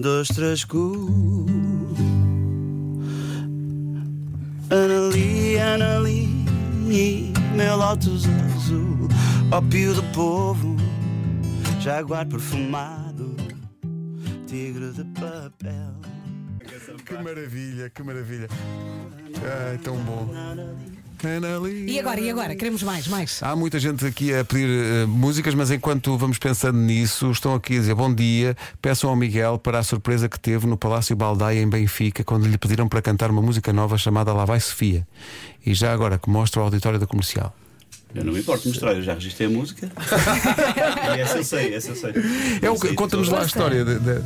Dois, 0.00 0.28
três, 0.28 0.64
cu. 0.64 1.46
Anali, 4.70 5.58
Anali, 5.58 6.44
meu 7.56 7.76
Lotus 7.76 8.26
azul, 8.26 9.08
ópio 9.50 9.94
do 9.94 10.02
povo, 10.12 10.76
jaguar 11.80 12.26
perfumado, 12.26 13.34
tigre 14.46 14.92
de 14.92 15.04
papel. 15.18 15.94
Que 17.06 17.14
maravilha, 17.14 17.88
que 17.88 18.02
maravilha. 18.02 18.48
Ai, 19.70 19.78
tão 19.78 19.96
bom. 19.96 20.28
E 21.86 21.98
agora, 21.98 22.20
e 22.20 22.30
agora? 22.30 22.54
Queremos 22.56 22.82
mais, 22.82 23.06
mais. 23.08 23.42
Há 23.42 23.54
muita 23.56 23.78
gente 23.78 24.04
aqui 24.06 24.32
a 24.34 24.44
pedir 24.44 24.68
eh, 24.68 25.06
músicas, 25.06 25.54
mas 25.54 25.70
enquanto 25.70 26.16
vamos 26.16 26.38
pensando 26.38 26.78
nisso, 26.78 27.30
estão 27.30 27.54
aqui 27.54 27.76
a 27.76 27.80
dizer 27.80 27.94
bom 27.94 28.12
dia. 28.14 28.56
Peçam 28.80 29.10
ao 29.10 29.16
Miguel 29.16 29.58
para 29.58 29.78
a 29.78 29.82
surpresa 29.82 30.28
que 30.28 30.38
teve 30.38 30.66
no 30.66 30.76
Palácio 30.76 31.14
Baldaia 31.16 31.60
em 31.60 31.68
Benfica, 31.68 32.22
quando 32.24 32.46
lhe 32.46 32.56
pediram 32.56 32.88
para 32.88 33.02
cantar 33.02 33.30
uma 33.30 33.42
música 33.42 33.72
nova 33.72 33.98
chamada 33.98 34.32
Lá 34.32 34.44
Vai 34.44 34.60
Sofia. 34.60 35.06
E 35.66 35.74
já 35.74 35.92
agora 35.92 36.18
que 36.18 36.30
mostra 36.30 36.60
o 36.60 36.64
auditório 36.64 36.98
da 36.98 37.06
comercial. 37.06 37.54
Eu 38.14 38.24
não 38.24 38.32
me 38.32 38.40
importo 38.40 38.66
mostrar, 38.68 38.94
eu 38.94 39.02
já 39.02 39.12
registrei 39.14 39.48
a 39.48 39.50
música. 39.50 39.90
e 41.16 41.20
essa 41.20 41.38
eu 41.38 41.44
sei, 41.44 41.74
essa 41.74 41.90
eu 41.90 41.96
sei. 41.96 42.12
É 42.62 42.94
conta-nos 42.94 43.28
lá 43.28 43.42
a 43.42 43.44
história. 43.44 43.84
de- 43.84 43.98
de- 43.98 44.22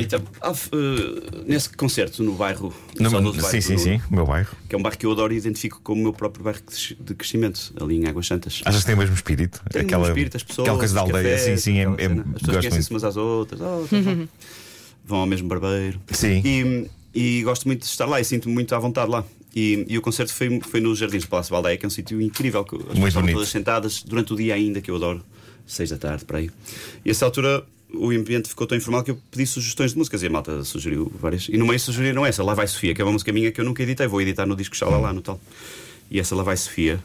Então, 0.00 0.20
eh, 0.20 1.42
nesse 1.46 1.68
concerto 1.70 2.22
no 2.22 2.32
bairro, 2.34 2.72
No- 2.98 3.08
sim, 3.10 3.16
bairro 3.16 3.62
sim, 3.62 3.74
do- 3.74 3.80
sim, 3.80 4.00
o 4.10 4.14
meu 4.14 4.26
bairro. 4.26 4.54
que 4.68 4.74
é 4.74 4.78
um 4.78 4.82
bairro 4.82 4.98
que 4.98 5.06
eu 5.06 5.12
adoro 5.12 5.32
e 5.32 5.36
identifico 5.36 5.80
como 5.82 6.00
o 6.00 6.04
meu 6.04 6.12
próprio 6.12 6.44
bairro 6.44 6.60
de 7.00 7.14
crescimento, 7.14 7.72
ali 7.80 7.96
em 7.96 8.06
Águas 8.06 8.26
Santas. 8.26 8.60
Achas 8.64 8.80
que 8.80 8.86
tem 8.86 8.94
o 8.94 8.98
mesmo 8.98 9.14
espírito? 9.14 9.60
Tem 9.70 9.82
aquela, 9.82 10.04
um 10.04 10.08
espírito, 10.08 10.36
as 10.36 10.42
pessoas, 10.42 10.66
aquela 10.66 10.78
coisa 10.78 10.94
da 10.94 11.00
aldeia, 11.00 11.22
cafés, 11.36 11.40
sim, 11.42 11.56
sim, 11.56 11.78
é, 11.78 11.82
é. 11.82 11.86
As 11.86 11.96
pessoas 11.96 12.16
gosto 12.16 12.46
conhecem-se 12.50 12.76
muito. 12.76 12.90
umas 12.92 13.04
às 13.04 13.16
outras, 13.16 13.60
oh, 13.60 13.86
tá 13.88 13.96
bom. 14.00 14.28
vão 15.04 15.18
ao 15.20 15.26
mesmo 15.26 15.48
barbeiro. 15.48 16.00
Sim. 16.12 16.42
E, 16.44 16.90
e 17.14 17.42
gosto 17.42 17.66
muito 17.66 17.80
de 17.80 17.86
estar 17.86 18.06
lá 18.06 18.20
e 18.20 18.24
sinto-me 18.24 18.54
muito 18.54 18.74
à 18.74 18.78
vontade 18.78 19.10
lá. 19.10 19.24
E, 19.56 19.86
e 19.88 19.96
o 19.98 20.02
concerto 20.02 20.32
foi, 20.32 20.60
foi 20.60 20.80
nos 20.80 20.98
Jardins 20.98 21.22
do 21.24 21.28
Palácio 21.28 21.50
Baldeia, 21.52 21.76
que 21.76 21.84
é 21.84 21.88
um 21.88 21.90
sítio 21.90 22.20
incrível. 22.20 22.62
Que 22.64 22.76
as 22.76 22.82
pessoas 22.82 23.14
bonito. 23.14 23.34
todas 23.34 23.48
sentadas 23.48 24.02
durante 24.02 24.32
o 24.32 24.36
dia 24.36 24.54
ainda, 24.54 24.80
que 24.80 24.90
eu 24.90 24.96
adoro, 24.96 25.24
seis 25.66 25.88
da 25.90 25.96
tarde, 25.96 26.24
para 26.24 26.38
aí. 26.38 26.50
E 27.04 27.08
a 27.08 27.10
essa 27.10 27.24
altura 27.24 27.64
o 27.92 28.10
ambiente 28.10 28.48
ficou 28.48 28.66
tão 28.66 28.76
informal 28.76 29.02
que 29.02 29.10
eu 29.10 29.18
pedi 29.30 29.46
sugestões 29.46 29.92
de 29.92 29.98
músicas 29.98 30.22
e 30.22 30.26
a 30.26 30.30
malta 30.30 30.62
sugeriu 30.64 31.10
várias. 31.18 31.48
E 31.48 31.56
no 31.56 31.66
meio 31.66 31.80
sugeriram 31.80 32.24
essa, 32.24 32.42
Lá 32.42 32.54
Vai 32.54 32.66
Sofia, 32.66 32.94
que 32.94 33.00
é 33.00 33.04
uma 33.04 33.12
música 33.12 33.32
minha 33.32 33.50
que 33.50 33.60
eu 33.60 33.64
nunca 33.64 33.82
editei, 33.82 34.06
vou 34.06 34.20
editar 34.20 34.46
no 34.46 34.54
disco 34.54 34.76
Xalá 34.76 34.98
lá 34.98 35.12
no 35.12 35.22
tal. 35.22 35.40
E 36.10 36.20
essa 36.20 36.34
Lá 36.34 36.42
Vai 36.42 36.56
Sofia 36.56 37.00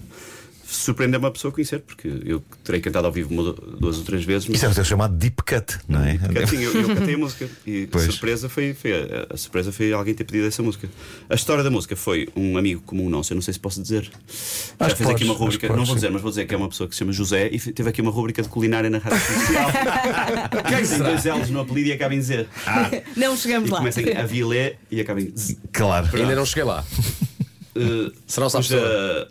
surpreendeu-me 0.76 1.26
a 1.28 1.32
pessoa 1.32 1.52
a 1.52 1.54
conhecer, 1.54 1.80
porque 1.80 2.12
eu 2.26 2.44
terei 2.64 2.82
cantado 2.82 3.06
ao 3.08 3.14
vivo 3.14 3.34
uma, 3.34 3.54
duas 3.54 3.98
ou 3.98 4.04
três 4.04 4.24
vezes. 4.24 4.48
mas- 4.48 4.58
Isso 4.64 4.80
é 4.80 4.82
o 4.82 4.86
chamado 4.86 5.16
deep 5.16 5.42
cut, 5.44 5.78
não 5.88 6.04
é? 6.04 6.18
Sim, 6.18 6.38
Assim, 6.44 6.64
eu, 6.64 6.74
eu 6.82 6.96
cantei 6.96 7.16
a 7.16 7.18
música 7.18 7.48
e 7.66 7.88
Pois. 7.92 8.04
a 8.08 8.12
surpresa 8.12 8.50
foi, 8.50 8.74
foi 8.74 8.92
a, 8.94 9.34
a 9.34 9.38
surpresa 9.38 9.72
foi 9.72 9.92
alguém 9.94 10.14
ter 10.14 10.24
pedido 10.24 10.48
essa 10.48 10.62
música. 10.64 10.90
A 11.30 11.36
história 11.36 11.64
da 11.64 11.70
música 11.70 11.96
foi 11.96 12.28
um 12.36 12.58
amigo 12.58 12.82
comum 12.82 13.10
nosso, 13.10 13.34
eu 13.34 13.36
não 13.36 13.42
sei 13.42 13.54
se 13.54 13.60
posso 13.60 13.82
dizer. 13.82 14.04
Já 14.04 14.86
Acho 14.86 14.96
fez 14.96 15.08
que 15.10 15.16
aqui 15.16 15.24
uma 15.24 15.34
rubrica, 15.34 15.68
não 15.70 15.78
vou 15.78 15.86
sim. 15.88 15.96
dizer, 15.96 16.10
mas 16.12 16.22
vou 16.22 16.30
dizer 16.32 16.46
que 16.46 16.54
é 16.54 16.58
uma 16.58 16.70
pessoa 16.70 16.88
que 16.88 16.96
se 16.96 17.00
chama 17.00 17.12
José 17.12 17.50
e 17.52 17.60
teve 17.60 17.90
aqui 17.90 18.02
uma 18.02 18.12
rubrica 18.12 18.42
de 18.42 18.50
culinária 18.50 18.90
na 18.90 18.98
rádio 18.98 19.20
comercial. 19.26 19.72
Tem 20.90 20.98
dois 21.00 21.26
L's 21.26 21.50
no 21.50 21.60
apelido 21.62 21.90
e 21.90 21.94
acaba 21.94 22.14
em 22.16 22.22
Z. 22.22 22.48
Não 23.16 23.36
chegamos 23.38 23.70
E 23.70 23.72
lá. 23.72 23.78
começa 23.80 24.02
em 24.02 24.18
Avilé 24.18 24.76
e 24.92 25.00
acaba 25.02 25.22
em 25.22 25.32
Z. 25.36 25.58
Claro. 25.72 26.10
Ainda 26.14 26.36
não 26.36 26.46
cheguei 26.46 26.64
lá. 26.64 26.84
Uh, 27.76 28.14
Será 28.28 28.46
o 28.46 28.52
cuja, 28.52 29.28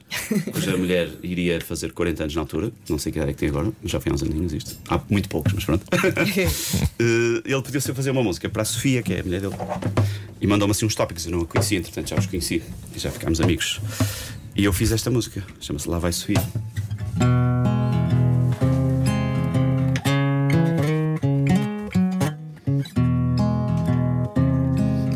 cuja 0.53 0.77
mulher 0.77 1.09
iria 1.23 1.61
fazer 1.61 1.93
40 1.93 2.25
anos 2.25 2.35
na 2.35 2.41
altura, 2.41 2.73
não 2.89 2.99
sei 2.99 3.13
que 3.13 3.19
idade 3.19 3.31
é 3.31 3.35
que 3.35 3.39
tem 3.39 3.49
agora, 3.49 3.73
já 3.85 4.01
foi 4.01 4.11
há 4.11 4.15
uns 4.15 4.23
aninhos 4.23 4.53
isto. 4.53 4.77
Há 4.89 5.01
muito 5.09 5.29
poucos, 5.29 5.53
mas 5.53 5.65
pronto. 5.65 5.85
Uh, 5.85 7.43
ele 7.47 7.63
pediu-se 7.63 7.91
a 7.91 7.95
fazer 7.95 8.11
uma 8.11 8.23
música 8.23 8.49
para 8.49 8.63
a 8.63 8.65
Sofia, 8.65 9.03
que 9.03 9.13
é 9.13 9.21
a 9.21 9.23
mulher 9.23 9.41
dele, 9.41 9.55
e 10.41 10.47
mandou-me 10.47 10.73
assim 10.73 10.85
uns 10.85 10.95
tópicos. 10.95 11.25
Eu 11.25 11.33
não 11.33 11.43
a 11.43 11.47
conhecia, 11.47 11.79
entretanto 11.79 12.11
já 12.11 12.17
os 12.17 12.27
conheci 12.27 12.63
e 12.95 12.99
já 12.99 13.11
ficámos 13.11 13.41
amigos. 13.41 13.81
E 14.57 14.65
eu 14.65 14.73
fiz 14.73 14.91
esta 14.91 15.11
música, 15.11 15.45
chama-se 15.61 15.89
Lá 15.89 15.99
Vai 15.99 16.13
Sofia. 16.13 16.43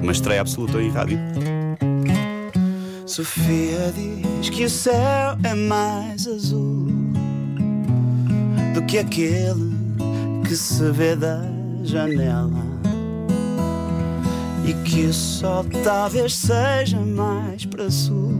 Uma 0.00 0.12
estreia 0.12 0.40
absoluta 0.40 0.80
em 0.80 0.90
rádio. 0.90 1.18
Sofia 3.16 3.94
diz 3.94 4.50
que 4.50 4.66
o 4.66 4.68
céu 4.68 5.38
é 5.42 5.54
mais 5.54 6.26
azul 6.26 6.86
do 8.74 8.82
que 8.82 8.98
aquele 8.98 9.72
que 10.46 10.54
se 10.54 10.90
vê 10.90 11.16
da 11.16 11.40
janela. 11.82 12.62
E 14.66 14.74
que 14.86 15.06
o 15.06 15.14
sol 15.14 15.64
talvez 15.82 16.34
seja 16.34 17.00
mais 17.00 17.64
para 17.64 17.90
sul 17.90 18.34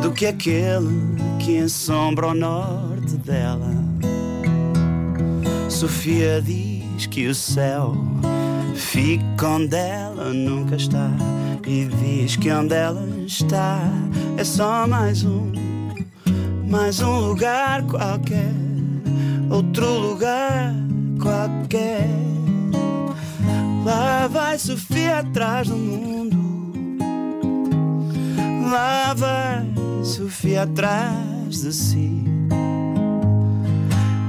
do 0.00 0.10
que 0.12 0.24
aquele 0.24 1.18
que 1.38 1.58
ensombra 1.58 2.28
o 2.28 2.34
norte 2.34 3.14
dela. 3.18 3.74
Sofia 5.68 6.40
diz 6.40 7.04
que 7.04 7.26
o 7.26 7.34
céu 7.34 7.94
fica 8.74 9.48
onde 9.48 9.76
ela 9.76 10.32
nunca 10.32 10.76
está 10.76 11.10
e 11.66 11.84
diz 11.86 12.36
que 12.36 12.50
onde 12.52 12.74
ela 12.74 13.04
está 13.26 13.80
é 14.36 14.44
só 14.44 14.86
mais 14.86 15.24
um, 15.24 15.52
mais 16.68 17.00
um 17.00 17.28
lugar 17.28 17.82
qualquer, 17.82 18.52
outro 19.50 19.86
lugar 19.98 20.72
qualquer. 21.20 22.08
Lá 23.84 24.26
vai 24.28 24.58
Sofia 24.58 25.18
atrás 25.18 25.68
do 25.68 25.76
mundo, 25.76 26.36
lá 28.70 29.12
vai 29.14 29.66
Sofia 30.04 30.62
atrás 30.62 31.62
de 31.62 31.72
si. 31.72 32.24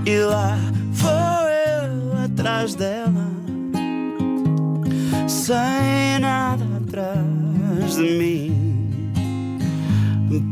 E 0.05 0.17
lá 0.19 0.57
vou 0.91 1.11
eu 1.11 2.23
atrás 2.23 2.73
dela, 2.75 3.27
sem 5.27 6.19
nada 6.19 6.76
atrás 6.97 7.95
de 7.95 8.17
mim. 8.17 9.11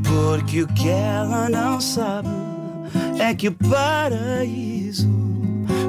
Porque 0.03 0.63
o 0.63 0.67
que 0.67 0.89
ela 0.89 1.49
não 1.49 1.81
sabe 1.81 2.29
é 3.19 3.33
que 3.33 3.49
o 3.49 3.51
paraíso 3.51 5.09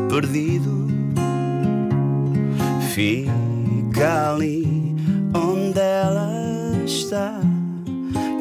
perdido 0.08 0.86
fica 2.92 4.32
ali 4.32 4.96
onde 5.34 5.78
ela 5.78 6.30
está 6.84 7.40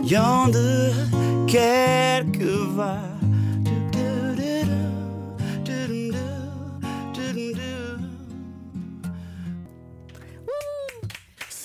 e 0.04 0.16
onde 0.16 0.58
quer 1.48 2.26
que 2.26 2.46
vá. 2.76 3.05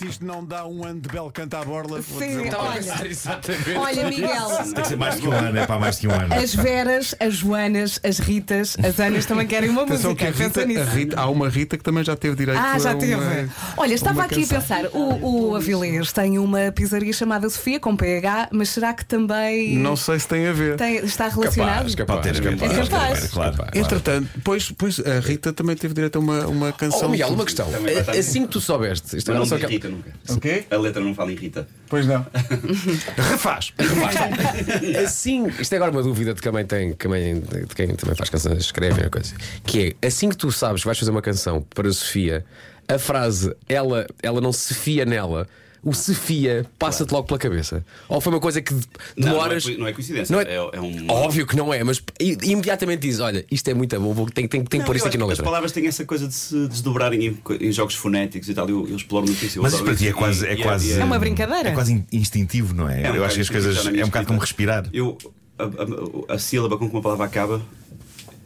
Se 0.00 0.06
isto 0.06 0.24
não 0.24 0.42
dá 0.42 0.66
um 0.66 0.82
ano 0.82 0.98
de 0.98 1.08
belo 1.10 1.30
canta 1.30 1.58
à 1.58 1.64
borla, 1.64 2.00
vou 2.00 2.20
dizer 2.20 2.40
Sim, 2.42 2.48
uma 2.48 2.58
olha, 2.70 2.78
exatamente. 3.06 3.76
olha, 3.76 4.08
Miguel. 4.08 4.48
Tem 4.74 4.82
que 4.82 4.88
ser 4.88 4.96
mais 4.96 5.14
do 5.16 5.20
que 5.20 5.28
um 5.28 5.32
ano, 5.32 5.58
é 5.58 5.66
para 5.66 5.78
mais 5.78 5.96
do 5.96 6.00
que 6.00 6.08
um 6.08 6.10
ano. 6.12 6.34
As 6.34 6.54
Veras, 6.54 7.14
as 7.20 7.34
Joanas, 7.34 8.00
as 8.02 8.18
Ritas, 8.18 8.76
as 8.82 8.98
Anas 8.98 9.26
também 9.26 9.46
querem 9.46 9.68
uma 9.68 9.82
Atenção 9.82 10.12
música. 10.12 10.32
que 10.32 10.42
a 10.42 10.46
Pensa 10.48 10.60
Rita, 10.60 10.66
nisso. 10.66 10.80
a 10.80 10.94
Rita- 10.94 11.20
há 11.20 11.28
uma 11.28 11.48
Rita 11.50 11.76
que 11.76 11.84
também 11.84 12.02
já 12.02 12.16
teve 12.16 12.34
direito 12.36 12.58
Ah, 12.58 12.78
já 12.78 12.92
a 12.92 12.94
teve. 12.94 13.14
uma- 13.14 13.48
Olha, 13.76 13.92
estava 13.94 14.14
uma 14.20 14.24
aqui 14.24 14.46
canção. 14.46 14.56
a 14.56 14.60
pensar, 14.60 14.84
o, 14.96 15.50
o 15.50 15.56
Avilés 15.56 16.12
tem 16.12 16.38
uma 16.38 16.72
pizzaria 16.72 17.12
chamada 17.12 17.50
Sofia 17.50 17.78
com 17.78 17.94
PH, 17.94 18.48
mas 18.52 18.70
será 18.70 18.94
que 18.94 19.04
também 19.04 19.76
Não 19.76 19.96
sei 19.96 20.18
se 20.18 20.26
tem 20.28 20.46
a 20.46 20.52
ver. 20.52 20.76
tem- 20.76 20.96
está 21.04 21.28
relacionado? 21.28 21.94
Capaz, 21.94 21.94
capaz, 21.94 22.20
Pode 22.26 22.40
ter, 22.40 22.50
capaz. 22.58 22.72
É 22.72 22.90
capaz. 22.90 23.20
ter, 23.20 23.28
claro. 23.28 23.56
claro. 23.56 23.70
Entretanto, 23.78 24.28
pois, 24.42 24.70
pois 24.70 24.98
a 25.00 25.20
Rita 25.20 25.52
também 25.52 25.76
teve 25.76 25.92
direito 25.92 26.16
a 26.16 26.18
uma, 26.20 26.46
uma 26.46 26.72
canção. 26.72 27.02
Oh, 27.04 27.08
Miguel, 27.10 27.28
uma 27.28 27.44
questão. 27.44 27.66
Também 27.70 27.92
vai 27.92 28.00
estar 28.02 28.12
Assim 28.12 28.42
que 28.46 28.48
tu 28.52 28.60
soubeste, 28.62 29.16
isto 29.18 29.28
Mas 29.30 29.36
agora 29.36 29.38
não 29.40 29.46
só 29.46 29.54
me 29.56 29.60
que. 29.60 29.66
irrita 29.66 29.89
nunca. 29.90 30.12
O 30.28 30.40
quê? 30.40 30.64
A 30.70 30.76
letra 30.76 31.02
não 31.02 31.14
fala 31.14 31.32
irrita. 31.32 31.66
Pois 31.88 32.06
não. 32.06 32.26
Refaz. 33.30 33.72
Assim, 35.04 35.46
isto 35.58 35.72
é 35.72 35.76
agora 35.76 35.90
uma 35.90 36.02
dúvida 36.02 36.34
de 36.34 36.40
quem 36.40 36.50
também 36.50 36.66
tem, 36.66 36.92
também, 36.92 37.40
de 37.40 37.74
quem 37.74 37.94
também 37.94 38.14
faz 38.14 38.28
canções, 38.28 38.58
escreve 38.58 39.00
uma 39.00 39.10
coisa. 39.10 39.34
Que 39.64 39.96
é 40.00 40.06
assim 40.06 40.28
que 40.28 40.36
tu 40.36 40.50
sabes 40.50 40.82
que 40.82 40.86
vais 40.86 40.98
fazer 40.98 41.10
uma 41.10 41.22
canção 41.22 41.62
para 41.74 41.88
a 41.88 41.92
Sofia, 41.92 42.44
a 42.88 42.98
frase 42.98 43.54
ela, 43.68 44.06
ela 44.22 44.40
não 44.40 44.52
se 44.52 44.74
fia 44.74 45.04
nela. 45.04 45.46
O 45.82 45.94
se 45.94 46.14
fia 46.14 46.66
passa-te 46.78 47.10
logo 47.10 47.26
pela 47.26 47.38
cabeça. 47.38 47.82
Ou 48.06 48.20
foi 48.20 48.32
uma 48.32 48.40
coisa 48.40 48.60
que 48.60 48.74
demoras. 49.16 49.64
Não, 49.64 49.72
não 49.72 49.76
é, 49.76 49.80
não 49.80 49.86
é 49.88 49.92
coincidência. 49.94 50.30
Não 50.34 50.40
é, 50.42 50.54
é 50.54 50.80
um. 50.80 51.06
Óbvio 51.10 51.46
que 51.46 51.56
não 51.56 51.72
é, 51.72 51.82
mas 51.82 52.02
i- 52.20 52.36
imediatamente 52.42 53.00
diz: 53.00 53.18
olha, 53.18 53.46
isto 53.50 53.66
é 53.70 53.72
muito 53.72 53.98
bom, 53.98 54.12
vou- 54.12 54.30
tenho, 54.30 54.46
tenho, 54.46 54.62
tenho 54.64 54.82
que 54.82 54.86
pôr 54.86 54.96
isto 54.96 55.08
aqui 55.08 55.16
na 55.16 55.24
As 55.24 55.30
letra. 55.30 55.44
palavras 55.44 55.72
têm 55.72 55.86
essa 55.86 56.04
coisa 56.04 56.28
de 56.28 56.34
se 56.34 56.68
desdobrarem 56.68 57.24
em, 57.26 57.34
co- 57.34 57.54
em 57.54 57.72
jogos 57.72 57.94
fonéticos 57.94 58.48
e 58.50 58.54
tal. 58.54 58.68
Eu, 58.68 58.86
eu 58.88 58.96
exploro 58.96 59.24
muito 59.26 59.42
isso. 59.42 59.58
eu 59.58 59.62
Mas 59.62 59.72
isso 59.72 59.82
adoro 59.82 59.96
para 59.96 59.98
ti 59.98 60.06
é 60.06 60.10
isso. 60.10 60.18
quase. 60.18 60.46
É, 60.46 60.52
e 60.52 60.62
quase 60.62 60.92
É 61.00 61.04
uma 61.04 61.18
brincadeira. 61.18 61.70
É 61.70 61.72
quase 61.72 61.92
in- 61.94 62.04
instintivo, 62.12 62.74
não 62.74 62.86
é? 62.88 63.02
É 63.04 63.10
um 63.10 63.14
Eu 63.16 63.24
acho 63.24 63.36
que 63.36 63.40
as 63.40 63.46
bocado 63.48 63.64
coisas. 63.64 63.76
instintivo, 63.78 63.84
já 63.84 63.90
na 63.92 64.00
É 64.00 64.04
um 64.04 64.08
bocado 64.08 64.26
como 64.26 64.44
escrita. 64.44 64.72
respirar. 64.82 64.90
Eu, 64.92 65.16
a, 65.58 66.32
a- 66.32 66.34
a 66.34 66.38
sílaba 66.38 66.76
com 66.76 66.88
que 66.88 66.94
uma 66.94 67.02
palavra 67.02 67.24
acaba 67.24 67.62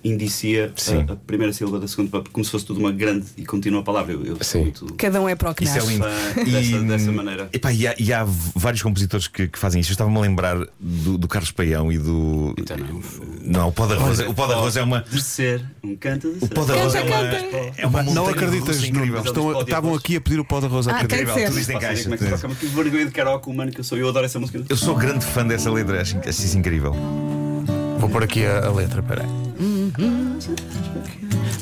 indicia 0.04 0.70
Sim. 0.76 1.04
a, 1.08 1.12
a 1.14 1.16
primeira 1.16 1.52
sílaba 1.52 1.80
da 1.80 1.88
segunda, 1.88 2.22
como 2.30 2.44
se 2.44 2.50
fosse 2.50 2.64
tudo 2.66 2.78
uma 2.78 2.92
grande 2.92 3.26
e 3.38 3.44
contínua 3.44 3.82
palavra. 3.82 4.12
Eu, 4.12 4.24
eu 4.24 4.34
sou 4.36 4.44
Sim. 4.44 4.60
muito 4.62 4.94
Cada 4.94 5.20
um 5.20 5.28
é 5.28 5.34
para 5.34 5.50
o 5.50 5.54
que 5.54 5.64
Isso 5.64 5.72
é 5.72 5.76
nasce. 5.80 5.90
lindo. 5.92 6.04
fã 6.04 6.44
dessa, 6.44 6.78
dessa 6.82 7.12
maneira. 7.12 7.48
Epá, 7.52 7.72
e, 7.72 7.86
há, 7.86 7.94
e 7.98 8.12
há 8.12 8.24
vários 8.54 8.82
compositores 8.82 9.26
que, 9.26 9.48
que 9.48 9.58
fazem 9.58 9.80
isso. 9.80 9.90
Eu 9.90 9.94
estava-me 9.94 10.16
a 10.16 10.20
lembrar 10.20 10.56
do, 10.78 11.16
do 11.18 11.26
Carlos 11.28 11.50
Paião 11.50 11.90
e 11.90 11.98
do. 11.98 12.54
Então 12.58 12.76
não. 12.76 13.00
Não, 13.44 13.68
o 13.68 13.72
pó 13.72 13.86
de 13.86 13.94
arroz. 13.94 14.18
O 14.20 14.34
pó 14.34 14.46
de 14.46 14.52
arroz 14.52 14.76
é 14.76 14.82
uma. 14.82 15.00
De 15.02 15.22
ser 15.22 15.64
um 15.82 15.96
canto 15.96 16.32
de 16.32 16.44
O 16.44 16.48
pó 16.48 16.64
de 16.64 16.72
arroz 16.72 16.94
é 16.94 17.00
uma. 17.02 17.14
É 17.76 17.86
uma 17.86 18.02
Não 18.02 18.28
acreditas, 18.28 18.82
incrível. 18.84 19.22
Estão, 19.22 19.60
estavam 19.60 19.94
aqui 19.94 20.16
a 20.16 20.20
pedir 20.20 20.38
o 20.40 20.44
pó 20.44 20.60
de 20.60 20.66
arroz 20.66 20.86
à 20.88 20.96
Ah, 20.96 21.00
ser. 21.00 21.08
Tudo 21.48 21.58
isto 21.60 21.70
em 21.70 21.74
Faço 21.74 21.76
ideia 21.76 21.80
caixa. 21.80 22.38
como 22.42 22.52
é 22.52 22.56
que 22.56 22.66
vergonha 22.66 23.06
de 23.06 23.10
karaoke 23.12 23.48
humano 23.48 23.70
que 23.70 23.80
eu 23.80 23.84
sou. 23.84 23.96
Eu 23.98 24.08
adoro 24.08 24.26
essa 24.26 24.38
música. 24.38 24.62
Eu 24.68 24.76
sou 24.76 24.94
grande 24.94 25.24
fã 25.24 25.46
dessa 25.46 25.70
letra, 25.70 26.00
acho, 26.00 26.18
acho 26.18 26.28
isso 26.28 26.58
incrível. 26.58 26.94
Vou 27.98 28.08
pôr 28.10 28.22
aqui 28.22 28.44
a, 28.44 28.66
a 28.66 28.72
letra, 28.72 29.02
peraí. 29.02 29.26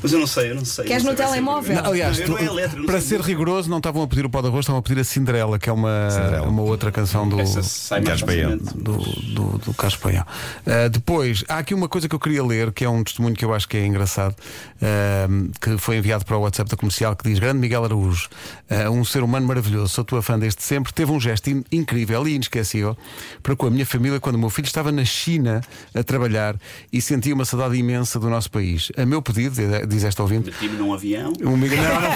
Mas 0.03 0.13
eu 0.13 0.19
não 0.19 0.27
sei, 0.27 0.51
eu 0.51 0.55
não 0.57 0.65
sei. 0.65 0.85
Queres 0.85 1.05
não 1.05 1.13
no 1.13 1.17
sei, 1.17 1.27
telemóvel? 1.27 1.75
vergonha. 1.75 1.89
Aliás, 1.91 2.19
Não, 2.21 2.29
não 2.29 2.39
é 2.39 2.51
letra, 2.51 2.79
não 2.79 2.87
para 2.87 3.01
sei 3.01 3.19
ser 3.19 3.25
rigoroso, 3.25 3.71
não 3.71 3.77
estavam 3.79 4.03
a 4.03 4.07
pedir 4.09 4.25
o 4.27 4.31
pó 4.31 4.41
de 4.41 4.49
arroz, 4.49 4.65
estavam 4.65 4.79
a 4.81 4.83
pedir 4.83 5.01
a 5.01 5.05
Cinderela, 5.05 5.59
que 5.59 5.69
é 5.69 5.73
uma, 5.73 6.09
Cinderela. 6.11 6.49
uma 6.49 6.63
outra 6.63 6.91
canção 6.91 7.29
do. 7.29 7.41
Essa 7.41 7.63
sai 7.63 8.01
mais 8.01 8.21
Carlos 8.21 8.23
Paião. 8.37 8.59
facilmente. 8.59 8.79
do, 8.83 8.97
do, 9.35 9.59
do. 9.59 9.71
Uh, 9.73 10.89
depois, 10.91 11.45
há 11.49 11.59
aqui 11.59 11.75
uma 11.75 11.89
coisa 11.89 12.09
que 12.09 12.15
eu 12.15 12.19
queria 12.21 12.43
ler, 12.45 12.73
que 12.73 12.85
é 12.85 12.89
um 12.89 13.03
testemunho 13.05 13.35
que 13.35 13.45
eu 13.45 13.53
acho 13.55 13.69
que 13.69 13.77
é 13.77 13.87
engraçado, 13.87 14.35
uh, 14.35 15.51
que 15.61 15.79
foi 15.79 15.97
enviado 15.99 16.25
para 16.25 16.37
o 16.37 16.41
WhatsApp 16.41 16.71
da 16.71 16.77
comercial, 16.77 17.15
que 17.15 17.29
diz: 17.29 17.39
Grande 17.39 17.59
Miguel 17.61 17.85
Araújo, 17.85 18.29
uh, 18.71 18.91
um 18.91 19.05
ser 19.05 19.23
humano 19.23 19.47
maravilhoso, 19.47 19.89
sou 19.89 20.05
tua 20.05 20.23
fã 20.23 20.39
desde 20.39 20.63
sempre, 20.63 20.93
teve 20.93 21.11
um 21.13 21.21
gesto 21.21 21.49
in- 21.51 21.65
incrível 21.71 22.27
e 22.27 22.35
inesquecível 22.35 22.97
para 23.43 23.55
com 23.55 23.67
a 23.67 23.71
minha 23.71 23.87
família 23.87 24.19
quando 24.19 24.37
o 24.37 24.39
meu 24.39 24.51
filho 24.51 24.67
estava 24.67 24.91
na 24.91 25.05
China 25.05 25.61
a 25.95 26.03
trabalhar 26.03 26.57
e 26.93 27.01
sentia 27.01 27.35
uma 27.35 27.45
saudade 27.45 27.77
imensa 27.77 28.19
do 28.23 28.31
nosso 28.31 28.51
país. 28.51 28.91
A 28.97 29.05
meu 29.05 29.21
pedido, 29.21 29.57
diz 29.87 30.05
esta 30.05 30.23
ouvinte, 30.23 30.51
Meti-me 30.51 30.77
num 30.77 30.93
avião. 30.93 31.33
o 31.45 31.57
Miguel, 31.57 31.83
não, 31.83 32.01
não 32.01 32.13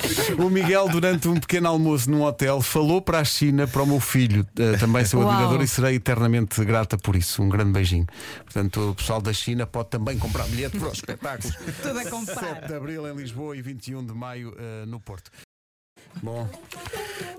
foi. 0.00 0.34
O 0.44 0.50
Miguel, 0.50 0.88
durante 0.88 1.28
um 1.28 1.34
pequeno 1.38 1.68
almoço 1.68 2.10
num 2.10 2.22
hotel, 2.22 2.60
falou 2.60 3.00
para 3.00 3.18
a 3.20 3.24
China, 3.24 3.66
para 3.66 3.82
o 3.82 3.86
meu 3.86 4.00
filho, 4.00 4.46
eh, 4.58 4.76
também 4.78 5.04
seu 5.04 5.20
Uau. 5.20 5.30
admirador, 5.30 5.62
e 5.62 5.68
serei 5.68 5.96
eternamente 5.96 6.64
grata 6.64 6.96
por 6.96 7.14
isso. 7.14 7.42
Um 7.42 7.48
grande 7.48 7.72
beijinho. 7.72 8.06
Portanto, 8.44 8.90
o 8.90 8.94
pessoal 8.94 9.20
da 9.20 9.32
China 9.32 9.66
pode 9.66 9.90
também 9.90 10.18
comprar 10.18 10.44
bilhete 10.44 10.78
para 10.78 10.88
os 10.88 10.94
espetáculos. 10.94 11.54
Tudo 11.82 11.98
a 11.98 12.04
comprar. 12.06 12.40
7 12.40 12.66
de 12.68 12.74
abril 12.74 13.06
em 13.08 13.14
Lisboa 13.16 13.56
e 13.56 13.62
21 13.62 14.04
de 14.04 14.12
maio 14.14 14.54
eh, 14.58 14.84
no 14.86 14.98
Porto. 15.00 15.30
Bom, 16.22 16.46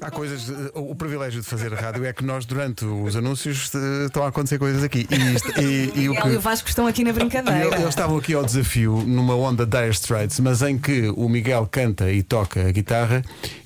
há 0.02 0.10
coisas. 0.10 0.52
O 0.74 0.96
privilégio 0.96 1.42
de 1.42 1.48
fazer 1.48 1.74
rádio 1.74 2.04
é 2.06 2.14
que 2.14 2.24
nós, 2.24 2.46
durante 2.46 2.84
os 2.86 3.16
anúncios, 3.16 3.72
estão 4.06 4.24
a 4.24 4.30
acontecer 4.30 4.58
coisas 4.58 4.84
aqui. 4.84 5.06
E, 5.12 5.36
isto- 5.36 5.62
e- 5.62 5.92
e 6.04 6.10
o 6.10 6.12
Miguel 6.14 6.24
que- 6.24 6.30
e 6.30 6.38
o 6.38 6.42
Vasco 6.42 6.68
estão 6.70 6.88
aqui 6.88 7.04
na 7.04 7.14
brincadeira. 7.14 7.76
eles 7.76 7.90
estavam 7.90 8.18
aqui 8.18 8.34
ao 8.34 8.44
desafio 8.44 9.04
numa 9.06 9.36
onda 9.36 9.66
Dire 9.66 9.90
Straits, 9.92 10.40
mas 10.40 10.62
em 10.62 10.78
que 10.80 11.10
o 11.16 11.30
Miguel 11.30 11.68
canta 11.70 12.12
e 12.12 12.24
toca 12.24 12.68
a 12.68 12.72
guitarra 12.72 13.22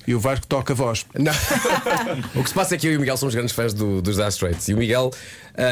e 0.06 0.14
o 0.14 0.20
Vasco 0.20 0.46
toca 0.46 0.72
a 0.72 0.76
voz. 0.76 1.04
Não. 1.18 1.32
o 2.34 2.42
que 2.42 2.48
se 2.48 2.54
passa 2.54 2.74
é 2.74 2.78
que 2.78 2.86
eu 2.86 2.92
e 2.92 2.96
o 2.96 3.00
Miguel 3.00 3.16
somos 3.16 3.34
grandes 3.34 3.54
fãs 3.54 3.72
do- 3.74 4.00
dos 4.02 4.16
Dire 4.16 4.28
Straits 4.28 4.68
e 4.68 4.74
o 4.74 4.76
Miguel, 4.76 5.10
ah, 5.56 5.62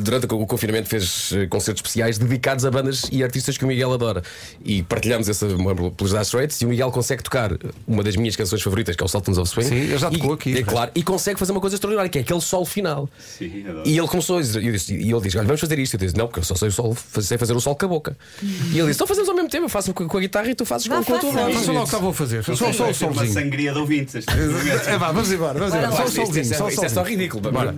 durante 0.00 0.26
o 0.26 0.46
confinamento, 0.46 0.88
fez 0.88 1.30
eh, 1.32 1.46
concertos 1.46 1.80
especiais 1.80 2.18
dedicados 2.18 2.64
a 2.64 2.70
bandas 2.70 3.02
e 3.12 3.22
artistas 3.22 3.56
que 3.58 3.64
o 3.64 3.68
Miguel 3.68 3.92
adora. 3.92 4.22
E 4.64 4.82
partilhamos 4.82 5.28
esse 5.28 5.44
amor 5.44 5.90
pelos 5.92 6.12
Dire 6.12 6.22
Straits 6.22 6.60
e 6.62 6.64
o 6.64 6.68
Miguel 6.68 6.90
consegue 6.90 7.22
tocar 7.22 7.50
uma 7.86 8.02
das 8.02 8.16
minhas 8.16 8.36
canções 8.36 8.62
favoritas, 8.62 8.96
que 8.96 9.02
é 9.02 9.06
o 9.06 9.08
Sultans 9.08 9.38
of 9.38 9.48
Swing. 9.50 9.68
Sim, 9.68 9.74
ele 9.76 9.98
já 9.98 10.10
tocou 10.10 10.32
aqui. 10.32 10.56
É 10.58 10.62
claro, 10.62 10.90
e 10.94 11.02
consegue 11.02 11.38
fazer 11.38 11.52
uma 11.52 11.60
coisa 11.60 11.76
extraordinária, 11.76 12.08
que 12.10 12.18
é 12.18 12.22
aquele 12.22 12.40
sol 12.40 12.64
final. 12.64 13.08
Sim, 13.38 13.64
adoro. 13.68 13.86
E 13.86 13.96
ele 13.98 14.08
começou 14.08 14.38
a 14.38 14.40
dizer, 14.40 14.62
e 14.62 14.66
eu 14.66 14.72
disse- 14.72 14.94
e 14.94 15.10
ele 15.12 15.20
disse: 15.20 15.36
Olha, 15.38 15.46
vamos 15.46 15.60
fazer 15.60 15.78
isto. 15.78 15.94
Eu 15.94 16.00
disse: 16.00 16.16
Não, 16.16 16.26
porque 16.26 16.40
eu 16.40 16.44
só 16.44 16.54
sei, 16.54 16.68
o 16.68 16.72
sol, 16.72 16.96
sei 17.20 17.36
fazer 17.38 17.52
o 17.54 17.60
sol 17.60 17.76
com 17.76 17.84
a 17.86 17.88
boca. 17.88 18.16
E 18.42 18.78
ele 18.78 18.86
disse: 18.88 18.92
Então 18.96 19.06
fazemos 19.06 19.28
ao 19.28 19.34
mesmo 19.34 19.48
tempo, 19.50 19.64
eu 19.64 19.68
faço 19.68 19.92
com 19.94 20.16
a 20.16 20.20
guitarra 20.20 20.48
e 20.50 20.54
tu 20.54 20.64
fazes 20.64 20.88
com, 20.88 21.02
com 21.04 21.14
a 21.14 21.18
tua 21.18 21.30
voz. 21.30 21.54
Façam 21.54 21.74
lá 21.74 21.82
o 21.82 21.88
que 21.88 21.94
a 21.96 22.12
fazer. 22.12 22.44
Só, 22.44 22.54
só 22.72 22.90
o 22.90 22.94
solzinho. 22.94 23.32
Sangria 23.68 23.72
de 23.72 23.78
ouvintes. 23.78 24.14
este 24.14 24.30
É, 24.90 24.98
vá, 24.98 25.12
vamos 25.12 25.30
embora, 25.30 25.58
vamos 25.58 25.74
embora. 25.74 25.92
Só 25.92 26.04
o 26.04 26.08
solzinho. 26.08 26.44
Só 26.44 26.66
o 26.66 26.68
isto 26.68 26.84
é 26.84 26.88
só 26.88 27.02
ridículo. 27.02 27.50
Bora. 27.52 27.74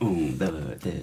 Um, 0.00 0.32
dois, 0.32 0.52
três. 0.80 0.96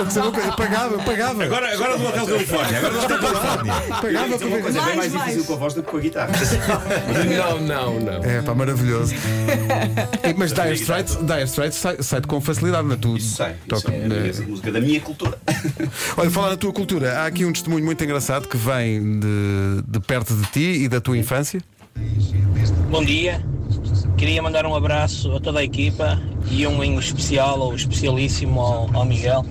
Eu 0.00 0.52
pagava, 0.56 0.94
eu 0.94 0.98
pagava. 1.00 1.44
Agora, 1.44 1.72
agora 1.72 1.96
do 1.98 2.06
Hotel 2.06 2.26
Califórnia. 2.26 2.78
Agora 2.78 2.92
do 2.92 2.98
Hotel 3.04 3.18
Califórnia. 3.18 3.74
Pagava 3.74 4.34
é 4.34 4.46
uma 4.46 4.58
coisa 4.58 4.82
bem 4.82 4.96
Mais, 4.96 5.12
mais 5.12 5.12
difícil 5.12 5.44
com 5.44 5.52
a 5.52 5.56
voz 5.56 5.74
do 5.74 5.82
que 5.82 5.90
com 5.90 5.96
a 5.96 6.00
guitarra. 6.00 6.32
Não, 7.36 7.60
não, 7.60 8.00
não. 8.00 8.24
É 8.24 8.42
pá, 8.42 8.54
maravilhoso. 8.54 9.14
E, 9.14 10.34
Mas 10.36 10.52
Dire 10.52 10.74
Straits, 10.74 11.16
Dire 11.16 11.42
Straits 11.44 11.76
sai- 11.76 12.02
sai-te 12.02 12.26
com 12.26 12.40
facilidade 12.40 12.86
na 12.86 12.96
tua. 12.96 13.16
Isso 13.18 13.36
sei. 13.36 13.52
toca- 13.68 13.92
Isso 13.94 14.42
é 14.42 14.44
né? 14.44 14.46
música 14.48 14.72
da 14.72 14.80
minha 14.80 15.00
cultura. 15.00 15.38
Olha, 16.16 16.30
falar 16.30 16.50
na 16.50 16.56
tua 16.56 16.72
cultura, 16.72 17.18
há 17.20 17.26
aqui 17.26 17.44
um 17.44 17.52
testemunho 17.52 17.84
muito 17.84 18.02
engraçado 18.02 18.48
que 18.48 18.56
vem 18.56 19.18
de, 19.20 19.82
de 19.86 20.00
perto 20.00 20.34
de 20.34 20.46
ti 20.50 20.84
e 20.84 20.88
da 20.88 21.00
tua 21.00 21.16
infância. 21.16 21.60
Bom 22.90 23.04
dia, 23.04 23.42
queria 24.16 24.42
mandar 24.42 24.66
um 24.66 24.74
abraço 24.74 25.34
a 25.34 25.40
toda 25.40 25.60
a 25.60 25.64
equipa 25.64 26.20
e 26.50 26.66
um 26.66 26.82
em 26.84 26.96
especial 26.98 27.58
ou 27.60 27.74
especialíssimo 27.74 28.60
ao, 28.60 28.90
ao 28.94 29.04
Miguel 29.04 29.44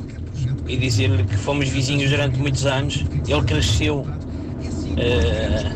e 0.68 0.78
dizer-lhe 0.78 1.24
que 1.24 1.38
fomos 1.38 1.70
vizinhos 1.70 2.10
durante 2.10 2.38
muitos 2.38 2.66
anos. 2.66 3.04
Ele 3.28 3.42
cresceu 3.44 4.06
eh, 4.98 5.72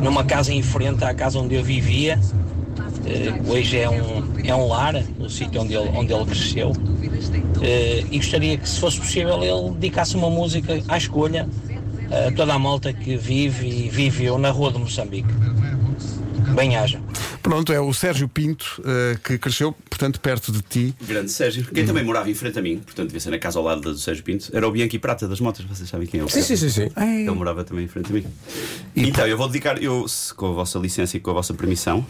numa 0.00 0.24
casa 0.24 0.52
em 0.52 0.62
frente 0.62 1.04
à 1.04 1.14
casa 1.14 1.38
onde 1.38 1.54
eu 1.54 1.62
vivia. 1.62 2.18
Eh, 3.06 3.32
hoje 3.48 3.78
é 3.78 3.88
um, 3.88 4.24
é 4.44 4.54
um 4.54 4.68
lar, 4.68 4.94
o 5.18 5.28
sítio 5.28 5.62
onde 5.62 5.74
ele, 5.74 5.90
onde 5.94 6.12
ele 6.12 6.24
cresceu. 6.24 6.72
Eh, 7.62 8.04
e 8.10 8.18
gostaria 8.18 8.56
que, 8.56 8.68
se 8.68 8.78
fosse 8.80 8.98
possível, 8.98 9.42
ele 9.42 9.74
dedicasse 9.74 10.16
uma 10.16 10.30
música 10.30 10.82
à 10.88 10.96
escolha 10.96 11.48
a 12.10 12.30
toda 12.32 12.54
a 12.54 12.58
malta 12.58 12.92
que 12.92 13.16
vive 13.16 13.66
e 13.66 13.88
viveu 13.88 14.38
na 14.38 14.50
Rua 14.50 14.72
de 14.72 14.78
Moçambique. 14.78 15.32
Bem 16.54 16.76
haja. 16.76 17.00
Pronto, 17.44 17.70
é 17.74 17.78
o 17.78 17.92
Sérgio 17.92 18.26
Pinto, 18.26 18.82
eh, 18.86 19.18
que 19.22 19.36
cresceu, 19.36 19.70
portanto, 19.90 20.18
perto 20.18 20.50
de 20.50 20.62
ti. 20.62 20.94
Grande 21.02 21.30
Sérgio. 21.30 21.66
Quem 21.66 21.84
também 21.84 22.02
morava 22.02 22.30
em 22.30 22.34
frente 22.34 22.58
a 22.58 22.62
mim, 22.62 22.78
portanto 22.78 23.08
devia 23.08 23.20
ser 23.20 23.28
na 23.30 23.38
casa 23.38 23.58
ao 23.58 23.64
lado 23.66 23.82
do 23.82 23.98
Sérgio 23.98 24.24
Pinto, 24.24 24.48
era 24.50 24.66
o 24.66 24.70
Bianchi 24.70 24.98
Prata 24.98 25.28
das 25.28 25.40
motas, 25.40 25.62
vocês 25.66 25.86
sabem 25.90 26.06
quem 26.06 26.20
é 26.20 26.24
o 26.24 26.28
Sim, 26.30 26.40
sim, 26.40 26.56
sim, 26.56 26.70
sim. 26.70 26.88
Ele 26.96 27.30
morava 27.32 27.62
também 27.62 27.84
em 27.84 27.88
frente 27.88 28.10
a 28.10 28.14
mim. 28.14 28.24
Então, 28.96 29.26
eu 29.26 29.36
vou 29.36 29.46
dedicar, 29.46 29.80
eu, 29.82 30.06
com 30.36 30.46
a 30.46 30.52
vossa 30.52 30.78
licença 30.78 31.18
e 31.18 31.20
com 31.20 31.30
a 31.32 31.34
vossa 31.34 31.52
permissão, 31.52 32.06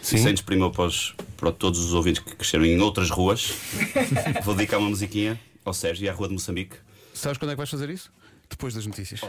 e 0.00 0.04
sem 0.06 0.32
desprimor 0.32 0.70
para, 0.70 0.84
os- 0.86 1.14
para 1.36 1.52
todos 1.52 1.78
os 1.84 1.92
ouvintes 1.92 2.22
que 2.24 2.34
cresceram 2.34 2.64
em 2.64 2.80
outras 2.80 3.10
ruas, 3.10 3.52
vou 4.44 4.54
dedicar 4.54 4.78
uma 4.78 4.88
musiquinha 4.88 5.38
ao 5.62 5.74
Sérgio 5.74 6.06
e 6.06 6.08
à 6.08 6.12
Rua 6.14 6.26
de 6.28 6.32
Moçambique. 6.32 6.76
Sabes 7.12 7.36
quando 7.36 7.50
é 7.50 7.52
que 7.52 7.58
vais 7.58 7.68
fazer 7.68 7.90
isso? 7.90 8.10
Depois 8.48 8.72
das 8.72 8.86
notícias. 8.86 9.20
Em 9.20 9.28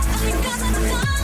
casa, 0.32 0.70
no 0.70 0.80
carro, 0.88 1.14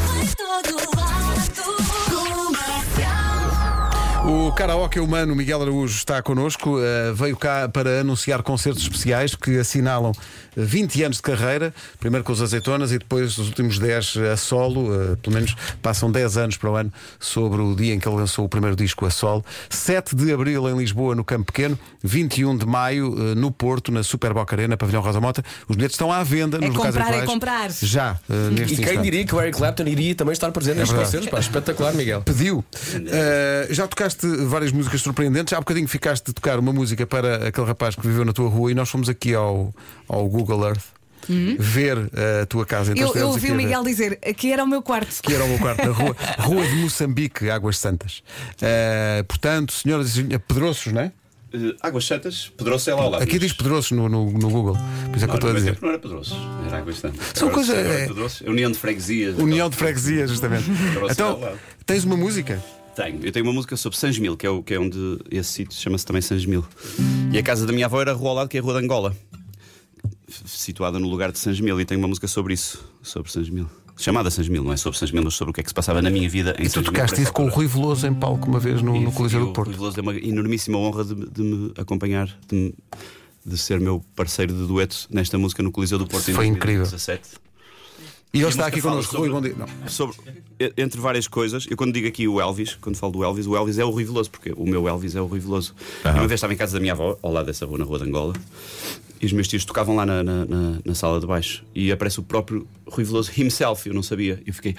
O 4.26 4.52
karaoke 4.52 5.00
humano 5.00 5.34
Miguel 5.34 5.62
Araújo 5.62 5.96
está 5.96 6.20
connosco. 6.22 6.78
eh, 6.80 7.12
veio 7.14 7.36
cá 7.36 7.68
para 7.68 8.00
anunciar 8.00 8.42
concertos 8.42 8.82
especiais 8.82 9.34
que 9.34 9.58
assinalam 9.58 10.12
eh, 10.56 10.60
20 10.62 11.02
anos 11.04 11.16
de 11.16 11.22
carreira, 11.22 11.74
primeiro 11.98 12.22
com 12.22 12.32
os 12.32 12.42
Azeitonas 12.42 12.92
e 12.92 12.98
depois 12.98 13.38
os 13.38 13.48
últimos 13.48 13.78
10 13.78 14.18
a 14.32 14.36
solo. 14.36 14.92
eh, 14.94 15.16
pelo 15.22 15.34
menos 15.34 15.56
passam 15.82 16.12
10 16.12 16.36
anos 16.36 16.56
para 16.58 16.70
o 16.70 16.76
ano 16.76 16.92
sobre 17.18 17.62
o 17.62 17.74
dia 17.74 17.94
em 17.94 17.98
que 17.98 18.06
ele 18.06 18.16
lançou 18.16 18.44
o 18.44 18.48
primeiro 18.48 18.76
disco 18.76 19.06
a 19.06 19.10
solo. 19.10 19.44
7 19.70 20.14
de 20.14 20.32
abril 20.32 20.68
em 20.68 20.76
Lisboa, 20.76 21.14
no 21.14 21.24
Campo 21.24 21.46
Pequeno. 21.50 21.78
21 22.04 22.56
de 22.58 22.66
maio 22.66 23.14
eh, 23.32 23.34
no 23.34 23.50
Porto, 23.50 23.90
na 23.90 24.02
Super 24.02 24.34
Boca 24.34 24.54
Arena, 24.54 24.76
Pavilhão 24.76 25.00
Rosa 25.02 25.20
Mota. 25.20 25.42
Os 25.66 25.76
bilhetes 25.76 25.94
estão 25.94 26.12
à 26.12 26.22
venda 26.22 26.58
nos 26.58 26.74
locais 26.74 26.94
comprar, 26.94 27.14
é 27.14 27.24
comprar. 27.26 27.70
Já, 27.70 28.18
eh, 28.28 28.50
neste 28.50 28.74
E 28.74 28.76
quem 28.76 28.84
instante. 28.84 29.02
diria 29.02 29.24
que 29.24 29.34
o 29.34 29.40
Eric 29.40 29.56
Clapton 29.56 29.84
iria 29.86 30.14
também 30.14 30.32
estar 30.34 30.52
presente 30.52 30.76
nestes 30.76 30.90
verdade. 30.94 31.16
concertos? 31.16 31.30
Pá, 31.30 31.40
espetacular, 31.40 31.94
Miguel. 31.94 32.20
Pediu. 32.22 32.58
Uh, 32.58 33.72
já 33.72 33.88
tocaste 33.88 34.09
várias 34.46 34.72
músicas 34.72 35.00
surpreendentes. 35.02 35.52
Há 35.52 35.58
bocadinho 35.58 35.88
ficaste 35.88 36.26
de 36.26 36.32
tocar 36.32 36.58
uma 36.58 36.72
música 36.72 37.06
para 37.06 37.48
aquele 37.48 37.66
rapaz 37.66 37.94
que 37.94 38.06
viveu 38.06 38.24
na 38.24 38.32
tua 38.32 38.48
rua 38.48 38.70
e 38.70 38.74
nós 38.74 38.88
fomos 38.88 39.08
aqui 39.08 39.34
ao, 39.34 39.74
ao 40.08 40.28
Google 40.28 40.64
Earth 40.66 40.82
ver 41.58 41.96
a 42.42 42.46
tua 42.46 42.66
casa. 42.66 42.92
Então 42.92 43.08
Eu, 43.08 43.14
eu 43.14 43.28
ouvi 43.28 43.46
o 43.48 43.50
ver. 43.50 43.56
Miguel 43.56 43.84
dizer 43.84 44.18
aqui 44.26 44.52
era 44.52 44.64
o 44.64 44.66
meu 44.66 44.82
quarto. 44.82 45.22
Que 45.22 45.32
era 45.34 45.44
o 45.44 45.48
meu 45.48 45.58
quarto, 45.58 45.84
na 45.86 45.92
rua, 45.92 46.16
rua 46.38 46.66
de 46.66 46.74
Moçambique, 46.76 47.48
Águas 47.50 47.78
Santas. 47.78 48.22
Uh, 48.56 49.22
portanto, 49.24 49.72
senhoras 49.72 50.08
e 50.08 50.12
senhores, 50.12 50.38
Pedroços, 50.48 50.92
não 50.92 51.02
é? 51.02 51.12
Eh, 51.52 51.74
Águas 51.82 52.04
Santas, 52.06 52.50
Pedroço 52.56 52.88
é 52.90 52.94
lá 52.94 53.02
ao 53.02 53.10
lado. 53.10 53.22
Aqui 53.22 53.38
diz 53.38 53.52
Pedroços 53.52 53.90
no, 53.92 54.08
no, 54.08 54.30
no 54.32 54.50
Google. 54.50 54.76
Por 55.08 55.16
isso 55.16 55.24
é 55.24 55.28
que 55.28 55.32
eu 55.32 55.34
estou 55.34 55.50
a 55.50 55.54
dizer. 55.54 55.78
Não 55.82 55.88
era 55.90 55.98
Pedroço, 55.98 56.36
era 56.66 56.78
Águas 56.78 56.98
Santas. 56.98 57.20
São 57.34 57.48
Agora, 57.48 57.64
coisa- 57.66 57.80
agora 57.80 57.98
é- 58.00 58.06
Pedroço, 58.06 58.44
é 58.46 58.50
União 58.50 58.70
de 58.70 58.78
Freguesias. 58.78 59.38
União 59.38 59.68
de 59.70 59.76
Freguesia, 59.76 60.26
justamente. 60.28 60.64
Pedroço 60.64 61.08
é 61.08 61.12
Então, 61.12 61.52
tens 61.84 62.04
uma 62.04 62.16
música? 62.16 62.62
Tenho, 63.02 63.20
eu 63.24 63.32
tenho 63.32 63.46
uma 63.46 63.52
música 63.52 63.76
sobre 63.76 63.96
Sanjemil, 63.98 64.36
que 64.36 64.46
é, 64.46 64.50
o, 64.50 64.62
que 64.62 64.74
é 64.74 64.78
onde 64.80 65.18
esse 65.30 65.50
sítio 65.52 65.78
chama-se 65.78 66.04
também 66.04 66.20
Sanjemil. 66.22 66.64
E 67.32 67.38
a 67.38 67.42
casa 67.42 67.66
da 67.66 67.72
minha 67.72 67.86
avó 67.86 68.00
era 68.00 68.10
a 68.12 68.14
rua 68.14 68.30
ao 68.30 68.34
lado, 68.36 68.48
que 68.48 68.56
é 68.56 68.60
a 68.60 68.62
Rua 68.62 68.74
de 68.78 68.84
Angola, 68.84 69.16
situada 70.46 70.98
no 70.98 71.08
lugar 71.08 71.32
de 71.32 71.38
Sanjemil. 71.38 71.80
E 71.80 71.84
tenho 71.84 72.00
uma 72.00 72.08
música 72.08 72.26
sobre 72.28 72.54
isso, 72.54 72.84
sobre 73.02 73.30
Sanjemil. 73.30 73.66
Chamada 73.96 74.30
Sanjemil, 74.30 74.64
não 74.64 74.72
é 74.72 74.76
sobre 74.78 74.98
Sanjemil, 74.98 75.24
mas 75.24 75.34
sobre 75.34 75.50
o 75.50 75.54
que 75.54 75.60
é 75.60 75.62
que 75.62 75.68
se 75.68 75.74
passava 75.74 76.00
na 76.00 76.08
minha 76.08 76.28
vida 76.28 76.54
em 76.58 76.64
E 76.64 76.70
tu 76.70 76.82
tocaste 76.82 77.20
isso 77.20 77.32
com 77.32 77.44
o. 77.46 77.48
Rui 77.48 77.66
Veloso 77.66 78.06
em 78.06 78.14
palco 78.14 78.48
uma 78.48 78.58
vez 78.58 78.80
no, 78.80 78.98
no 78.98 79.12
Coliseu 79.12 79.40
do 79.46 79.52
Porto. 79.52 79.68
Rui 79.68 79.76
Veloso 79.76 79.96
deu 79.96 80.02
uma 80.02 80.16
enormíssima 80.16 80.78
honra 80.78 81.04
de, 81.04 81.14
me- 81.14 81.26
de 81.26 81.42
me 81.42 81.72
acompanhar, 81.76 82.26
de, 82.48 82.54
me- 82.56 82.74
de 83.44 83.58
ser 83.58 83.78
meu 83.78 84.02
parceiro 84.16 84.54
de 84.54 84.66
dueto 84.66 85.06
nesta 85.10 85.36
música 85.36 85.62
no 85.62 85.70
Coliseu 85.70 85.98
do 85.98 86.06
Porto 86.06 86.30
em 86.30 86.34
Foi 86.34 86.46
incrível. 86.46 86.84
2017. 86.86 87.38
E 88.32 88.38
ele 88.40 88.48
está 88.48 88.66
aqui 88.66 88.80
connosco. 88.80 89.10
sobre- 89.16 89.28
Rui, 89.30 89.40
bom 89.40 89.46
dia. 89.46 89.56
Não. 89.58 89.88
Sobre, 89.88 90.16
entre 90.76 91.00
várias 91.00 91.26
coisas, 91.26 91.66
eu 91.68 91.76
quando 91.76 91.92
digo 91.92 92.06
aqui 92.06 92.28
o 92.28 92.40
Elvis, 92.40 92.76
quando 92.80 92.96
falo 92.96 93.12
do 93.12 93.24
Elvis, 93.24 93.46
o 93.46 93.56
Elvis 93.56 93.78
é 93.78 93.84
o 93.84 93.90
Rui 93.90 94.04
Veloso, 94.04 94.30
porque 94.30 94.52
o 94.56 94.64
meu 94.64 94.86
Elvis 94.88 95.16
é 95.16 95.20
o 95.20 95.26
Rui 95.26 95.40
Veloso. 95.40 95.74
E 96.04 96.08
uma 96.08 96.28
vez 96.28 96.32
estava 96.38 96.52
em 96.54 96.56
casa 96.56 96.74
da 96.74 96.80
minha 96.80 96.92
avó, 96.92 97.18
ao 97.22 97.32
lado 97.32 97.46
dessa 97.46 97.66
rua, 97.66 97.78
na 97.78 97.84
rua 97.84 97.98
de 97.98 98.04
Angola, 98.04 98.34
e 99.20 99.26
os 99.26 99.32
meus 99.32 99.48
tios 99.48 99.64
tocavam 99.64 99.96
lá 99.96 100.06
na, 100.06 100.22
na, 100.22 100.44
na- 100.46 100.78
na 100.84 100.94
sala 100.94 101.18
de 101.18 101.26
baixo. 101.26 101.64
E 101.74 101.90
aparece 101.90 102.20
o 102.20 102.22
próprio 102.22 102.66
Rui 102.86 103.02
Veloso 103.04 103.32
himself, 103.36 103.88
eu 103.88 103.94
não 103.94 104.02
sabia. 104.02 104.40
Eu 104.46 104.54
fiquei. 104.54 104.76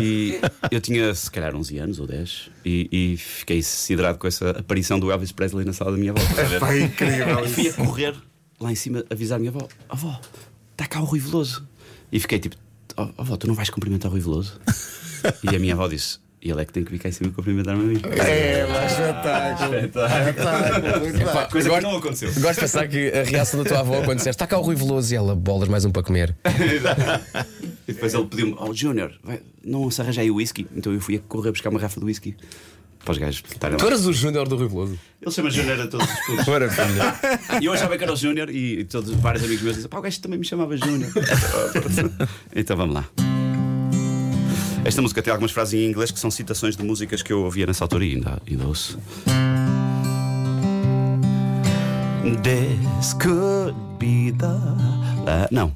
e 0.00 0.40
eu 0.70 0.80
tinha 0.80 1.14
se 1.14 1.30
calhar 1.30 1.54
11 1.54 1.78
anos 1.78 2.00
ou 2.00 2.06
10, 2.06 2.50
e, 2.64 2.88
e 2.90 3.16
fiquei 3.18 3.62
siderado 3.62 4.18
com 4.18 4.26
essa 4.26 4.50
aparição 4.50 4.98
do 4.98 5.10
Elvis 5.12 5.32
Presley 5.32 5.64
na 5.66 5.72
sala 5.74 5.92
da 5.92 5.98
minha 5.98 6.12
avó. 6.12 6.20
Ver? 6.44 6.60
Pá, 6.60 6.74
incrível 6.76 7.44
E 7.44 7.48
fui 7.48 7.68
a 7.68 7.72
correr 7.74 8.14
lá 8.58 8.72
em 8.72 8.74
cima 8.74 9.04
avisar 9.10 9.36
a 9.36 9.38
minha 9.38 9.50
avó: 9.50 9.68
Avó, 9.88 10.18
está 10.72 10.86
cá 10.86 11.00
o 11.00 11.04
Rui 11.04 11.20
Veloso. 11.20 11.66
E 12.12 12.20
fiquei 12.20 12.38
tipo: 12.38 12.56
"Oh, 12.96 13.08
Avó, 13.18 13.36
tu 13.36 13.46
não 13.46 13.54
vais 13.54 13.70
cumprimentar 13.70 14.10
o 14.10 14.12
Rui 14.12 14.20
Veloso? 14.20 14.60
e 15.42 15.56
a 15.56 15.58
minha 15.58 15.72
avó 15.74 15.88
disse: 15.88 16.18
E 16.42 16.50
ele 16.50 16.60
é 16.60 16.64
que 16.64 16.72
tem 16.72 16.84
que 16.84 16.90
vir 16.92 16.98
cá 16.98 17.08
em 17.08 17.12
cima 17.12 17.30
e 17.30 17.32
cumprimentar-me 17.32 17.82
a 17.82 17.86
mim. 17.86 18.00
É, 18.20 18.66
mas 18.66 18.92
espetáculo. 18.92 19.76
Espetáculo, 21.06 21.50
Coisa 21.50 21.68
gosto- 21.68 21.80
que 21.86 21.92
não 21.92 21.96
aconteceu. 21.98 22.28
Gosto 22.34 22.54
de 22.54 22.60
pensar 22.60 22.88
que 22.88 23.08
a 23.12 23.22
reação 23.24 23.62
da 23.62 23.68
tua 23.68 23.80
avó 23.80 24.02
quando 24.02 24.18
disseste 24.18 24.30
está 24.36 24.46
cá 24.46 24.58
o 24.58 24.62
Rui 24.62 24.74
Veloso 24.74 25.12
e 25.12 25.16
ela 25.16 25.34
bolas 25.34 25.68
mais 25.68 25.84
um 25.84 25.90
para 25.90 26.02
comer. 26.02 26.36
E 27.88 27.92
depois 27.92 28.12
ele 28.14 28.26
pediu-me: 28.26 28.56
Oh, 28.58 28.72
Júnior, 28.74 29.12
não 29.64 29.90
se 29.90 30.00
arranja 30.00 30.20
aí 30.20 30.30
o 30.30 30.36
whisky. 30.36 30.66
Então 30.76 30.92
eu 30.92 31.00
fui 31.00 31.16
a 31.16 31.20
correr 31.20 31.50
buscar 31.50 31.70
uma 31.70 31.78
garrafa 31.78 31.98
de 32.00 32.06
whisky. 32.06 32.36
Para 33.04 33.12
os 33.12 33.18
gajos 33.18 33.42
estarem 33.50 33.76
Tu 33.76 33.82
lá. 33.82 33.88
eras 33.90 34.06
o 34.06 34.12
Júnior 34.12 34.46
do 34.48 34.56
Rui 34.56 34.68
Veloso. 34.68 34.98
Ele 35.20 35.30
chama 35.30 35.50
Júnior 35.50 35.80
a 35.80 35.86
todos 35.88 36.06
os 36.08 36.20
putos. 36.26 36.46
Maravilha. 36.46 37.14
E 37.60 37.64
eu 37.64 37.72
achava 37.72 37.96
que 37.98 38.04
era 38.04 38.12
o 38.12 38.16
Júnior 38.16 38.48
e, 38.50 38.84
todos, 38.84 39.10
vários 39.14 39.42
amigos 39.44 39.62
meus 39.62 39.74
diziam: 39.76 39.90
Pá, 39.90 39.98
o 39.98 40.02
gajo 40.02 40.20
também 40.20 40.38
me 40.38 40.44
chamava 40.44 40.76
Júnior. 40.76 41.10
então 42.54 42.76
vamos 42.76 42.94
lá. 42.94 43.04
Esta 44.84 45.00
música 45.02 45.22
tem 45.22 45.32
algumas 45.32 45.50
frases 45.52 45.74
em 45.74 45.86
inglês 45.88 46.10
que 46.10 46.18
são 46.18 46.30
citações 46.30 46.76
de 46.76 46.82
músicas 46.84 47.22
que 47.22 47.32
eu 47.32 47.42
ouvia 47.42 47.66
nessa 47.66 47.84
altura 47.84 48.04
e 48.04 48.14
ainda, 48.14 48.40
ainda 48.48 48.66
ouço. 48.66 48.98
This 52.42 53.14
could 53.14 53.74
be 53.98 54.32
the. 54.32 54.46
la- 55.24 55.48
Não. 55.50 55.74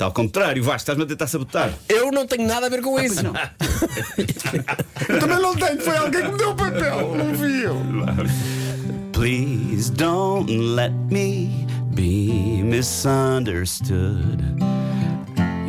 Está 0.00 0.06
ao 0.06 0.12
contrário, 0.12 0.64
Vasco, 0.64 0.78
estás-me 0.78 1.04
a 1.04 1.06
tentar 1.06 1.26
sabotar. 1.26 1.74
Eu 1.86 2.10
não 2.10 2.26
tenho 2.26 2.48
nada 2.48 2.64
a 2.64 2.70
ver 2.70 2.80
com 2.80 2.98
isso. 2.98 3.22
Não. 3.22 3.34
Eu 5.06 5.20
também 5.20 5.38
não 5.38 5.54
tenho, 5.54 5.78
foi 5.78 5.94
alguém 5.94 6.22
que 6.22 6.28
me 6.30 6.38
deu 6.38 6.50
o 6.52 6.54
papel, 6.54 7.14
não 7.16 7.34
vi 7.34 7.64
eu. 7.64 7.76
Please 9.12 9.92
don't 9.92 10.50
let 10.50 10.90
me 11.10 11.66
be 11.92 12.62
misunderstood. 12.64 14.42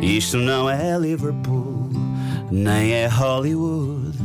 Isto 0.00 0.38
não 0.38 0.70
é 0.70 0.98
Liverpool, 0.98 1.90
nem 2.50 2.90
é 2.90 3.08
Hollywood. 3.08 4.16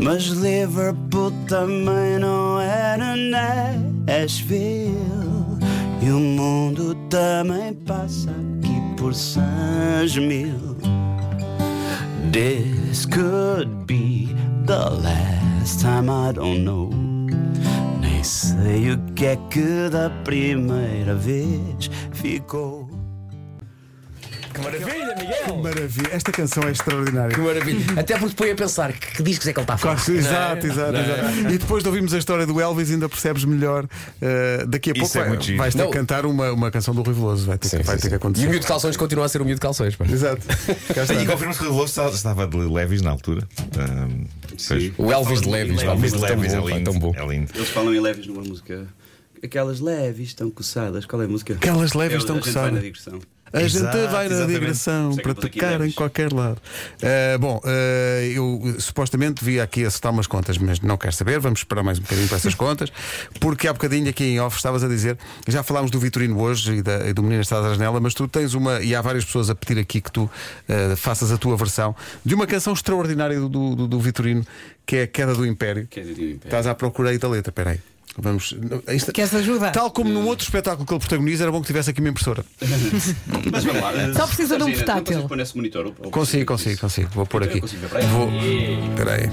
Mas 0.00 0.24
Liverpool 0.24 1.30
também 1.46 2.18
não 2.18 2.60
era 2.60 3.14
Nashville. 4.04 4.96
E 6.02 6.10
o 6.10 6.18
mundo 6.18 6.96
também 7.08 7.72
passa 7.72 8.34
aqui 9.06 9.12
por 9.12 9.14
Sanjemil. 9.14 10.76
This 12.32 13.06
could 13.06 13.86
be 13.86 14.34
the 14.64 14.90
last 14.90 15.80
time 15.80 16.10
I 16.10 16.32
don't 16.32 16.64
know. 16.64 16.90
Nem 18.00 18.22
sei 18.24 18.92
o 18.92 18.98
que 19.14 19.26
é 19.26 19.36
que 19.50 19.88
da 19.90 20.10
primeira 20.24 21.14
vez 21.14 21.90
ficou. 22.12 22.95
Que 24.56 24.62
maravilha, 24.64 25.14
Miguel! 25.16 25.56
Maravilha. 25.62 26.08
Esta 26.12 26.32
canção 26.32 26.62
é 26.64 26.72
extraordinária. 26.72 27.34
Que 27.34 27.40
maravilha. 27.40 28.00
Até 28.00 28.18
porque 28.18 28.34
põe 28.34 28.50
a 28.50 28.54
pensar 28.54 28.92
que, 28.92 29.16
que 29.16 29.22
discos 29.22 29.46
é 29.48 29.52
que 29.52 29.58
ele 29.58 29.64
está 29.64 29.74
a 29.74 29.78
falar. 29.78 29.96
Claro, 29.96 30.18
exato, 30.18 30.66
exato, 30.66 30.92
Não 30.92 30.98
é? 31.00 31.02
exato. 31.04 31.54
E 31.54 31.58
depois 31.58 31.82
de 31.82 31.88
ouvirmos 31.88 32.14
a 32.14 32.18
história 32.18 32.46
do 32.46 32.60
Elvis, 32.60 32.90
ainda 32.90 33.08
percebes 33.08 33.44
melhor. 33.44 33.86
eh, 34.20 34.64
daqui 34.66 34.90
a 34.90 34.92
Isso 34.92 35.12
pouco 35.12 35.18
é 35.18 35.36
vai- 35.36 35.56
vais 35.56 35.74
ter 35.74 35.82
Não. 35.82 35.90
que 35.90 35.98
cantar 35.98 36.26
uma, 36.26 36.52
uma 36.52 36.70
canção 36.70 36.94
do 36.94 37.02
Rui 37.02 37.14
Veloso. 37.14 37.46
Vai 37.46 37.58
ter, 37.58 37.68
Sim, 37.68 37.78
que, 37.78 37.82
vai 37.84 37.96
sim, 37.96 38.02
ter 38.02 38.08
que 38.08 38.10
sim. 38.10 38.16
acontecer. 38.16 38.44
E 38.44 38.46
o 38.46 38.50
miúdo 38.50 38.62
de 38.62 38.68
calções 38.68 38.96
continua 38.96 39.24
a 39.24 39.28
ser 39.28 39.40
o 39.40 39.44
miúdo 39.44 39.56
de 39.56 39.60
calções. 39.62 39.94
pá. 39.96 40.04
Exato. 40.06 40.42
E 41.22 41.26
confirma-se 41.26 41.58
que 41.60 41.64
o 41.66 41.70
Veloso 41.70 41.84
estava- 41.86 42.14
estava 42.14 42.46
de 42.46 42.56
Levis 42.56 43.02
na 43.02 43.10
altura. 43.10 43.46
Ahm, 43.78 44.24
pois. 44.68 44.92
O 44.98 45.12
Elvis 45.12 45.40
de 45.40 45.48
Levis. 45.48 45.82
O 45.82 45.84
Elvis 45.86 46.12
de 46.12 46.18
Levis 46.18 46.54
é 46.54 46.60
lindo. 46.60 46.90
tão 46.90 46.98
bom. 46.98 47.12
É 47.16 47.26
lindo. 47.26 47.50
Eles 47.54 47.68
falam 47.68 47.94
em 47.94 48.00
leves 48.00 48.26
numa 48.26 48.42
música. 48.42 48.86
Aquelas 49.44 49.80
leves 49.80 50.28
estão 50.28 50.50
coçadas. 50.50 51.04
Qual 51.04 51.20
é 51.20 51.26
a 51.26 51.28
música? 51.28 51.54
Aquelas 51.54 51.92
leves 51.92 52.14
É 52.14 52.18
estão 52.18 52.38
coçadas. 52.40 52.82
A 53.52 53.60
gente 53.60 53.76
Exato, 53.76 53.96
vai 53.96 54.28
na 54.28 54.34
exatamente. 54.34 54.58
digressão 54.58 55.16
para 55.16 55.34
tocar 55.34 55.80
em 55.80 55.92
qualquer 55.92 56.32
lado. 56.32 56.60
Uh, 57.00 57.38
bom, 57.38 57.60
uh, 57.64 58.22
eu 58.24 58.76
supostamente 58.80 59.44
vi 59.44 59.60
aqui 59.60 59.84
acertar 59.84 60.12
umas 60.12 60.26
contas, 60.26 60.58
mas 60.58 60.80
não 60.80 60.96
quero 60.96 61.14
saber. 61.14 61.38
Vamos 61.38 61.60
esperar 61.60 61.82
mais 61.82 61.98
um 61.98 62.02
bocadinho 62.02 62.26
para 62.26 62.36
essas 62.38 62.54
contas, 62.56 62.92
porque 63.40 63.68
há 63.68 63.72
bocadinho 63.72 64.08
aqui 64.08 64.24
em 64.24 64.40
off 64.40 64.56
estavas 64.56 64.82
a 64.82 64.88
dizer, 64.88 65.16
já 65.46 65.62
falámos 65.62 65.90
do 65.90 66.00
Vitorino 66.00 66.38
hoje 66.40 66.76
e, 66.76 66.82
da, 66.82 67.08
e 67.08 67.12
do 67.12 67.22
Menino 67.22 67.40
Estrada 67.40 67.68
da 67.68 67.74
Janela, 67.74 68.00
mas 68.00 68.14
tu 68.14 68.26
tens 68.26 68.54
uma, 68.54 68.80
e 68.80 68.94
há 68.94 69.00
várias 69.00 69.24
pessoas 69.24 69.48
a 69.48 69.54
pedir 69.54 69.80
aqui 69.80 70.00
que 70.00 70.10
tu 70.10 70.24
uh, 70.24 70.96
faças 70.96 71.30
a 71.30 71.38
tua 71.38 71.56
versão 71.56 71.94
de 72.24 72.34
uma 72.34 72.46
canção 72.46 72.72
extraordinária 72.72 73.38
do, 73.38 73.48
do, 73.48 73.86
do 73.86 74.00
Vitorino, 74.00 74.44
que 74.84 74.96
é 74.96 75.02
a 75.02 75.06
Queda 75.06 75.34
do 75.34 75.46
Império. 75.46 75.86
Que 75.88 76.00
é 76.00 76.02
de 76.02 76.10
Império. 76.10 76.40
Estás 76.44 76.66
à 76.66 76.74
procura 76.74 77.10
aí 77.10 77.18
da 77.18 77.28
letra, 77.28 77.52
peraí. 77.52 77.80
Vamos. 78.18 78.54
isto- 78.88 79.12
Queres 79.12 79.34
ajuda? 79.34 79.70
Tal 79.72 79.90
como 79.90 80.10
num 80.10 80.26
outro 80.26 80.44
espetáculo 80.44 80.86
que 80.86 80.92
ele 80.92 81.00
protagoniza, 81.00 81.44
era 81.44 81.52
bom 81.52 81.60
que 81.60 81.66
tivesse 81.66 81.90
aqui 81.90 82.00
uma 82.00 82.08
impressora. 82.10 82.44
Mas 83.52 83.64
vamos 83.64 83.82
lá. 83.82 83.92
Só 84.14 84.26
precisa 84.26 84.56
de 84.56 84.62
um 84.62 84.68
não 84.68 84.74
portátil. 84.74 85.28
pôr 85.28 85.36
nesse 85.36 85.56
monitor? 85.56 85.86
Ou- 85.86 86.10
Consigo, 86.10 86.46
consigo, 86.46 86.80
consigo. 86.80 87.08
Vou 87.14 87.26
pôr 87.26 87.42
aqui. 87.44 87.58
Eu 87.58 87.60
consigo 87.62 87.82
ver 87.82 87.88
para 87.88 87.98
aí. 88.00 88.06
Vou. 88.06 88.28
Espera 88.90 89.14
aí. 89.14 89.30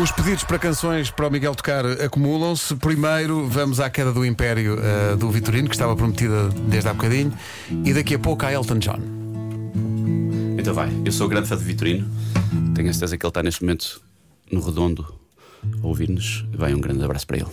Os 0.00 0.10
pedidos 0.10 0.42
para 0.42 0.58
canções 0.58 1.10
para 1.10 1.28
o 1.28 1.30
Miguel 1.30 1.54
tocar 1.54 1.86
acumulam-se. 1.86 2.74
Primeiro, 2.76 3.46
vamos 3.48 3.78
à 3.78 3.88
queda 3.88 4.12
do 4.12 4.24
Império 4.26 4.78
eh, 4.82 5.14
do 5.16 5.30
Vitorino, 5.30 5.68
que 5.68 5.74
estava 5.74 5.94
prometida 5.94 6.48
desde 6.68 6.88
há 6.88 6.92
bocadinho. 6.94 7.32
E 7.84 7.94
daqui 7.94 8.14
a 8.16 8.18
pouco 8.18 8.44
a 8.44 8.52
Elton 8.52 8.78
John. 8.78 9.23
Então 10.64 10.72
vai. 10.72 10.88
Eu 11.04 11.12
sou 11.12 11.28
grande 11.28 11.46
fã 11.46 11.58
de 11.58 11.62
Vitorino. 11.62 12.08
Tenho 12.74 12.88
a 12.88 12.92
certeza 12.94 13.18
que 13.18 13.26
ele 13.26 13.28
está 13.28 13.42
neste 13.42 13.62
momento 13.62 14.00
no 14.50 14.62
redondo 14.62 15.06
a 15.82 15.86
ouvir-nos. 15.86 16.42
Vai 16.54 16.72
um 16.72 16.80
grande 16.80 17.04
abraço 17.04 17.26
para 17.26 17.36
ele. 17.36 17.46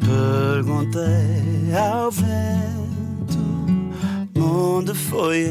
Perguntei 0.00 1.76
ao 1.76 2.10
vento 2.10 3.38
onde 4.34 4.94
foi 4.94 5.44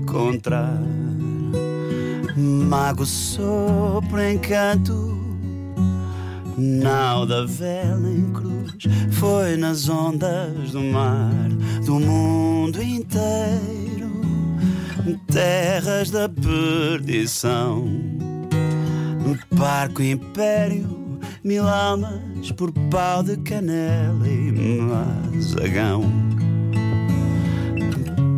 encontrar 0.00 0.80
mago 2.34 3.04
sopro 3.04 4.22
encanto 4.22 5.14
nau 6.56 7.26
da 7.26 7.44
vela 7.44 8.08
em 8.08 8.32
cruz 8.32 8.84
foi 9.12 9.58
nas 9.58 9.90
ondas 9.90 10.70
do 10.70 10.80
mar 10.80 11.50
do 11.84 12.00
mundo 12.00 12.82
inteiro 12.82 13.95
terras 15.14 16.10
da 16.10 16.28
perdição 16.28 17.86
barco 19.52 20.02
império 20.02 21.18
mil 21.42 21.66
almas 21.66 22.52
por 22.52 22.72
pau 22.90 23.22
de 23.22 23.36
canela 23.38 24.28
e 24.28 24.80
mazagão 24.80 26.02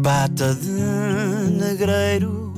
pata 0.03 0.55
de 0.55 0.71
negreiro 1.51 2.49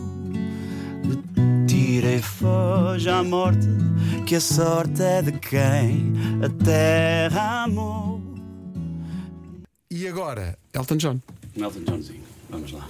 Tira 1.67 2.13
e 2.13 2.23
foge 2.23 3.09
à 3.09 3.23
morte, 3.23 3.67
que 4.27 4.35
a 4.35 4.41
sorte 4.41 5.03
é 5.03 5.23
de 5.23 5.33
quem 5.33 6.13
a 6.45 6.65
terra 6.65 7.65
amou. 7.65 8.21
E 9.91 10.07
agora, 10.07 10.59
Elton 10.73 10.97
John. 10.97 11.21
Elton 11.57 11.81
Johnzinho, 11.81 12.23
vamos 12.49 12.73
lá. 12.73 12.87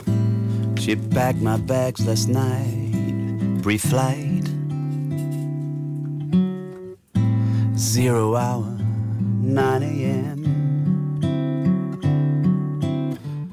She 0.81 0.97
packed 0.97 1.43
my 1.43 1.59
bags 1.59 2.07
last 2.07 2.29
night, 2.29 3.61
pre 3.63 3.77
flight. 3.77 4.49
Zero 7.77 8.35
hour, 8.35 8.79
9 9.43 9.83
a.m. 9.83 10.45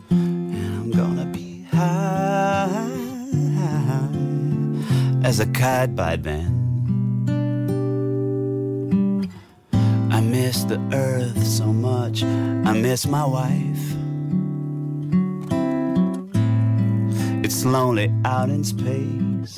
And 0.10 0.76
I'm 0.78 0.92
gonna 0.92 1.26
be 1.26 1.68
high 1.70 2.88
as 5.26 5.42
a 5.42 5.48
kite 5.48 5.98
by 5.98 6.16
then. 6.16 6.48
I 10.10 10.22
miss 10.22 10.63
the 10.63 10.80
earth 10.94 11.46
so 11.46 11.74
much, 11.74 12.24
I 12.24 12.72
miss 12.72 13.06
my 13.06 13.26
wife. 13.26 14.07
It's 17.58 17.65
lonely 17.65 18.13
out 18.24 18.52
in 18.52 18.63
space. 18.63 19.58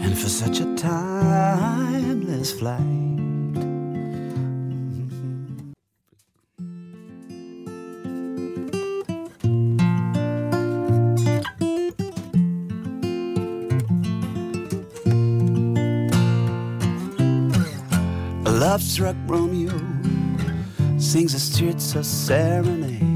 And 0.00 0.18
for 0.18 0.30
such 0.30 0.60
a 0.60 0.74
timeless 0.76 2.50
flight. 2.50 2.80
Love 18.46 18.80
struck 18.82 19.16
Romeo 19.26 19.78
sings 20.98 21.34
a 21.34 21.38
Stirza 21.38 22.02
serenade, 22.02 23.09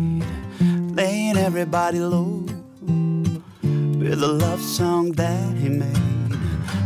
everybody 1.37 1.99
low 1.99 2.45
with 2.83 4.23
a 4.23 4.27
love 4.27 4.61
song 4.61 5.13
that 5.13 5.57
he 5.57 5.69
made. 5.69 5.97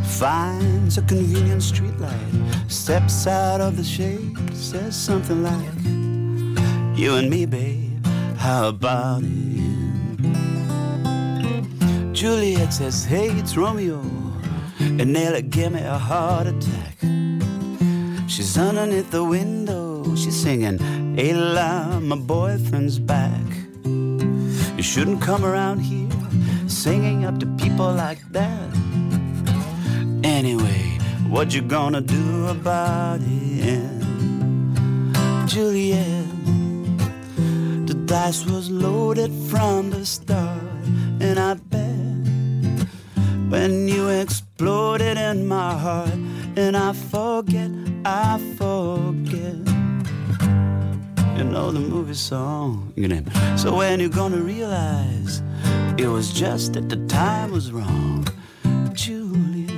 Finds 0.05 0.99
a 0.99 1.03
convenient 1.03 1.61
streetlight, 1.61 2.71
steps 2.71 3.27
out 3.27 3.61
of 3.61 3.77
the 3.77 3.85
shade, 3.85 4.37
says 4.55 4.97
something 4.97 5.43
like, 5.43 5.75
You 6.99 7.17
and 7.17 7.29
me, 7.31 7.47
babe, 7.47 8.05
how 8.37 8.69
about 8.69 9.23
it? 9.23 9.59
Juliet 12.13 12.73
says, 12.73 13.05
Hey, 13.05 13.29
it's 13.31 13.57
Romeo, 13.57 14.01
and 14.81 15.13
Nelly 15.13 15.43
gave 15.43 15.73
me 15.73 15.83
a 15.83 15.99
heart 15.99 16.47
attack. 16.47 16.97
She's 18.29 18.57
underneath 18.57 19.11
the 19.11 19.25
window, 19.25 20.15
she's 20.17 20.41
singing, 20.41 20.79
Hey, 21.17 21.35
la, 21.35 22.01
my 22.01 22.17
boyfriend's 22.17 22.99
back. 22.99 23.68
Shouldn't 24.89 25.21
come 25.21 25.45
around 25.45 25.81
here 25.81 26.09
singing 26.67 27.27
up 27.27 27.39
to 27.41 27.47
people 27.63 27.93
like 27.93 28.21
that. 28.33 28.71
Anyway, 30.25 30.99
what 31.29 31.53
you 31.53 31.61
gonna 31.61 32.01
do 32.01 32.47
about 32.47 33.21
it? 33.21 34.03
Juliet, 35.47 36.25
the 37.87 37.95
dice 38.07 38.47
was 38.47 38.71
loaded 38.71 39.31
from 39.51 39.91
the 39.91 40.07
start, 40.07 40.63
and 41.21 41.39
I 41.39 41.53
bet 41.53 42.89
when 43.51 43.89
you 43.89 44.09
exploded 44.09 45.19
in 45.19 45.47
my 45.47 45.75
heart, 45.75 46.19
and 46.57 46.75
I 46.75 46.95
forget, 46.95 47.71
I 48.07 48.41
forget. 48.57 49.68
You 51.39 51.45
know 51.45 51.71
the 51.71 51.79
movie 51.81 52.15
song. 52.15 52.93
Your 52.97 53.09
name. 53.09 53.25
So 53.57 53.77
when 53.77 54.01
you 54.01 54.09
gonna 54.09 54.39
realize 54.39 55.41
it 55.97 56.09
was 56.09 56.33
just 56.33 56.73
that 56.75 56.89
the 56.89 56.97
time 57.07 57.53
was 57.53 57.71
wrong, 57.71 58.27
Julian. 58.93 59.69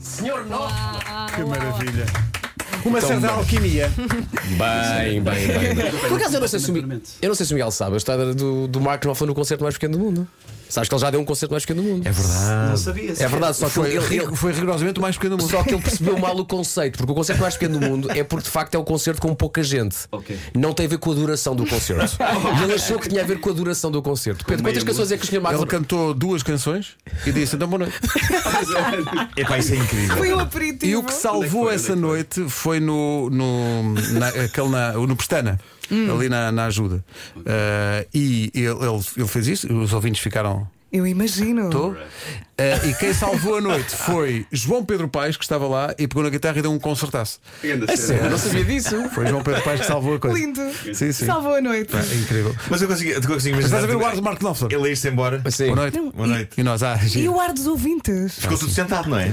Senhor 0.00 0.44
nosso! 0.46 0.74
Que 1.34 1.44
maravilha. 1.44 2.06
Uma 2.84 3.00
certa 3.00 3.28
alquimia. 3.32 3.90
Bem, 4.58 5.20
bem, 5.22 5.46
bem. 5.48 5.74
bem. 5.74 5.90
Por 6.08 6.16
acaso 6.18 6.36
eu 6.36 6.40
não 6.40 6.48
sei 6.48 6.58
se 6.60 6.70
o, 6.70 6.72
Mi- 6.72 6.78
Exatamente. 6.80 7.10
eu 7.22 7.28
não 7.28 7.34
sei 7.34 7.46
se 7.46 7.52
o 7.52 7.54
Miguel 7.56 7.70
sabe 7.70 7.94
a 7.94 7.96
história 7.96 8.34
do, 8.34 8.68
do 8.68 8.80
Mark 8.80 9.02
Knopfler 9.04 9.28
no 9.28 9.34
concerto 9.34 9.62
mais 9.64 9.74
pequeno 9.74 9.98
do 9.98 10.04
mundo. 10.04 10.28
Sabes 10.68 10.88
que 10.88 10.94
ele 10.94 11.00
já 11.00 11.10
deu 11.10 11.20
um 11.20 11.24
concerto 11.24 11.52
mais 11.52 11.64
pequeno 11.64 11.82
do 11.82 11.88
mundo. 11.88 12.06
É 12.08 12.10
verdade. 12.12 12.70
Não 12.70 12.76
sabia. 12.76 13.12
É 13.18 13.28
verdade, 13.28 13.56
só 13.56 13.66
que 13.66 13.72
Foi, 13.72 13.94
ele, 13.94 14.16
ele- 14.16 14.36
foi 14.36 14.52
rigorosamente 14.52 14.98
o 14.98 15.02
mais 15.02 15.16
pequeno 15.16 15.36
do 15.36 15.42
mundo. 15.42 15.50
Só 15.50 15.62
que 15.62 15.74
ele 15.74 15.82
percebeu 15.82 16.18
mal 16.18 16.36
o 16.36 16.44
conceito, 16.44 16.96
porque 16.98 17.12
o 17.12 17.14
concerto 17.14 17.40
mais 17.42 17.54
pequeno 17.54 17.78
do 17.78 17.86
mundo 17.86 18.10
é 18.10 18.24
porque 18.24 18.44
de 18.44 18.50
facto 18.50 18.74
é 18.74 18.78
um 18.78 18.84
concerto 18.84 19.20
com 19.20 19.34
pouca 19.34 19.62
gente. 19.62 19.96
Ok. 20.10 20.36
Não 20.54 20.72
tem 20.72 20.86
a 20.86 20.88
ver 20.88 20.98
com 20.98 21.12
a 21.12 21.14
duração 21.14 21.54
do 21.54 21.66
concerto. 21.66 22.16
e 22.60 22.64
ele 22.64 22.74
achou 22.74 22.98
que 22.98 23.08
tinha 23.08 23.22
a 23.22 23.26
ver 23.26 23.38
com 23.40 23.50
a 23.50 23.52
duração 23.52 23.90
do 23.90 24.02
concerto. 24.02 24.44
Pedro, 24.44 24.64
quantas 24.64 24.82
canções 24.84 25.12
é 25.12 25.16
que 25.16 25.24
o 25.24 25.26
Sr. 25.26 25.40
Mark 25.40 25.56
Ele 25.56 25.66
cantou 25.66 26.12
duas 26.14 26.42
canções 26.42 26.96
e 27.26 27.32
disse 27.32 27.56
então 27.56 27.68
boa 27.68 27.80
noite. 27.80 27.96
Epá, 29.36 29.58
isso 29.58 29.72
é 29.74 29.76
incrível. 29.76 30.16
Foi 30.16 30.32
um 30.32 30.40
aperitivo. 30.40 30.90
E 30.92 30.96
o 30.96 31.02
que 31.02 31.12
salvou 31.12 31.70
essa 31.70 31.94
noite 31.96 32.48
foi 32.48 32.80
no, 32.80 33.30
no, 33.30 33.94
na, 34.18 34.28
aquele 34.28 34.68
na- 34.68 34.92
no 34.92 35.16
Pestana, 35.16 35.58
ali 35.90 36.28
na, 36.28 36.50
na 36.52 36.66
ajuda. 36.66 37.04
Ah, 37.46 38.04
e 38.12 38.50
ele, 38.54 38.66
ele, 38.66 39.04
ele 39.16 39.28
fez 39.28 39.46
isso, 39.48 39.72
os 39.72 39.92
ouvintes 39.92 40.20
ficaram. 40.22 40.68
Eu 40.96 41.06
imagino. 41.06 41.70
Tô. 41.70 41.94
Ah, 42.58 42.86
e 42.86 42.94
quem 42.94 43.12
salvou 43.12 43.56
a 43.58 43.60
noite 43.60 43.94
foi 43.94 44.46
João 44.50 44.82
Pedro 44.82 45.06
Paes, 45.08 45.36
que 45.36 45.44
estava 45.44 45.68
lá 45.68 45.94
e 45.98 46.08
pegou 46.08 46.22
na 46.22 46.30
guitarra 46.30 46.58
e 46.58 46.62
deu 46.62 46.72
um 46.72 46.78
concertaço. 46.78 47.38
Eu 47.62 47.76
não 48.30 48.38
sabia 48.38 48.64
disso. 48.64 49.10
Foi 49.10 49.26
João 49.26 49.42
Pedro 49.42 49.60
Paes 49.60 49.80
que 49.80 49.86
salvou 49.86 50.14
a 50.14 50.18
coisa. 50.18 50.38
Lindo. 50.38 50.62
Sim, 50.94 51.12
sim. 51.12 51.26
Salvou 51.26 51.54
a 51.54 51.60
noite. 51.60 51.94
É 51.94 52.14
incrível. 52.14 52.56
Mas 52.70 52.80
eu 52.80 52.88
consigo, 52.88 53.10
eu 53.10 53.20
consigo 53.20 53.56
imaginar. 53.58 53.64
Estás 53.66 53.84
a 53.84 53.86
ver 53.86 53.96
o 53.96 54.06
ar 54.06 54.14
de 54.14 54.22
Marco 54.22 54.40
Knopfler? 54.42 54.72
Ele 54.72 54.88
ia-se 54.88 55.06
embora. 55.06 55.42
Sim. 55.50 55.64
Boa 55.66 55.76
noite. 55.76 56.00
Boa 56.14 56.26
noite. 56.28 56.50
E 56.56 56.62
nós, 56.62 56.82
ah, 56.82 56.98
E 57.14 57.28
o 57.28 57.38
ar 57.38 57.52
dos 57.52 57.66
ouvintes. 57.66 58.38
Ficou 58.38 58.56
tudo 58.56 58.72
sentado, 58.72 59.10
não 59.10 59.18
é? 59.18 59.28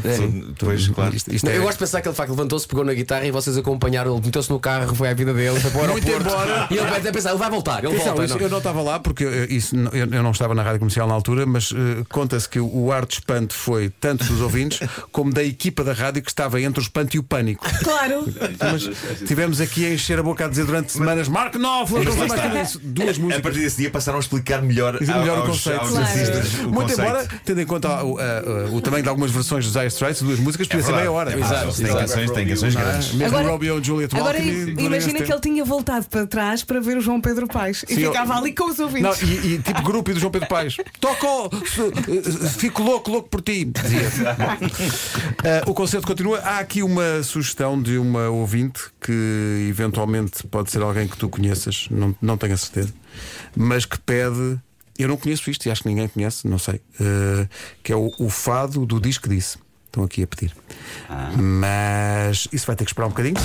Depois, 0.50 0.90
claro. 0.90 1.16
Isto, 1.16 1.34
isto 1.34 1.46
Não, 1.46 1.54
é- 1.54 1.58
eu 1.60 1.62
gosto 1.62 1.76
de 1.76 1.80
pensar 1.80 2.02
que 2.02 2.10
ele 2.10 2.16
facto 2.16 2.32
levantou-se, 2.32 2.68
pegou 2.68 2.84
na 2.84 2.94
guitarra 2.94 3.26
e 3.26 3.32
vocês 3.32 3.58
acompanharam. 3.58 4.14
Ele 4.18 4.26
meteu-se 4.26 4.50
no 4.50 4.60
carro, 4.60 4.94
foi 4.96 5.08
à 5.08 5.14
vida 5.14 5.34
dele, 5.34 5.58
foi 5.62 5.72
para 5.72 5.84
o 5.84 5.92
Muito 5.94 6.10
embora. 6.12 6.68
E 6.70 6.74
ele 6.78 6.88
vai 6.88 7.00
até 7.00 7.10
pensar, 7.10 7.30
ele 7.30 7.40
vai 7.40 7.50
voltar, 7.50 7.78
ele 7.86 7.88
Atenção, 7.94 8.08
volta. 8.08 8.26
isso 8.26 8.34
não. 8.36 8.42
eu 8.42 8.50
não 8.50 8.58
estava 8.58 8.82
lá 8.82 9.00
porque 9.00 9.24
isso, 9.50 9.78
não- 9.78 9.92
eu, 9.92 10.08
eu 10.12 10.22
não 10.24 10.32
estava 10.32 10.54
na 10.54 10.62
rádio 10.62 10.80
comercial 10.80 11.08
na 11.08 11.14
altura, 11.14 11.46
mas 11.54 11.72
eh, 11.72 12.04
conta-se 12.10 12.50
que 12.50 12.60
o, 12.60 12.66
o 12.86 12.92
ar 12.92 13.06
de 13.06 13.14
espanto 13.16 13.54
foi 13.54 13.90
tanto 13.90 14.24
dos 14.26 14.42
ouvintes 14.42 14.80
como 15.12 15.32
da 15.32 15.44
equipa 15.44 15.84
da 15.84 15.94
rádio 15.94 16.22
que 16.22 16.30
estava 16.30 16.60
entre 16.60 16.80
o 16.80 16.84
espanto 16.84 17.16
e 17.16 17.20
o 17.20 17.24
pânico. 17.24 17.66
Claro. 17.84 18.26
Mas 18.60 18.90
tivemos 19.28 19.62
aqui 19.62 19.86
a 19.86 19.94
encher 19.94 20.18
a 20.20 20.24
boca 20.24 20.46
a 20.46 20.48
dizer 20.50 20.66
durante 20.66 20.92
semanas 20.92 21.28
mais 21.28 21.52
que 21.52 21.58
isso. 22.62 22.80
duas 22.84 23.18
A 23.18 23.22
músicas. 23.22 23.42
partir 23.42 23.60
desse 23.60 23.78
dia 23.78 23.90
passaram 23.90 24.18
a 24.18 24.22
explicar 24.22 24.62
melhor, 24.62 24.96
Explicar 24.96 25.20
melhor 25.20 25.38
o 25.38 25.42
aos, 25.42 25.50
conceito. 25.50 25.80
aos 25.80 25.90
Claro. 25.92 26.06
artistas 26.06 26.54
o 26.54 26.58
Muito 26.64 26.74
conceito. 26.82 27.02
embora, 27.02 27.28
tendo 27.46 27.62
em 27.62 27.66
conta 27.66 28.04
o, 28.04 28.18
a- 28.18 28.24
a- 28.24 28.70
o 28.72 28.82
tamanho 28.82 29.04
de 29.04 29.10
algumas 29.10 29.32
versões 29.32 29.66
dos 29.66 29.74
Dire 29.74 29.88
Straits, 29.88 30.22
duas 30.22 30.40
músicas, 30.40 30.68
podia 30.68 30.82
ser 30.84 30.92
verdade. 30.92 31.08
meia 31.08 31.12
hora. 31.18 31.32
É 31.34 31.40
Exato. 31.40 31.76
Tem 31.76 31.88
canções, 31.96 32.32
tem 32.32 32.48
canções 32.48 32.74
Não 32.76 32.82
é? 32.82 32.86
grandes. 32.86 33.14
Mesmo 33.14 33.38
Agora- 33.38 33.54
Romeo 33.54 33.80
e 33.80 33.84
Juliet 33.84 34.16
Agora 34.16 34.38
imagina 34.40 35.22
que 35.22 35.32
ele 35.32 35.42
tinha 35.42 35.64
voltado 35.66 36.06
para 36.10 36.26
trás 36.28 36.64
para 36.64 36.80
ver 36.80 36.98
o 36.98 37.02
João 37.02 37.20
Pedro 37.22 37.48
Paes 37.48 37.84
e 37.90 37.96
Sim, 37.96 38.06
ficava 38.08 38.34
eu- 38.34 38.38
ali 38.40 38.54
com 38.54 38.70
os 38.70 38.78
Não, 38.78 38.86
ouvintes. 38.86 39.22
e, 39.22 39.26
e 39.54 39.60
tipo 39.60 39.82
grupo 39.84 40.10
e 40.12 40.14
do 40.14 40.20
João 40.20 40.32
Pedro 40.32 40.48
Paes. 40.48 40.78
Toco, 41.00 41.26
fico 42.58 42.82
louco, 42.84 43.12
louco 43.12 43.30
por 43.30 43.42
ti. 43.42 43.66
Dizia. 43.66 44.36
Eh, 45.44 45.64
o 45.68 45.74
concerto 45.74 46.08
continua. 46.08 46.40
Há 46.40 46.60
aqui 46.60 46.82
uma 46.84 47.22
sugestão 47.24 47.82
de 47.82 47.98
uma 47.98 48.30
ouvinte 48.30 48.82
que 49.02 49.68
eventualmente 49.70 50.46
pode 50.48 50.72
ser 50.72 50.82
alguém 50.82 51.08
que 51.08 51.18
tu 51.18 51.30
conheças, 51.30 51.88
não, 51.90 52.16
não 52.22 52.38
tenho 52.38 52.54
a 52.54 52.58
certeza, 52.58 52.94
mas 53.56 53.86
que 53.86 54.00
pede. 54.00 54.60
Eu 54.98 55.08
não 55.08 55.18
conheço 55.18 55.50
isto 55.50 55.66
e 55.66 55.72
acho 55.72 55.82
que 55.82 55.90
ninguém 55.90 56.08
conhece, 56.08 56.48
não 56.48 56.60
sei. 56.60 56.80
eh, 57.00 57.48
que 57.82 57.92
é 57.92 57.96
o, 57.96 58.12
o 58.20 58.30
fado 58.30 58.86
do 58.86 59.00
disco 59.00 59.28
disse. 59.28 59.58
Estão 59.88 60.04
aqui 60.04 60.24
a 60.24 60.28
pedir. 60.28 60.56
Mas 61.38 62.48
isso 62.52 62.66
vai 62.66 62.76
ter 62.76 62.84
que 62.84 62.90
esperar 62.90 63.06
um 63.06 63.10
bocadinho. 63.12 63.36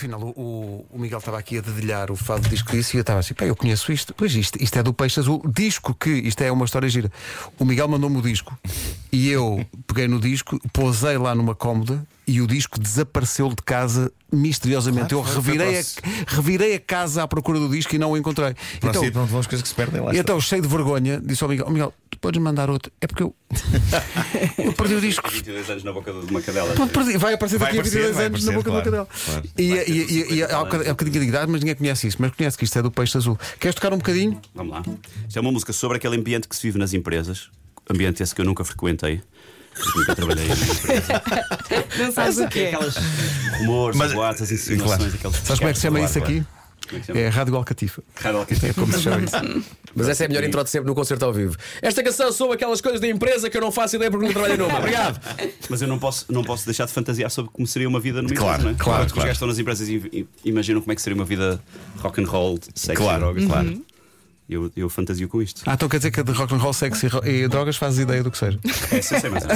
Afinal, 0.00 0.18
o, 0.22 0.86
o- 0.90 0.98
Miguel 0.98 1.18
estava 1.18 1.38
aqui 1.38 1.58
a 1.58 1.60
dedilhar 1.60 2.10
o 2.10 2.16
fado 2.16 2.40
do 2.40 2.48
disco 2.48 2.70
disse 2.72 2.96
e 2.96 2.98
eu 2.98 3.02
estava 3.02 3.20
assim, 3.20 3.34
pá, 3.34 3.44
eu 3.44 3.54
conheço 3.54 3.92
isto. 3.92 4.14
Pois 4.14 4.34
isto, 4.34 4.56
isto 4.62 4.78
é 4.78 4.82
do 4.82 4.94
Peixe 4.94 5.20
Azul. 5.20 5.42
Disco 5.54 5.94
que, 5.94 6.08
isto 6.10 6.40
é 6.40 6.50
uma 6.50 6.64
história 6.64 6.88
gira. 6.88 7.12
O 7.58 7.66
Miguel 7.66 7.86
mandou-me 7.86 8.16
o 8.16 8.22
disco 8.22 8.58
e 9.12 9.28
eu 9.28 9.62
peguei 9.86 10.08
no 10.08 10.18
disco, 10.18 10.58
pousei 10.72 11.18
lá 11.18 11.34
numa 11.34 11.54
cómoda 11.54 12.02
e 12.26 12.40
o 12.40 12.46
disco 12.46 12.80
desapareceu 12.80 13.50
de 13.50 13.56
casa 13.56 14.10
misteriosamente. 14.32 15.12
eu 15.12 15.20
revirei 15.20 15.78
a, 15.80 15.82
revirei 16.28 16.74
a 16.76 16.80
casa 16.80 17.22
à 17.22 17.28
procura 17.28 17.58
do 17.58 17.68
disco 17.68 17.94
e 17.94 17.98
não 17.98 18.12
o 18.12 18.16
encontrei. 18.16 18.54
Então, 18.78 18.92
pronto, 19.10 19.26
vão 19.26 19.40
as 19.40 19.46
coisas 19.46 19.62
que 19.62 19.68
se 19.68 19.74
perdem 19.74 20.00
lá. 20.00 20.06
e 20.08 20.10
está. 20.12 20.20
então, 20.20 20.40
cheio 20.40 20.62
de 20.62 20.68
vergonha, 20.68 21.20
disse 21.20 21.42
ao 21.42 21.50
Miguel: 21.50 21.66
"Ó, 21.66 21.70
Miguel, 21.70 21.92
podes 22.20 22.40
mandar 22.40 22.68
outro. 22.70 22.92
É 23.00 23.06
porque 23.06 23.22
eu, 23.22 23.34
eu 24.58 24.72
perdi 24.72 24.94
o 24.94 25.00
disco. 25.00 25.28
22 25.30 25.70
anos 25.70 25.84
na 25.84 25.92
boca 25.92 26.12
de 26.12 26.18
uma 26.30 26.40
cadela. 26.42 26.74
Pô, 26.74 26.86
perdi- 26.86 27.16
Vai 27.16 27.34
aparecer 27.34 27.58
Vai 27.58 27.68
daqui 27.68 27.78
a 27.78 27.80
aparecer, 27.80 27.98
22 28.12 28.16
vai 28.16 28.26
anos 28.26 28.44
na 28.44 28.52
aparecer, 28.52 28.56
boca 28.56 28.70
claro, 28.70 28.84
do 28.84 29.06
cadela. 29.06 29.08
claro. 29.24 29.48
E, 29.58 29.68
Vai 29.74 29.84
ter 29.84 29.90
e, 29.90 29.94
e, 29.94 30.20
e 30.20 30.24
50 30.46 30.54
há 30.54 30.60
um 30.60 30.64
bocadinho 30.64 30.88
há 30.88 30.90
um 30.90 30.94
bocadinho 30.94 31.20
de 31.24 31.28
idade, 31.28 31.52
mas 31.52 31.60
ninguém 31.60 31.74
conhece 31.76 32.06
isso. 32.06 32.16
Mas 32.20 32.32
conhece 32.32 32.58
que 32.58 32.64
isto 32.64 32.78
é 32.78 32.82
do 32.82 32.90
Peixe 32.90 33.16
Azul. 33.16 33.38
Queres 33.58 33.74
tocar 33.74 33.92
um 33.92 33.98
bocadinho? 33.98 34.40
Vamos 34.54 34.72
lá. 34.72 34.82
Isto 35.26 35.38
é 35.38 35.40
uma 35.40 35.52
música 35.52 35.72
sobre 35.72 35.96
aquele 35.96 36.16
ambiente 36.16 36.48
que 36.48 36.54
se 36.56 36.62
vive 36.62 36.78
nas 36.78 36.92
empresas. 36.92 37.48
Ambiente 37.88 38.22
esse 38.22 38.34
que 38.34 38.40
eu 38.40 38.44
nunca 38.44 38.64
frequentei. 38.64 39.20
Nunca 39.96 40.14
trabalhei 40.14 40.46
em 40.46 40.52
empresa. 40.52 41.22
Não 41.98 42.12
sabes 42.12 42.38
o 42.38 42.48
que 42.48 42.58
é. 42.60 42.74
Aquelas 42.74 42.96
rumores, 43.58 43.96
boatas, 44.12 44.42
as 44.42 44.48
claro. 44.48 44.74
insinuações, 44.74 45.14
aqueles. 45.14 45.36
Sabes 45.38 45.58
como 45.58 45.68
é 45.68 45.72
que 45.72 45.78
se 45.78 45.82
chama 45.82 45.98
Claro, 45.98 46.10
isso 46.10 46.20
claro. 46.20 46.34
aqui? 46.36 46.46
Como 46.90 46.96
é 46.96 47.00
que 47.00 47.06
se 47.06 47.12
chama? 47.12 47.20
É 47.20 47.28
Rádio 47.28 47.56
Alcatifa. 47.56 48.02
Rádio 48.16 48.38
Alcatifa. 48.40 48.66
É 48.66 48.72
como 48.74 48.92
se 48.92 49.00
chama 49.02 49.20
isso. 49.24 49.36
Mas 49.94 50.08
essa 50.08 50.24
é 50.24 50.26
a 50.26 50.28
melhor 50.28 50.44
intro 50.44 50.62
de 50.62 50.70
sempre 50.70 50.88
no 50.88 50.94
concerto 50.94 51.24
ao 51.24 51.32
vivo. 51.32 51.56
Esta 51.80 52.02
canção 52.02 52.30
sobre 52.32 52.54
aquelas 52.54 52.80
coisas 52.80 53.00
da 53.00 53.08
empresa 53.08 53.48
que 53.48 53.56
eu 53.56 53.60
não 53.60 53.72
faço 53.72 53.96
ideia 53.96 54.10
porque 54.10 54.26
não 54.26 54.32
trabalho 54.32 54.58
numa. 54.58 54.78
Obrigado. 54.78 55.20
Mas 55.68 55.80
eu 55.82 55.88
não 55.88 55.98
posso, 55.98 56.26
não 56.32 56.44
posso 56.44 56.64
deixar 56.66 56.84
de 56.86 56.92
fantasiar 56.92 57.30
sobre 57.30 57.50
como 57.52 57.66
seria 57.66 57.88
uma 57.88 57.98
vida 58.00 58.20
numa 58.22 58.34
Claro, 58.34 58.62
empresa, 58.62 58.64
não 58.64 58.70
é? 58.72 58.84
claro, 58.84 59.06
Os 59.06 59.12
claro. 59.12 59.26
gajos 59.28 59.36
estão 59.36 59.48
nas 59.48 59.58
empresas 59.58 59.88
e 59.88 60.26
imaginam 60.44 60.80
como 60.80 60.92
é 60.92 60.94
que 60.94 61.02
seria 61.02 61.16
uma 61.16 61.24
vida 61.24 61.60
rock 61.98 62.20
and 62.20 62.26
roll, 62.26 62.58
sexo 62.74 63.02
Claro, 63.02 63.16
e 63.16 63.20
drogas. 63.20 63.44
claro. 63.46 63.82
Eu, 64.48 64.70
eu 64.76 64.88
fantasio 64.88 65.28
com 65.28 65.40
isto. 65.40 65.62
Ah, 65.64 65.74
então 65.74 65.88
quer 65.88 65.98
dizer 65.98 66.10
que 66.10 66.18
a 66.18 66.22
de 66.24 66.32
rock 66.32 66.52
and 66.52 66.58
roll, 66.58 66.72
sexo 66.72 67.06
e 67.06 67.08
ro- 67.08 67.48
drogas 67.48 67.76
fazes 67.76 68.00
ideia 68.00 68.20
do 68.22 68.32
que 68.32 68.38
seja. 68.38 68.58
Essa 68.90 69.14
eu 69.16 69.20
sei 69.20 69.30
mais. 69.30 69.44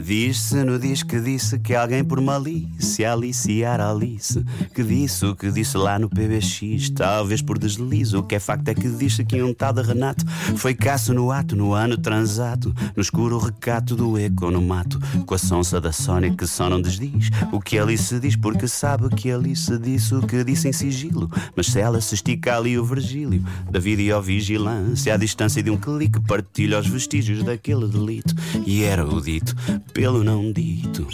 Diz-se 0.00 0.64
no 0.64 0.78
diz 0.78 1.02
que 1.02 1.20
disse 1.20 1.58
que 1.58 1.74
alguém 1.74 2.02
por 2.02 2.20
malícia 2.20 3.12
aliciar 3.12 3.80
Alice. 3.80 4.42
Que 4.74 4.82
disse 4.82 5.26
o 5.26 5.36
que 5.36 5.50
disse 5.50 5.76
lá 5.76 5.98
no 5.98 6.08
PBX 6.08 6.90
Talvez 6.90 7.42
por 7.42 7.58
deslize. 7.58 8.16
O 8.16 8.22
que 8.22 8.36
é 8.36 8.40
facto 8.40 8.68
é 8.68 8.74
que 8.74 8.88
disse 8.88 9.24
que 9.24 9.42
um 9.42 9.52
tal 9.52 9.72
de 9.72 9.82
Renato 9.82 10.24
Foi 10.56 10.74
caço 10.74 11.12
no 11.12 11.30
ato, 11.30 11.54
no 11.54 11.72
ano 11.74 11.96
transato 11.96 12.74
No 12.96 13.02
escuro 13.02 13.38
recato 13.38 13.94
do 13.94 14.18
eco 14.18 14.50
no 14.50 14.62
mato. 14.62 14.98
Com 15.26 15.34
a 15.34 15.38
sonsa 15.38 15.80
da 15.80 15.92
Sónia 15.92 16.34
que 16.34 16.46
só 16.46 16.70
não 16.70 16.80
desdiz 16.80 17.30
O 17.52 17.60
que 17.60 17.78
Alice 17.78 18.18
diz 18.18 18.34
porque 18.34 18.66
sabe 18.66 19.08
que 19.10 19.30
Alice 19.30 19.76
disse 19.78 20.14
o 20.14 20.22
que 20.22 20.42
disse 20.42 20.68
em 20.68 20.72
sigilo. 20.72 21.30
Mas 21.54 21.66
se 21.66 21.78
ela 21.78 22.00
se 22.00 22.14
estica 22.14 22.56
ali 22.56 22.78
o 22.78 22.84
Virgílio 22.84 23.44
Da 23.70 23.78
videovigilância 23.78 25.14
À 25.14 25.16
distância 25.16 25.62
de 25.62 25.70
um 25.70 25.76
clique 25.76 26.20
partilha 26.20 26.78
os 26.78 26.86
vestígios 26.86 27.42
daquele 27.44 27.86
delito. 27.86 28.34
E 28.66 28.82
era 28.82 29.06
o 29.06 29.20
dito 29.20 29.54
pelo 29.92 30.22
não 30.24 30.52
dito 30.52 31.06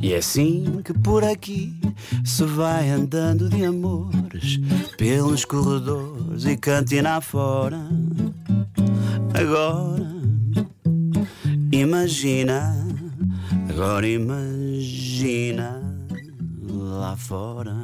e 0.00 0.12
é 0.12 0.18
assim 0.18 0.80
que 0.84 0.92
por 0.92 1.24
aqui 1.24 1.74
se 2.24 2.44
vai 2.44 2.88
andando 2.88 3.48
de 3.48 3.64
amores 3.64 4.60
pelos 4.96 5.44
corredores 5.44 6.44
e 6.44 6.56
cantina 6.56 7.16
afora. 7.16 7.80
Agora, 9.34 10.08
imagina, 11.72 12.86
agora 13.68 14.06
imagina 14.06 15.82
lá 16.68 17.16
fora. 17.16 17.74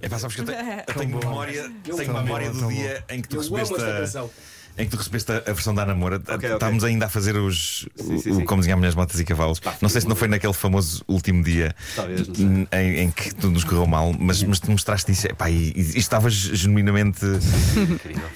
É 0.00 0.08
pá, 0.08 0.16
sabes 0.20 0.36
que 0.36 0.42
eu 0.42 0.46
tenho, 0.46 0.58
eu 0.86 0.94
tenho 0.94 1.18
memória, 1.18 1.72
tenho 1.82 2.14
memória 2.14 2.52
do 2.52 2.68
dia 2.68 3.04
em 3.08 3.20
que 3.20 3.28
tu 3.28 3.38
recebeste 3.38 3.74
a, 3.74 3.78
canção. 3.78 4.30
Em 4.78 4.84
que 4.84 4.90
tu 4.90 4.96
recebeste 4.96 5.32
a, 5.32 5.36
a 5.38 5.52
versão 5.52 5.74
da 5.74 5.84
namora. 5.84 6.22
ok. 6.28 6.52
Estávamos 6.54 6.84
ainda 6.84 7.06
a 7.06 7.08
fazer 7.08 7.36
os 7.36 7.86
Sim, 7.96 8.18
sim, 8.18 8.30
o, 8.30 8.34
sim. 8.36 8.44
como 8.44 8.60
diziam 8.60 8.76
mulheres, 8.78 8.94
motas 8.94 9.18
e 9.20 9.24
cavalos. 9.24 9.60
não 9.82 9.88
sei 9.88 10.00
se 10.00 10.08
não 10.08 10.14
foi 10.16 10.28
naquele 10.28 10.52
famoso 10.52 11.02
último 11.08 11.42
dia 11.42 11.74
Talvez, 11.96 12.28
em, 12.38 12.66
em 13.00 13.10
que 13.10 13.34
tudo 13.34 13.50
nos 13.52 13.64
correu 13.64 13.86
mal, 13.86 14.14
mas, 14.18 14.42
mas 14.42 14.60
tu 14.60 14.70
mostraste 14.70 15.10
isso 15.12 15.26
epá, 15.26 15.50
e, 15.50 15.72
e, 15.74 15.80
e 15.94 15.98
estavas 15.98 16.32
genuinamente 16.34 17.20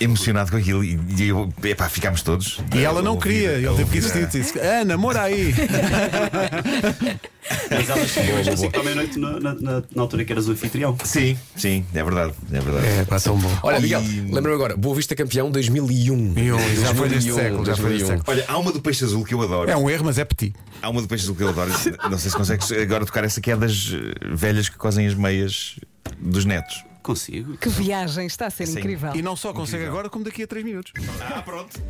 emocionado 0.00 0.50
com 0.50 0.56
aquilo 0.56 0.82
e, 0.84 0.98
e 1.16 1.28
eu, 1.28 1.52
epá, 1.64 1.88
ficámos 1.88 2.22
todos. 2.22 2.60
E 2.74 2.82
ela 2.84 3.00
não 3.02 3.12
ouvir- 3.14 3.22
queria, 3.28 3.50
ele 3.52 3.74
teve 3.76 3.90
que 3.90 3.98
insistir. 3.98 4.26
Disse, 4.26 4.58
ah, 4.60 4.84
namora 4.84 5.22
aí. 5.22 5.54
Mas 7.70 7.88
ela 7.90 8.06
chegou 8.06 8.38
às 8.38 8.60
5 8.60 8.72
da 8.72 8.82
meia-noite 8.82 9.18
na, 9.18 9.40
na, 9.40 9.54
na, 9.54 9.82
na 9.94 10.02
altura 10.02 10.24
que 10.24 10.32
eras 10.32 10.46
o 10.48 10.52
anfitrião. 10.52 10.96
Sim, 11.04 11.36
sim, 11.56 11.84
é 11.92 12.02
verdade. 12.04 12.32
É 12.52 12.60
verdade. 12.60 12.86
É, 12.86 13.04
pá, 13.04 13.18
tão 13.18 13.36
bom. 13.38 13.50
Olha, 13.62 13.80
Miguel, 13.80 14.02
E- 14.02 14.20
lembra-me 14.20 14.54
agora, 14.54 14.76
Boa 14.76 14.94
Vista 14.94 15.14
campeão 15.16 15.50
2001. 15.50 16.38
E 16.38 16.52
um, 16.52 16.58
já 16.80 16.94
foi 16.94 17.08
2001, 17.08 17.34
século, 17.34 17.64
já 17.66 17.76
foi 17.76 17.90
neste 17.90 18.06
2001. 18.06 18.06
século. 18.06 18.24
Olha, 18.28 18.44
há 18.48 18.58
uma 18.58 18.72
do 18.72 18.80
peixe 18.80 19.04
azul 19.04 19.24
que 19.24 19.34
eu 19.34 19.42
adoro. 19.42 19.70
É 19.70 19.76
um 19.76 19.90
erro, 19.90 20.04
mas 20.04 20.18
é 20.18 20.24
petit. 20.24 20.54
Há 20.80 20.88
uma 20.88 21.02
do 21.02 21.08
peixe 21.08 21.24
azul 21.24 21.34
que 21.34 21.42
eu 21.42 21.48
adoro. 21.48 21.70
Não 22.10 22.18
sei 22.18 22.30
se 22.30 22.36
consegues 22.36 22.70
agora 22.72 23.04
tocar 23.04 23.24
essa 23.24 23.40
que 23.40 23.50
é 23.50 23.56
das 23.56 23.92
eh, 23.92 24.34
velhas 24.34 24.68
que 24.68 24.76
cosem 24.76 25.06
as 25.06 25.14
meias 25.14 25.78
dos 26.20 26.44
netos. 26.44 26.84
Consigo. 27.02 27.56
Que 27.56 27.68
viagem, 27.68 28.26
está 28.26 28.46
a 28.46 28.50
ser 28.50 28.66
Sim. 28.66 28.78
incrível. 28.78 29.10
E 29.16 29.22
não 29.22 29.34
só 29.34 29.52
consegue 29.52 29.84
agora, 29.84 30.08
como 30.08 30.24
daqui 30.24 30.44
a 30.44 30.46
3 30.46 30.64
minutos. 30.64 30.92
Ah, 31.20 31.42
pronto. 31.42 31.80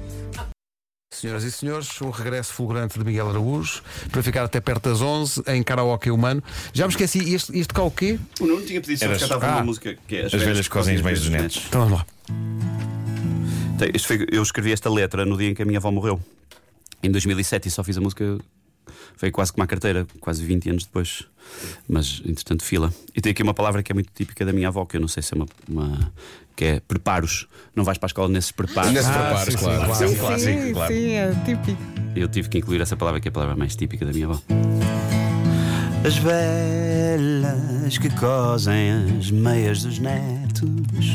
Senhoras 1.13 1.45
e 1.45 1.53
senhores, 1.53 2.01
o 2.01 2.09
regresso 2.11 2.53
fulgurante 2.55 2.99
de 2.99 3.05
Miguel 3.05 3.29
Araújo 3.29 3.83
para 4.11 4.23
ficar 4.23 4.45
até 4.45 4.61
perto 4.61 4.89
das 4.89 5.03
11 5.03 5.43
em 5.47 5.63
karaoke 5.63 6.11
humano. 6.11 6.43
Já 6.73 6.87
me 6.87 6.91
esqueci, 6.91 7.35
este, 7.35 7.57
este 7.59 7.73
cá 7.75 7.83
o 7.83 7.91
quê? 7.91 8.19
O 8.41 8.47
Nuno 8.47 8.63
tinha 8.65 8.81
pedido 8.81 8.99
só 8.99 9.05
Era- 9.05 9.15
estava 9.17 9.47
Ah. 9.47 9.55
uma 9.57 9.65
música 9.65 9.95
que 10.09 10.17
é 10.17 10.25
As 10.27 10.33
velhas 10.33 10.67
cosem 10.69 10.97
os 10.97 11.03
meios 11.03 11.21
dos 11.21 11.29
netos. 11.29 11.65
Então 11.69 11.83
vamos 11.83 11.99
lá. 11.99 12.07
Tem- 13.79 13.91
isto 13.95 14.09
foi- 14.09 14.27
eu 14.33 14.43
escrevi 14.43 14.73
esta 14.73 14.89
letra 14.91 15.25
no 15.27 15.37
dia 15.37 15.51
em 15.51 15.55
que 15.55 15.63
a 15.63 15.65
minha 15.67 15.79
avó 15.79 15.91
morreu. 15.91 16.19
Em 17.03 17.11
2007 17.11 17.69
e 17.69 17.71
só 17.71 17.85
fiz 17.85 17.99
a 17.99 18.01
música. 18.01 18.39
Foi 19.17 19.31
quase 19.31 19.53
como 19.53 19.63
a 19.65 19.67
carteira, 19.67 20.07
quase 20.21 20.45
20 20.45 20.71
anos 20.71 20.85
depois. 20.85 21.25
Mas, 21.89 22.23
entretanto, 22.25 22.65
fila. 22.65 22.93
E 23.15 23.21
tem 23.21 23.31
aqui 23.33 23.43
uma 23.43 23.55
palavra 23.55 23.83
que 23.83 23.91
é 23.93 23.95
muito 23.95 24.11
típica 24.15 24.45
da 24.45 24.53
minha 24.53 24.69
avó, 24.69 24.85
que 24.85 24.97
eu 24.97 25.01
não 25.01 25.09
sei 25.09 25.23
se 25.23 25.35
é 25.35 25.37
uma. 25.37 25.47
uma- 25.69 26.13
que 26.55 26.65
é 26.67 26.81
preparos. 26.81 27.47
Não 27.75 27.83
vais 27.83 27.97
para 27.97 28.07
a 28.07 28.11
escola 28.11 28.29
nesses 28.29 28.53
preparos. 28.53 28.93
Nesses 28.93 29.09
Ah, 29.09 29.13
preparos, 29.15 29.45
sim, 29.45 29.51
sim, 29.53 29.57
claro. 29.59 29.87
claro. 29.87 30.05
É 30.05 30.09
um 30.09 30.15
clássico, 30.17 30.61
sim, 30.63 30.73
claro. 30.75 30.93
sim, 30.95 31.11
é 31.13 31.35
típico. 31.47 31.83
Eu 32.15 32.29
tive 32.29 32.49
que 32.51 32.59
incluir 32.59 32.81
essa 32.83 32.95
palavra, 32.97 33.21
que 33.21 33.29
é 33.29 33.31
a 33.31 33.33
palavra 33.33 33.57
mais 33.57 33.75
típica 33.75 34.05
da 34.05 34.13
minha 34.13 34.27
avó. 34.27 34.39
As 36.07 36.17
velhas 36.19 37.97
que 37.99 38.11
cosem 38.11 38.91
as 39.19 39.31
meias 39.31 39.83
dos 39.83 39.99
netos 39.99 41.09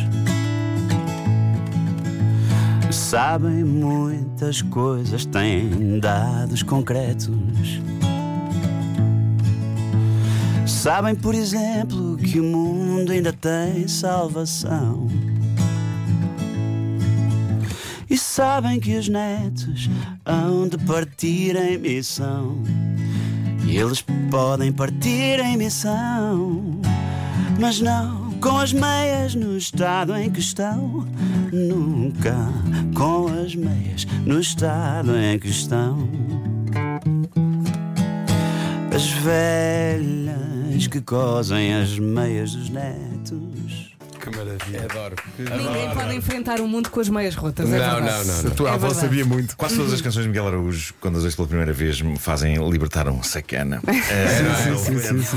sabem 2.91 3.63
muitas 3.63 4.61
coisas, 4.61 5.25
têm 5.25 5.99
dados 5.99 6.63
concretos. 6.63 7.29
Sabem, 10.65 11.15
por 11.15 11.35
exemplo, 11.35 12.17
que 12.17 12.39
o 12.39 12.43
mundo 12.43 13.11
ainda 13.11 13.33
tem 13.33 13.87
salvação. 13.87 15.07
E 18.09 18.17
sabem 18.17 18.79
que 18.79 18.97
os 18.97 19.09
netos 19.09 19.89
hão 20.25 20.67
de 20.67 20.77
partir 20.77 21.55
em 21.55 21.77
missão. 21.77 22.57
E 23.65 23.75
eles 23.75 24.03
podem 24.31 24.71
partir 24.71 25.39
em 25.39 25.57
missão, 25.57 26.79
mas 27.59 27.81
não 27.81 28.26
com 28.41 28.57
as 28.57 28.73
meias 28.73 29.35
no 29.35 29.57
estado 29.57 30.15
em 30.15 30.29
que 30.29 30.39
estão. 30.39 31.05
Nunca 31.51 32.35
com 32.95 33.27
as 33.27 33.55
meias 33.55 34.05
no 34.25 34.39
estado 34.39 35.15
em 35.17 35.39
que 35.39 35.47
estão. 35.47 36.09
As 38.93 39.07
velhas 39.09 40.87
que 40.87 41.01
cosem 41.01 41.73
as 41.73 41.97
meias 41.99 42.53
dos 42.53 42.69
netos. 42.69 43.56
Que 44.31 44.37
maravilha. 44.37 44.83
Adoro. 44.89 45.15
Ninguém 45.37 45.89
pode 45.93 46.15
enfrentar 46.15 46.59
o 46.61 46.67
mundo 46.67 46.89
com 46.89 46.99
as 46.99 47.09
meias 47.09 47.35
rotas. 47.35 47.67
Não, 47.69 47.75
é 47.75 47.79
verdade. 47.79 48.27
não, 48.27 48.43
não, 48.43 48.51
A 48.51 48.53
tua 48.55 48.69
É 48.69 48.73
avó 48.73 48.87
verdade. 48.87 49.01
sabia 49.01 49.25
muito. 49.25 49.55
Quase 49.57 49.75
todas 49.75 49.93
as 49.93 50.01
canções 50.01 50.23
de 50.23 50.29
Miguel 50.29 50.47
Araújo, 50.47 50.93
quando 50.99 51.17
as 51.17 51.23
ouço 51.23 51.35
pela 51.37 51.47
primeira 51.47 51.73
vez, 51.73 52.01
me 52.01 52.17
fazem 52.17 52.55
libertar 52.69 53.07
um 53.07 53.21
sacana. 53.23 53.81
É, 54.09 54.75
sim, 54.77 54.93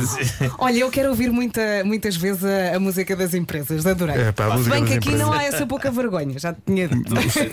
sim, 0.07 0.51
Olha, 0.59 0.78
eu 0.78 0.91
quero 0.91 1.09
ouvir 1.09 1.30
muita, 1.30 1.61
muitas 1.84 2.16
vezes 2.16 2.45
a, 2.45 2.76
a 2.76 2.80
música 2.80 3.16
das 3.16 3.34
empresas, 3.34 3.84
adorei. 3.84 4.16
É, 4.16 4.32
pá, 4.32 4.47
a 4.47 4.51
Se 4.51 4.57
música 4.59 4.74
bem 4.74 4.80
das 4.84 4.91
que 4.93 4.99
aqui 4.99 5.09
empresas. 5.09 5.26
não 5.26 5.32
há 5.32 5.43
essa 5.43 5.66
pouca 5.66 5.91
vergonha, 5.91 6.38
já 6.38 6.53
te 6.53 6.61
tinha 6.66 6.86
dito. 6.88 7.11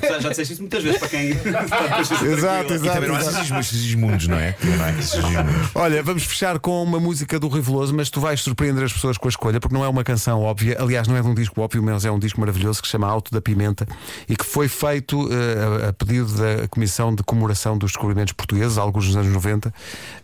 Já, 0.08 0.20
já 0.20 0.30
disseste 0.30 0.54
isso 0.54 0.62
muitas 0.62 0.84
vezes 0.84 1.00
para 1.00 1.10
quem. 1.10 1.30
Exato, 2.32 2.74
E 2.74 2.76
exato. 2.76 2.94
também 2.94 3.10
não 3.10 3.16
há 3.16 3.20
exato. 3.22 4.28
não 4.30 4.38
é? 4.38 4.56
Não 4.64 5.40
há. 5.40 5.82
Olha, 5.82 6.04
vamos 6.04 6.24
fechar 6.24 6.60
com 6.60 6.84
uma 6.84 7.00
música 7.00 7.40
do 7.40 7.48
Rui 7.48 7.62
Veloso, 7.62 7.94
mas 7.96 8.10
tu 8.10 8.20
vais 8.22 8.40
surpreender 8.42 8.84
as 8.84 8.94
pessoas 8.94 9.18
com 9.18 9.28
a 9.28 9.30
escolha, 9.30 9.60
porque 9.60 9.74
não 9.76 9.84
é 9.84 9.88
uma 9.88 10.04
canção 10.04 10.42
óbvia. 10.42 10.78
Aliás, 10.80 11.08
não 11.08 11.16
é 11.16 11.22
um 11.28 11.34
disco 11.34 11.62
óbvio, 11.62 11.84
mas 11.84 12.06
é 12.06 12.12
um 12.12 12.20
disco 12.20 12.40
maravilhoso 12.40 12.82
que 12.82 12.88
se 12.88 12.92
chama 12.92 13.08
Alto 13.08 13.32
da 13.32 13.42
Pimenta 13.42 13.88
e 14.28 14.36
que 14.36 14.46
foi 14.46 14.68
feito 14.68 15.30
eh, 15.32 15.90
a, 15.90 15.94
pedido 15.94 16.34
da 16.34 16.68
Comissão 16.68 17.14
de 17.14 17.24
Comemoração 17.24 17.78
dos 17.78 17.92
Descobrimentos 17.92 18.34
Portugueses, 18.34 18.78
alguns 18.78 19.08
nos 19.08 19.16
anos 19.16 19.32
90, 19.32 19.74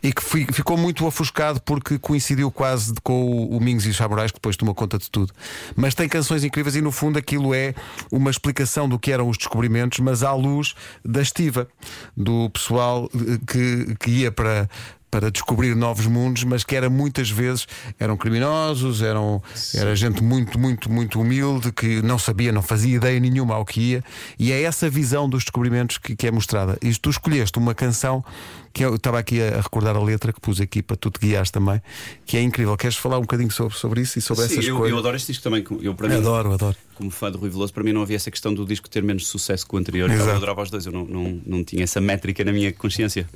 e 0.01 0.11
que 0.13 0.23
fi- 0.23 0.47
ficou 0.51 0.77
muito 0.77 1.05
ofuscado 1.05 1.61
porque 1.61 1.99
coincidiu 1.99 2.49
quase 2.51 2.93
com 3.03 3.23
o, 3.25 3.57
o 3.57 3.61
Mingos 3.61 3.85
e 3.85 3.89
os 3.89 3.97
Samurais, 3.97 4.31
que 4.31 4.37
depois 4.37 4.55
tomou 4.57 4.73
conta 4.73 4.97
de 4.97 5.09
tudo. 5.11 5.33
Mas 5.75 5.93
tem 5.93 6.07
canções 6.09 6.43
incríveis 6.43 6.75
e, 6.75 6.81
no 6.81 6.91
fundo, 6.91 7.17
aquilo 7.19 7.53
é 7.53 7.73
uma 8.11 8.31
explicação 8.31 8.87
do 8.87 8.97
que 8.97 9.11
eram 9.11 9.27
os 9.29 9.37
descobrimentos, 9.37 9.99
mas 9.99 10.23
à 10.23 10.33
luz 10.33 10.73
da 11.03 11.21
estiva, 11.21 11.67
do 12.15 12.49
pessoal 12.49 13.09
eh, 13.15 13.39
que, 13.45 13.95
que 13.99 14.11
ia 14.11 14.31
para 14.31 14.69
para 15.13 15.29
descobrir 15.29 15.75
novos 15.75 16.07
mundos, 16.07 16.43
mas 16.43 16.63
que 16.63 16.75
era 16.75 16.89
muitas 16.89 17.29
vezes 17.29 17.67
eram 17.99 18.17
criminosos, 18.17 19.03
eram 19.03 19.43
era 19.75 19.95
gente 19.95 20.23
muito 20.23 20.57
muito 20.57 20.91
muito 20.91 21.21
humilde 21.21 21.71
que 21.71 22.01
não 22.01 22.17
sabia, 22.17 22.51
não 22.51 22.63
fazia 22.63 22.95
ideia 22.95 23.19
nenhuma 23.19 23.53
ao 23.53 23.63
que 23.63 23.79
ia, 23.79 24.03
e 24.39 24.51
é 24.51 24.63
essa 24.63 24.89
visão 24.89 25.29
dos 25.29 25.43
descobrimentos 25.43 25.99
que, 25.99 26.15
que 26.15 26.25
é 26.25 26.31
mostrada. 26.31 26.79
E 26.81 26.91
tu 26.95 27.11
escolheste 27.11 27.59
uma 27.59 27.75
canção 27.75 28.25
que 28.73 28.83
eu 28.83 28.95
estava 28.95 29.19
aqui 29.19 29.39
a, 29.39 29.61
recordar 29.61 29.95
a 29.95 30.01
letra 30.01 30.33
que 30.33 30.41
pus 30.41 30.59
aqui 30.59 30.81
para 30.81 30.95
tu 30.95 31.11
te 31.11 31.19
guiares 31.19 31.51
também, 31.51 31.79
que 32.25 32.35
é 32.35 32.41
incrível. 32.41 32.75
Queres 32.75 32.97
falar 32.97 33.19
um 33.19 33.21
bocadinho 33.21 33.51
sobre, 33.51 33.77
sobre 33.77 34.01
isso 34.01 34.17
e 34.17 34.21
sobre 34.21 34.47
Sim, 34.47 34.53
essa 34.57 34.67
eu, 34.67 34.73
escolha? 34.73 34.89
eu 34.89 34.97
adoro 34.97 35.15
este 35.15 35.27
disco 35.27 35.43
também. 35.43 35.63
Eu, 35.79 35.93
para 35.93 36.09
mim, 36.09 36.15
adoro, 36.15 36.53
adoro. 36.53 36.75
como 36.95 37.11
fã 37.11 37.31
de 37.31 37.37
Rui 37.37 37.51
Veloso, 37.51 37.71
para 37.71 37.83
mim 37.83 37.93
não 37.93 38.01
havia 38.01 38.15
essa 38.15 38.31
questão 38.31 38.51
do 38.51 38.65
disco 38.65 38.89
ter 38.89 39.03
menos 39.03 39.27
sucesso 39.27 39.67
que 39.67 39.75
o 39.75 39.77
anterior. 39.77 40.09
Exato. 40.09 40.27
Eu 40.27 40.35
adorava 40.37 40.63
os 40.63 40.71
dois, 40.71 40.87
eu 40.87 40.91
não, 40.91 41.05
não, 41.05 41.41
não 41.45 41.63
tinha 41.63 41.83
essa 41.83 42.01
métrica 42.01 42.43
na 42.43 42.51
minha 42.51 42.73
consciência. 42.73 43.29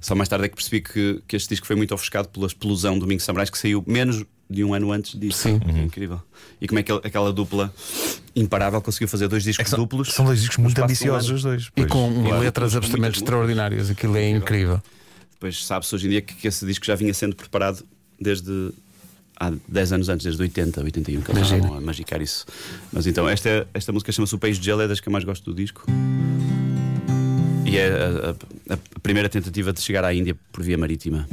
Só 0.00 0.14
mais 0.14 0.28
tarde 0.28 0.46
é 0.46 0.48
que 0.48 0.54
percebi 0.56 0.80
que, 0.80 1.22
que 1.28 1.36
este 1.36 1.48
disco 1.50 1.66
foi 1.66 1.76
muito 1.76 1.94
ofuscado 1.94 2.28
pela 2.28 2.46
explosão 2.46 2.94
do 2.94 3.00
Domingos 3.00 3.24
Samurais, 3.24 3.50
que 3.50 3.58
saiu 3.58 3.84
menos 3.86 4.24
de 4.48 4.64
um 4.64 4.72
ano 4.74 4.90
antes 4.92 5.18
disso. 5.18 5.38
Sim. 5.42 5.60
É 5.76 5.82
incrível. 5.82 6.20
E 6.60 6.66
como 6.66 6.78
é 6.80 6.82
que 6.82 6.90
aquela 6.90 7.32
dupla 7.32 7.72
imparável 8.34 8.80
conseguiu 8.80 9.06
fazer 9.08 9.28
dois 9.28 9.44
discos 9.44 9.68
são, 9.68 9.78
duplos. 9.78 10.12
são 10.12 10.24
dois 10.24 10.40
discos 10.40 10.56
muito 10.58 10.80
um 10.80 10.84
ambiciosos, 10.84 11.30
os 11.30 11.42
dois. 11.42 11.64
E 11.66 11.70
Pois. 11.72 11.88
com 11.90 12.22
claro. 12.24 12.40
letras 12.40 12.72
Com 12.72 12.78
absolutamente 12.78 13.18
extraordinárias, 13.18 13.90
aquilo 13.90 14.16
é 14.16 14.30
incrível. 14.30 14.82
Depois 15.32 15.64
sabe-se 15.64 15.94
hoje 15.94 16.06
em 16.06 16.10
dia 16.10 16.22
que, 16.22 16.34
que 16.34 16.48
esse 16.48 16.64
disco 16.66 16.84
já 16.84 16.94
vinha 16.94 17.14
sendo 17.14 17.36
preparado 17.36 17.84
desde 18.20 18.72
há 19.38 19.52
10 19.68 19.92
anos 19.92 20.08
antes, 20.08 20.24
desde 20.24 20.42
80, 20.42 20.82
81, 20.82 21.20
que 21.22 21.30
eles 21.30 21.42
estavam 21.42 21.74
a 21.76 21.80
magicar 21.80 22.20
isso. 22.20 22.44
Mas 22.92 23.06
então, 23.06 23.28
esta, 23.28 23.66
esta 23.72 23.92
música 23.92 24.10
chama-se 24.12 24.34
O 24.34 24.38
País 24.38 24.58
de 24.58 24.64
Gelo, 24.64 24.82
é 24.82 24.88
das 24.88 25.00
que 25.00 25.08
eu 25.08 25.12
mais 25.12 25.24
gosto 25.24 25.44
do 25.44 25.54
disco. 25.54 25.84
E 27.64 27.76
é 27.76 27.88
a, 27.88 28.30
a- 28.30 28.74
a 28.74 28.78
primeira 29.00 29.28
tentativa 29.28 29.72
de 29.72 29.80
chegar 29.80 30.04
à 30.04 30.14
Índia 30.14 30.36
por 30.52 30.62
via 30.62 30.78
marítima. 30.78 31.26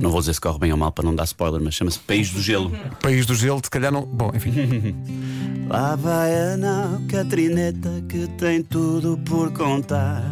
Não 0.00 0.10
vou 0.10 0.20
dizer 0.20 0.34
se 0.34 0.40
corre 0.40 0.58
bem 0.58 0.72
ou 0.72 0.78
mal 0.78 0.92
para 0.92 1.04
não 1.04 1.14
dar 1.14 1.24
spoiler, 1.24 1.60
mas 1.60 1.74
chama-se 1.74 1.98
País 1.98 2.30
do 2.30 2.40
Gelo. 2.40 2.70
País 3.00 3.26
do 3.26 3.34
Gelo, 3.34 3.60
se 3.62 3.70
calhar 3.70 3.90
não. 3.90 4.02
Bom, 4.02 4.30
enfim. 4.34 4.52
Lá 5.68 5.96
vai 5.96 6.52
a 6.52 6.56
nau 6.56 7.00
Catrineta 7.08 7.90
que 8.08 8.28
tem 8.38 8.62
tudo 8.62 9.18
por 9.24 9.52
contar. 9.52 10.22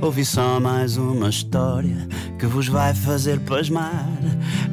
Ouvi 0.00 0.24
só 0.24 0.60
mais 0.60 0.96
uma 0.96 1.28
história 1.28 2.06
que 2.38 2.46
vos 2.46 2.68
vai 2.68 2.94
fazer 2.94 3.40
pasmar. 3.40 4.06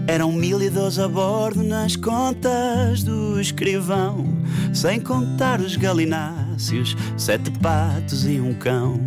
Eram 0.08 0.32
mil 0.32 0.62
e 0.62 0.70
doze 0.70 1.02
a 1.02 1.08
bordo 1.08 1.64
nas 1.64 1.96
contas 1.96 3.04
do 3.04 3.40
escrivão, 3.40 4.28
sem 4.74 5.00
contar 5.00 5.60
os 5.62 5.76
galináceos, 5.78 6.96
sete 7.18 7.50
patos 7.60 8.28
e 8.28 8.40
um 8.40 8.54
cão. 8.54 9.00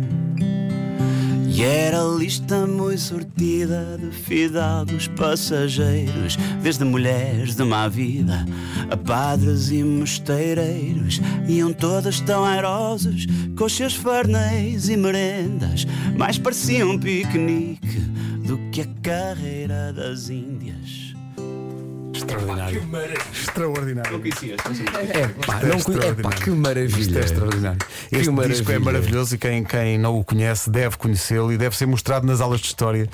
E 1.57 1.63
era 1.63 2.03
lista 2.03 2.67
muito 2.67 2.99
sortida 2.99 3.97
de 3.99 4.11
fidalgos 4.11 5.07
passageiros, 5.07 6.37
desde 6.61 6.85
mulheres 6.85 7.55
de 7.55 7.63
má 7.63 7.87
vida 7.87 8.45
a 8.91 8.95
padres 8.95 9.71
e 9.71 9.83
mosteireiros. 9.83 11.19
Iam 11.47 11.73
todas 11.73 12.21
tão 12.21 12.45
airosos, 12.45 13.25
com 13.57 13.67
seus 13.67 13.95
farnéis 13.95 14.87
e 14.87 14.95
merendas, 14.95 15.87
mais 16.15 16.37
pareciam 16.37 16.91
um 16.91 16.99
piquenique 16.99 18.01
do 18.45 18.59
que 18.69 18.81
a 18.81 18.87
carreira 19.01 19.91
das 19.91 20.29
Índias. 20.29 21.06
Extraordinário. 22.17 22.81
Extraordinário. 23.31 24.21
É 25.13 25.27
pá, 25.45 25.59
não 25.63 25.79
conhe- 25.81 26.05
é 26.05 26.13
pá, 26.13 26.29
que 26.29 26.49
Isto 26.49 26.55
maravilha. 26.55 27.19
é 27.19 27.23
extraordinário. 27.23 27.79
Este 28.11 28.31
disco 28.47 28.71
é 28.71 28.79
maravilhoso 28.79 29.35
e 29.35 29.37
quem, 29.37 29.63
quem 29.63 29.97
não 29.97 30.17
o 30.19 30.23
conhece 30.23 30.69
deve 30.69 30.97
conhecê-lo 30.97 31.51
e 31.51 31.57
deve 31.57 31.75
ser 31.75 31.85
mostrado 31.85 32.25
nas 32.25 32.41
aulas 32.41 32.59
de 32.59 32.67
história. 32.67 33.07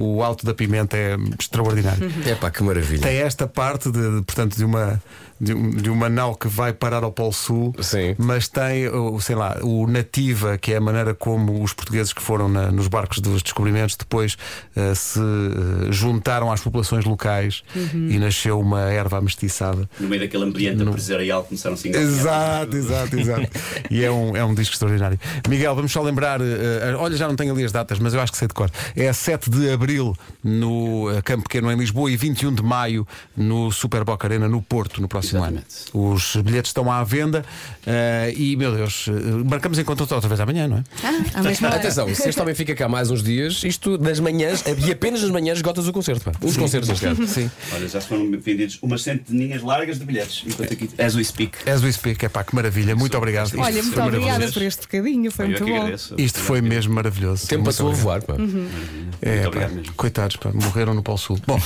O 0.00 0.22
Alto 0.22 0.44
da 0.46 0.54
Pimenta 0.54 0.96
é 0.96 1.16
extraordinário. 1.38 2.10
É 2.26 2.34
pá, 2.34 2.50
que 2.50 2.62
maravilha. 2.62 3.02
Tem 3.02 3.18
esta 3.18 3.46
parte 3.46 3.90
de, 3.90 4.16
de, 4.18 4.22
portanto, 4.22 4.56
de 4.56 4.64
uma, 4.64 5.02
de, 5.40 5.54
de 5.82 5.90
uma 5.90 6.08
nau 6.08 6.34
que 6.34 6.46
vai 6.48 6.72
parar 6.72 7.02
ao 7.02 7.10
Polo 7.12 7.32
Sul, 7.32 7.74
Sim. 7.80 8.14
mas 8.18 8.46
tem, 8.48 8.88
o, 8.88 9.20
sei 9.20 9.34
lá, 9.36 9.58
o 9.62 9.86
nativa, 9.86 10.56
que 10.58 10.72
é 10.72 10.76
a 10.76 10.80
maneira 10.80 11.14
como 11.14 11.62
os 11.62 11.72
portugueses 11.72 12.12
que 12.12 12.20
foram 12.22 12.48
na- 12.48 12.70
nos 12.70 12.88
barcos 12.88 13.18
dos 13.20 13.42
descobrimentos 13.42 13.96
depois 13.96 14.36
eh, 14.76 14.94
se 14.94 15.18
eh, 15.20 15.92
juntaram 15.92 16.52
às 16.52 16.60
populações 16.60 17.04
locais 17.04 17.62
e 17.74 18.18
nasceu 18.18 18.60
uma 18.60 18.82
erva 18.90 19.18
amestiçada. 19.18 19.88
No 19.98 20.08
meio 20.08 20.22
daquele 20.22 20.44
ambiente 20.44 20.82
empresarial 20.82 21.44
começaram 21.44 21.74
a 21.76 21.88
Exato, 21.98 22.76
exato, 22.76 23.18
exato. 23.18 23.48
E 23.90 24.04
é 24.04 24.10
um, 24.10 24.36
é 24.36 24.44
um 24.44 24.54
disco 24.54 24.74
extraordinário. 24.74 25.18
Miguel, 25.48 25.74
vamos 25.74 25.90
só 25.92 26.02
lembrar. 26.02 26.40
eh, 26.40 26.94
olha, 26.96 27.16
já 27.16 27.26
não 27.26 27.34
tenho 27.36 27.52
ali 27.52 27.64
as 27.64 27.72
datas, 27.72 27.98
mas 27.98 28.14
eu 28.14 28.20
acho 28.20 28.30
que 28.32 28.38
sei 28.38 28.46
de 28.48 28.54
cor. 28.54 28.70
É 28.94 29.12
7 29.12 29.50
de 29.50 29.70
abril 29.72 29.89
abril 29.90 30.16
no 30.42 31.10
eh, 31.10 31.20
Campo 31.22 31.42
Pequeno 31.42 31.70
em 31.70 31.76
Lisboa 31.76 32.10
e 32.10 32.16
21 32.16 32.54
de 32.54 32.62
maio 32.62 33.06
no 33.36 33.70
Super 33.72 34.04
Boca 34.04 34.26
Arena 34.26 34.48
no 34.48 34.62
Porto 34.62 35.00
no 35.02 35.08
próximo 35.08 35.40
Exatamente. 35.40 35.66
ano. 35.94 36.12
Os 36.12 36.36
bilhetes 36.36 36.70
estão 36.70 36.90
à 36.90 37.02
venda 37.02 37.44
eh, 37.84 38.32
e, 38.36 38.56
meu 38.56 38.74
Deus, 38.74 39.06
eh, 39.08 39.12
marcamos 39.44 39.78
encontro 39.78 40.06
outra 40.10 40.28
vez 40.28 40.40
amanhã, 40.40 40.68
não 40.68 40.78
é? 40.78 40.84
Ah, 41.02 41.40
à 41.40 41.42
mesma 41.42 41.68
hora. 41.68 41.76
Atenção, 41.76 42.14
se 42.14 42.28
este 42.28 42.40
homem 42.40 42.54
fica 42.54 42.74
cá 42.74 42.88
mais 42.88 43.10
uns 43.10 43.22
dias, 43.22 43.62
isto 43.64 43.98
das 43.98 44.20
manhãs, 44.20 44.62
e 44.86 44.92
apenas 44.92 45.22
nas 45.22 45.30
manhãs 45.30 45.58
esgotas 45.58 45.88
o 45.88 45.92
concerto. 45.92 46.24
Pá. 46.24 46.32
Os 46.40 46.56
concertos, 46.56 46.88
neste 46.88 47.04
caso. 47.04 47.26
Sim. 47.26 47.50
Olha, 47.72 47.88
já 47.88 48.00
foram 48.00 48.30
vendidos 48.30 48.78
umas 48.82 49.02
centeninhas 49.02 49.62
largas 49.62 49.98
de 49.98 50.04
bilhetes. 50.04 50.44
Enquanto 50.46 50.72
aqui, 50.72 50.88
as 50.98 51.14
we 51.14 51.24
speak. 51.24 51.68
As 51.68 51.82
we 51.82 51.92
speak, 51.92 52.24
é 52.24 52.28
pá, 52.28 52.44
que 52.44 52.54
maravilha, 52.54 52.94
muito 52.94 53.16
obrigado. 53.16 53.46
Isto 53.46 53.60
Olha, 53.60 53.72
foi 53.72 53.82
muito 53.82 53.96
maravilhoso. 53.98 54.28
obrigada 54.30 54.52
por 54.52 54.62
este 54.62 54.82
bocadinho, 54.82 55.30
foi 55.30 55.44
Eu 55.44 55.48
muito 55.50 55.64
que 55.64 55.70
bom. 55.70 55.76
agradeço. 55.78 56.14
Isto 56.18 56.38
foi 56.38 56.60
mesmo 56.60 56.94
maravilhoso. 56.94 57.44
O 57.44 57.48
tempo 57.48 57.62
Muito 57.62 57.76
passou 57.76 57.90
a 57.90 57.94
voar. 57.94 58.22
Pá. 58.22 58.34
É, 58.34 58.38
Muito 58.38 59.42
pá, 59.42 59.48
obrigado 59.48 59.79
mesmo. 59.80 59.94
coitados, 59.94 60.36
pá, 60.36 60.50
morreram 60.52 60.94
no 60.94 61.02
Polo 61.02 61.18
Sul. 61.18 61.38
Bom, 61.46 61.58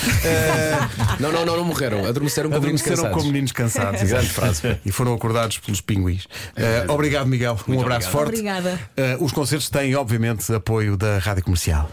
Não, 1.21 1.31
não, 1.33 1.45
não, 1.45 1.57
não 1.57 1.65
morreram. 1.65 2.05
Adormeceram 2.07 2.51
com 2.51 2.59
meninos 2.61 2.81
adormeceram 2.81 2.97
cansados. 2.97 3.17
como 3.17 3.33
meninos 3.33 3.53
cansados. 3.53 4.03
Grande 4.09 4.29
frase. 4.29 4.79
E 4.85 4.93
foram 4.93 5.15
acordados 5.15 5.59
pelos 5.59 5.81
pinguins. 5.81 6.27
Eh, 6.57 6.85
obrigado, 6.89 7.27
Miguel. 7.27 7.59
um 7.69 7.81
abraço 7.81 8.09
obrigado. 8.09 8.13
forte. 8.13 8.29
Obrigada. 8.41 8.81
Eh, 8.97 9.17
os 9.21 9.33
concertos 9.33 9.69
têm, 9.71 9.95
obviamente, 9.95 10.53
apoio 10.53 10.97
da 10.97 11.19
Rádio 11.19 11.45
Comercial. 11.45 11.91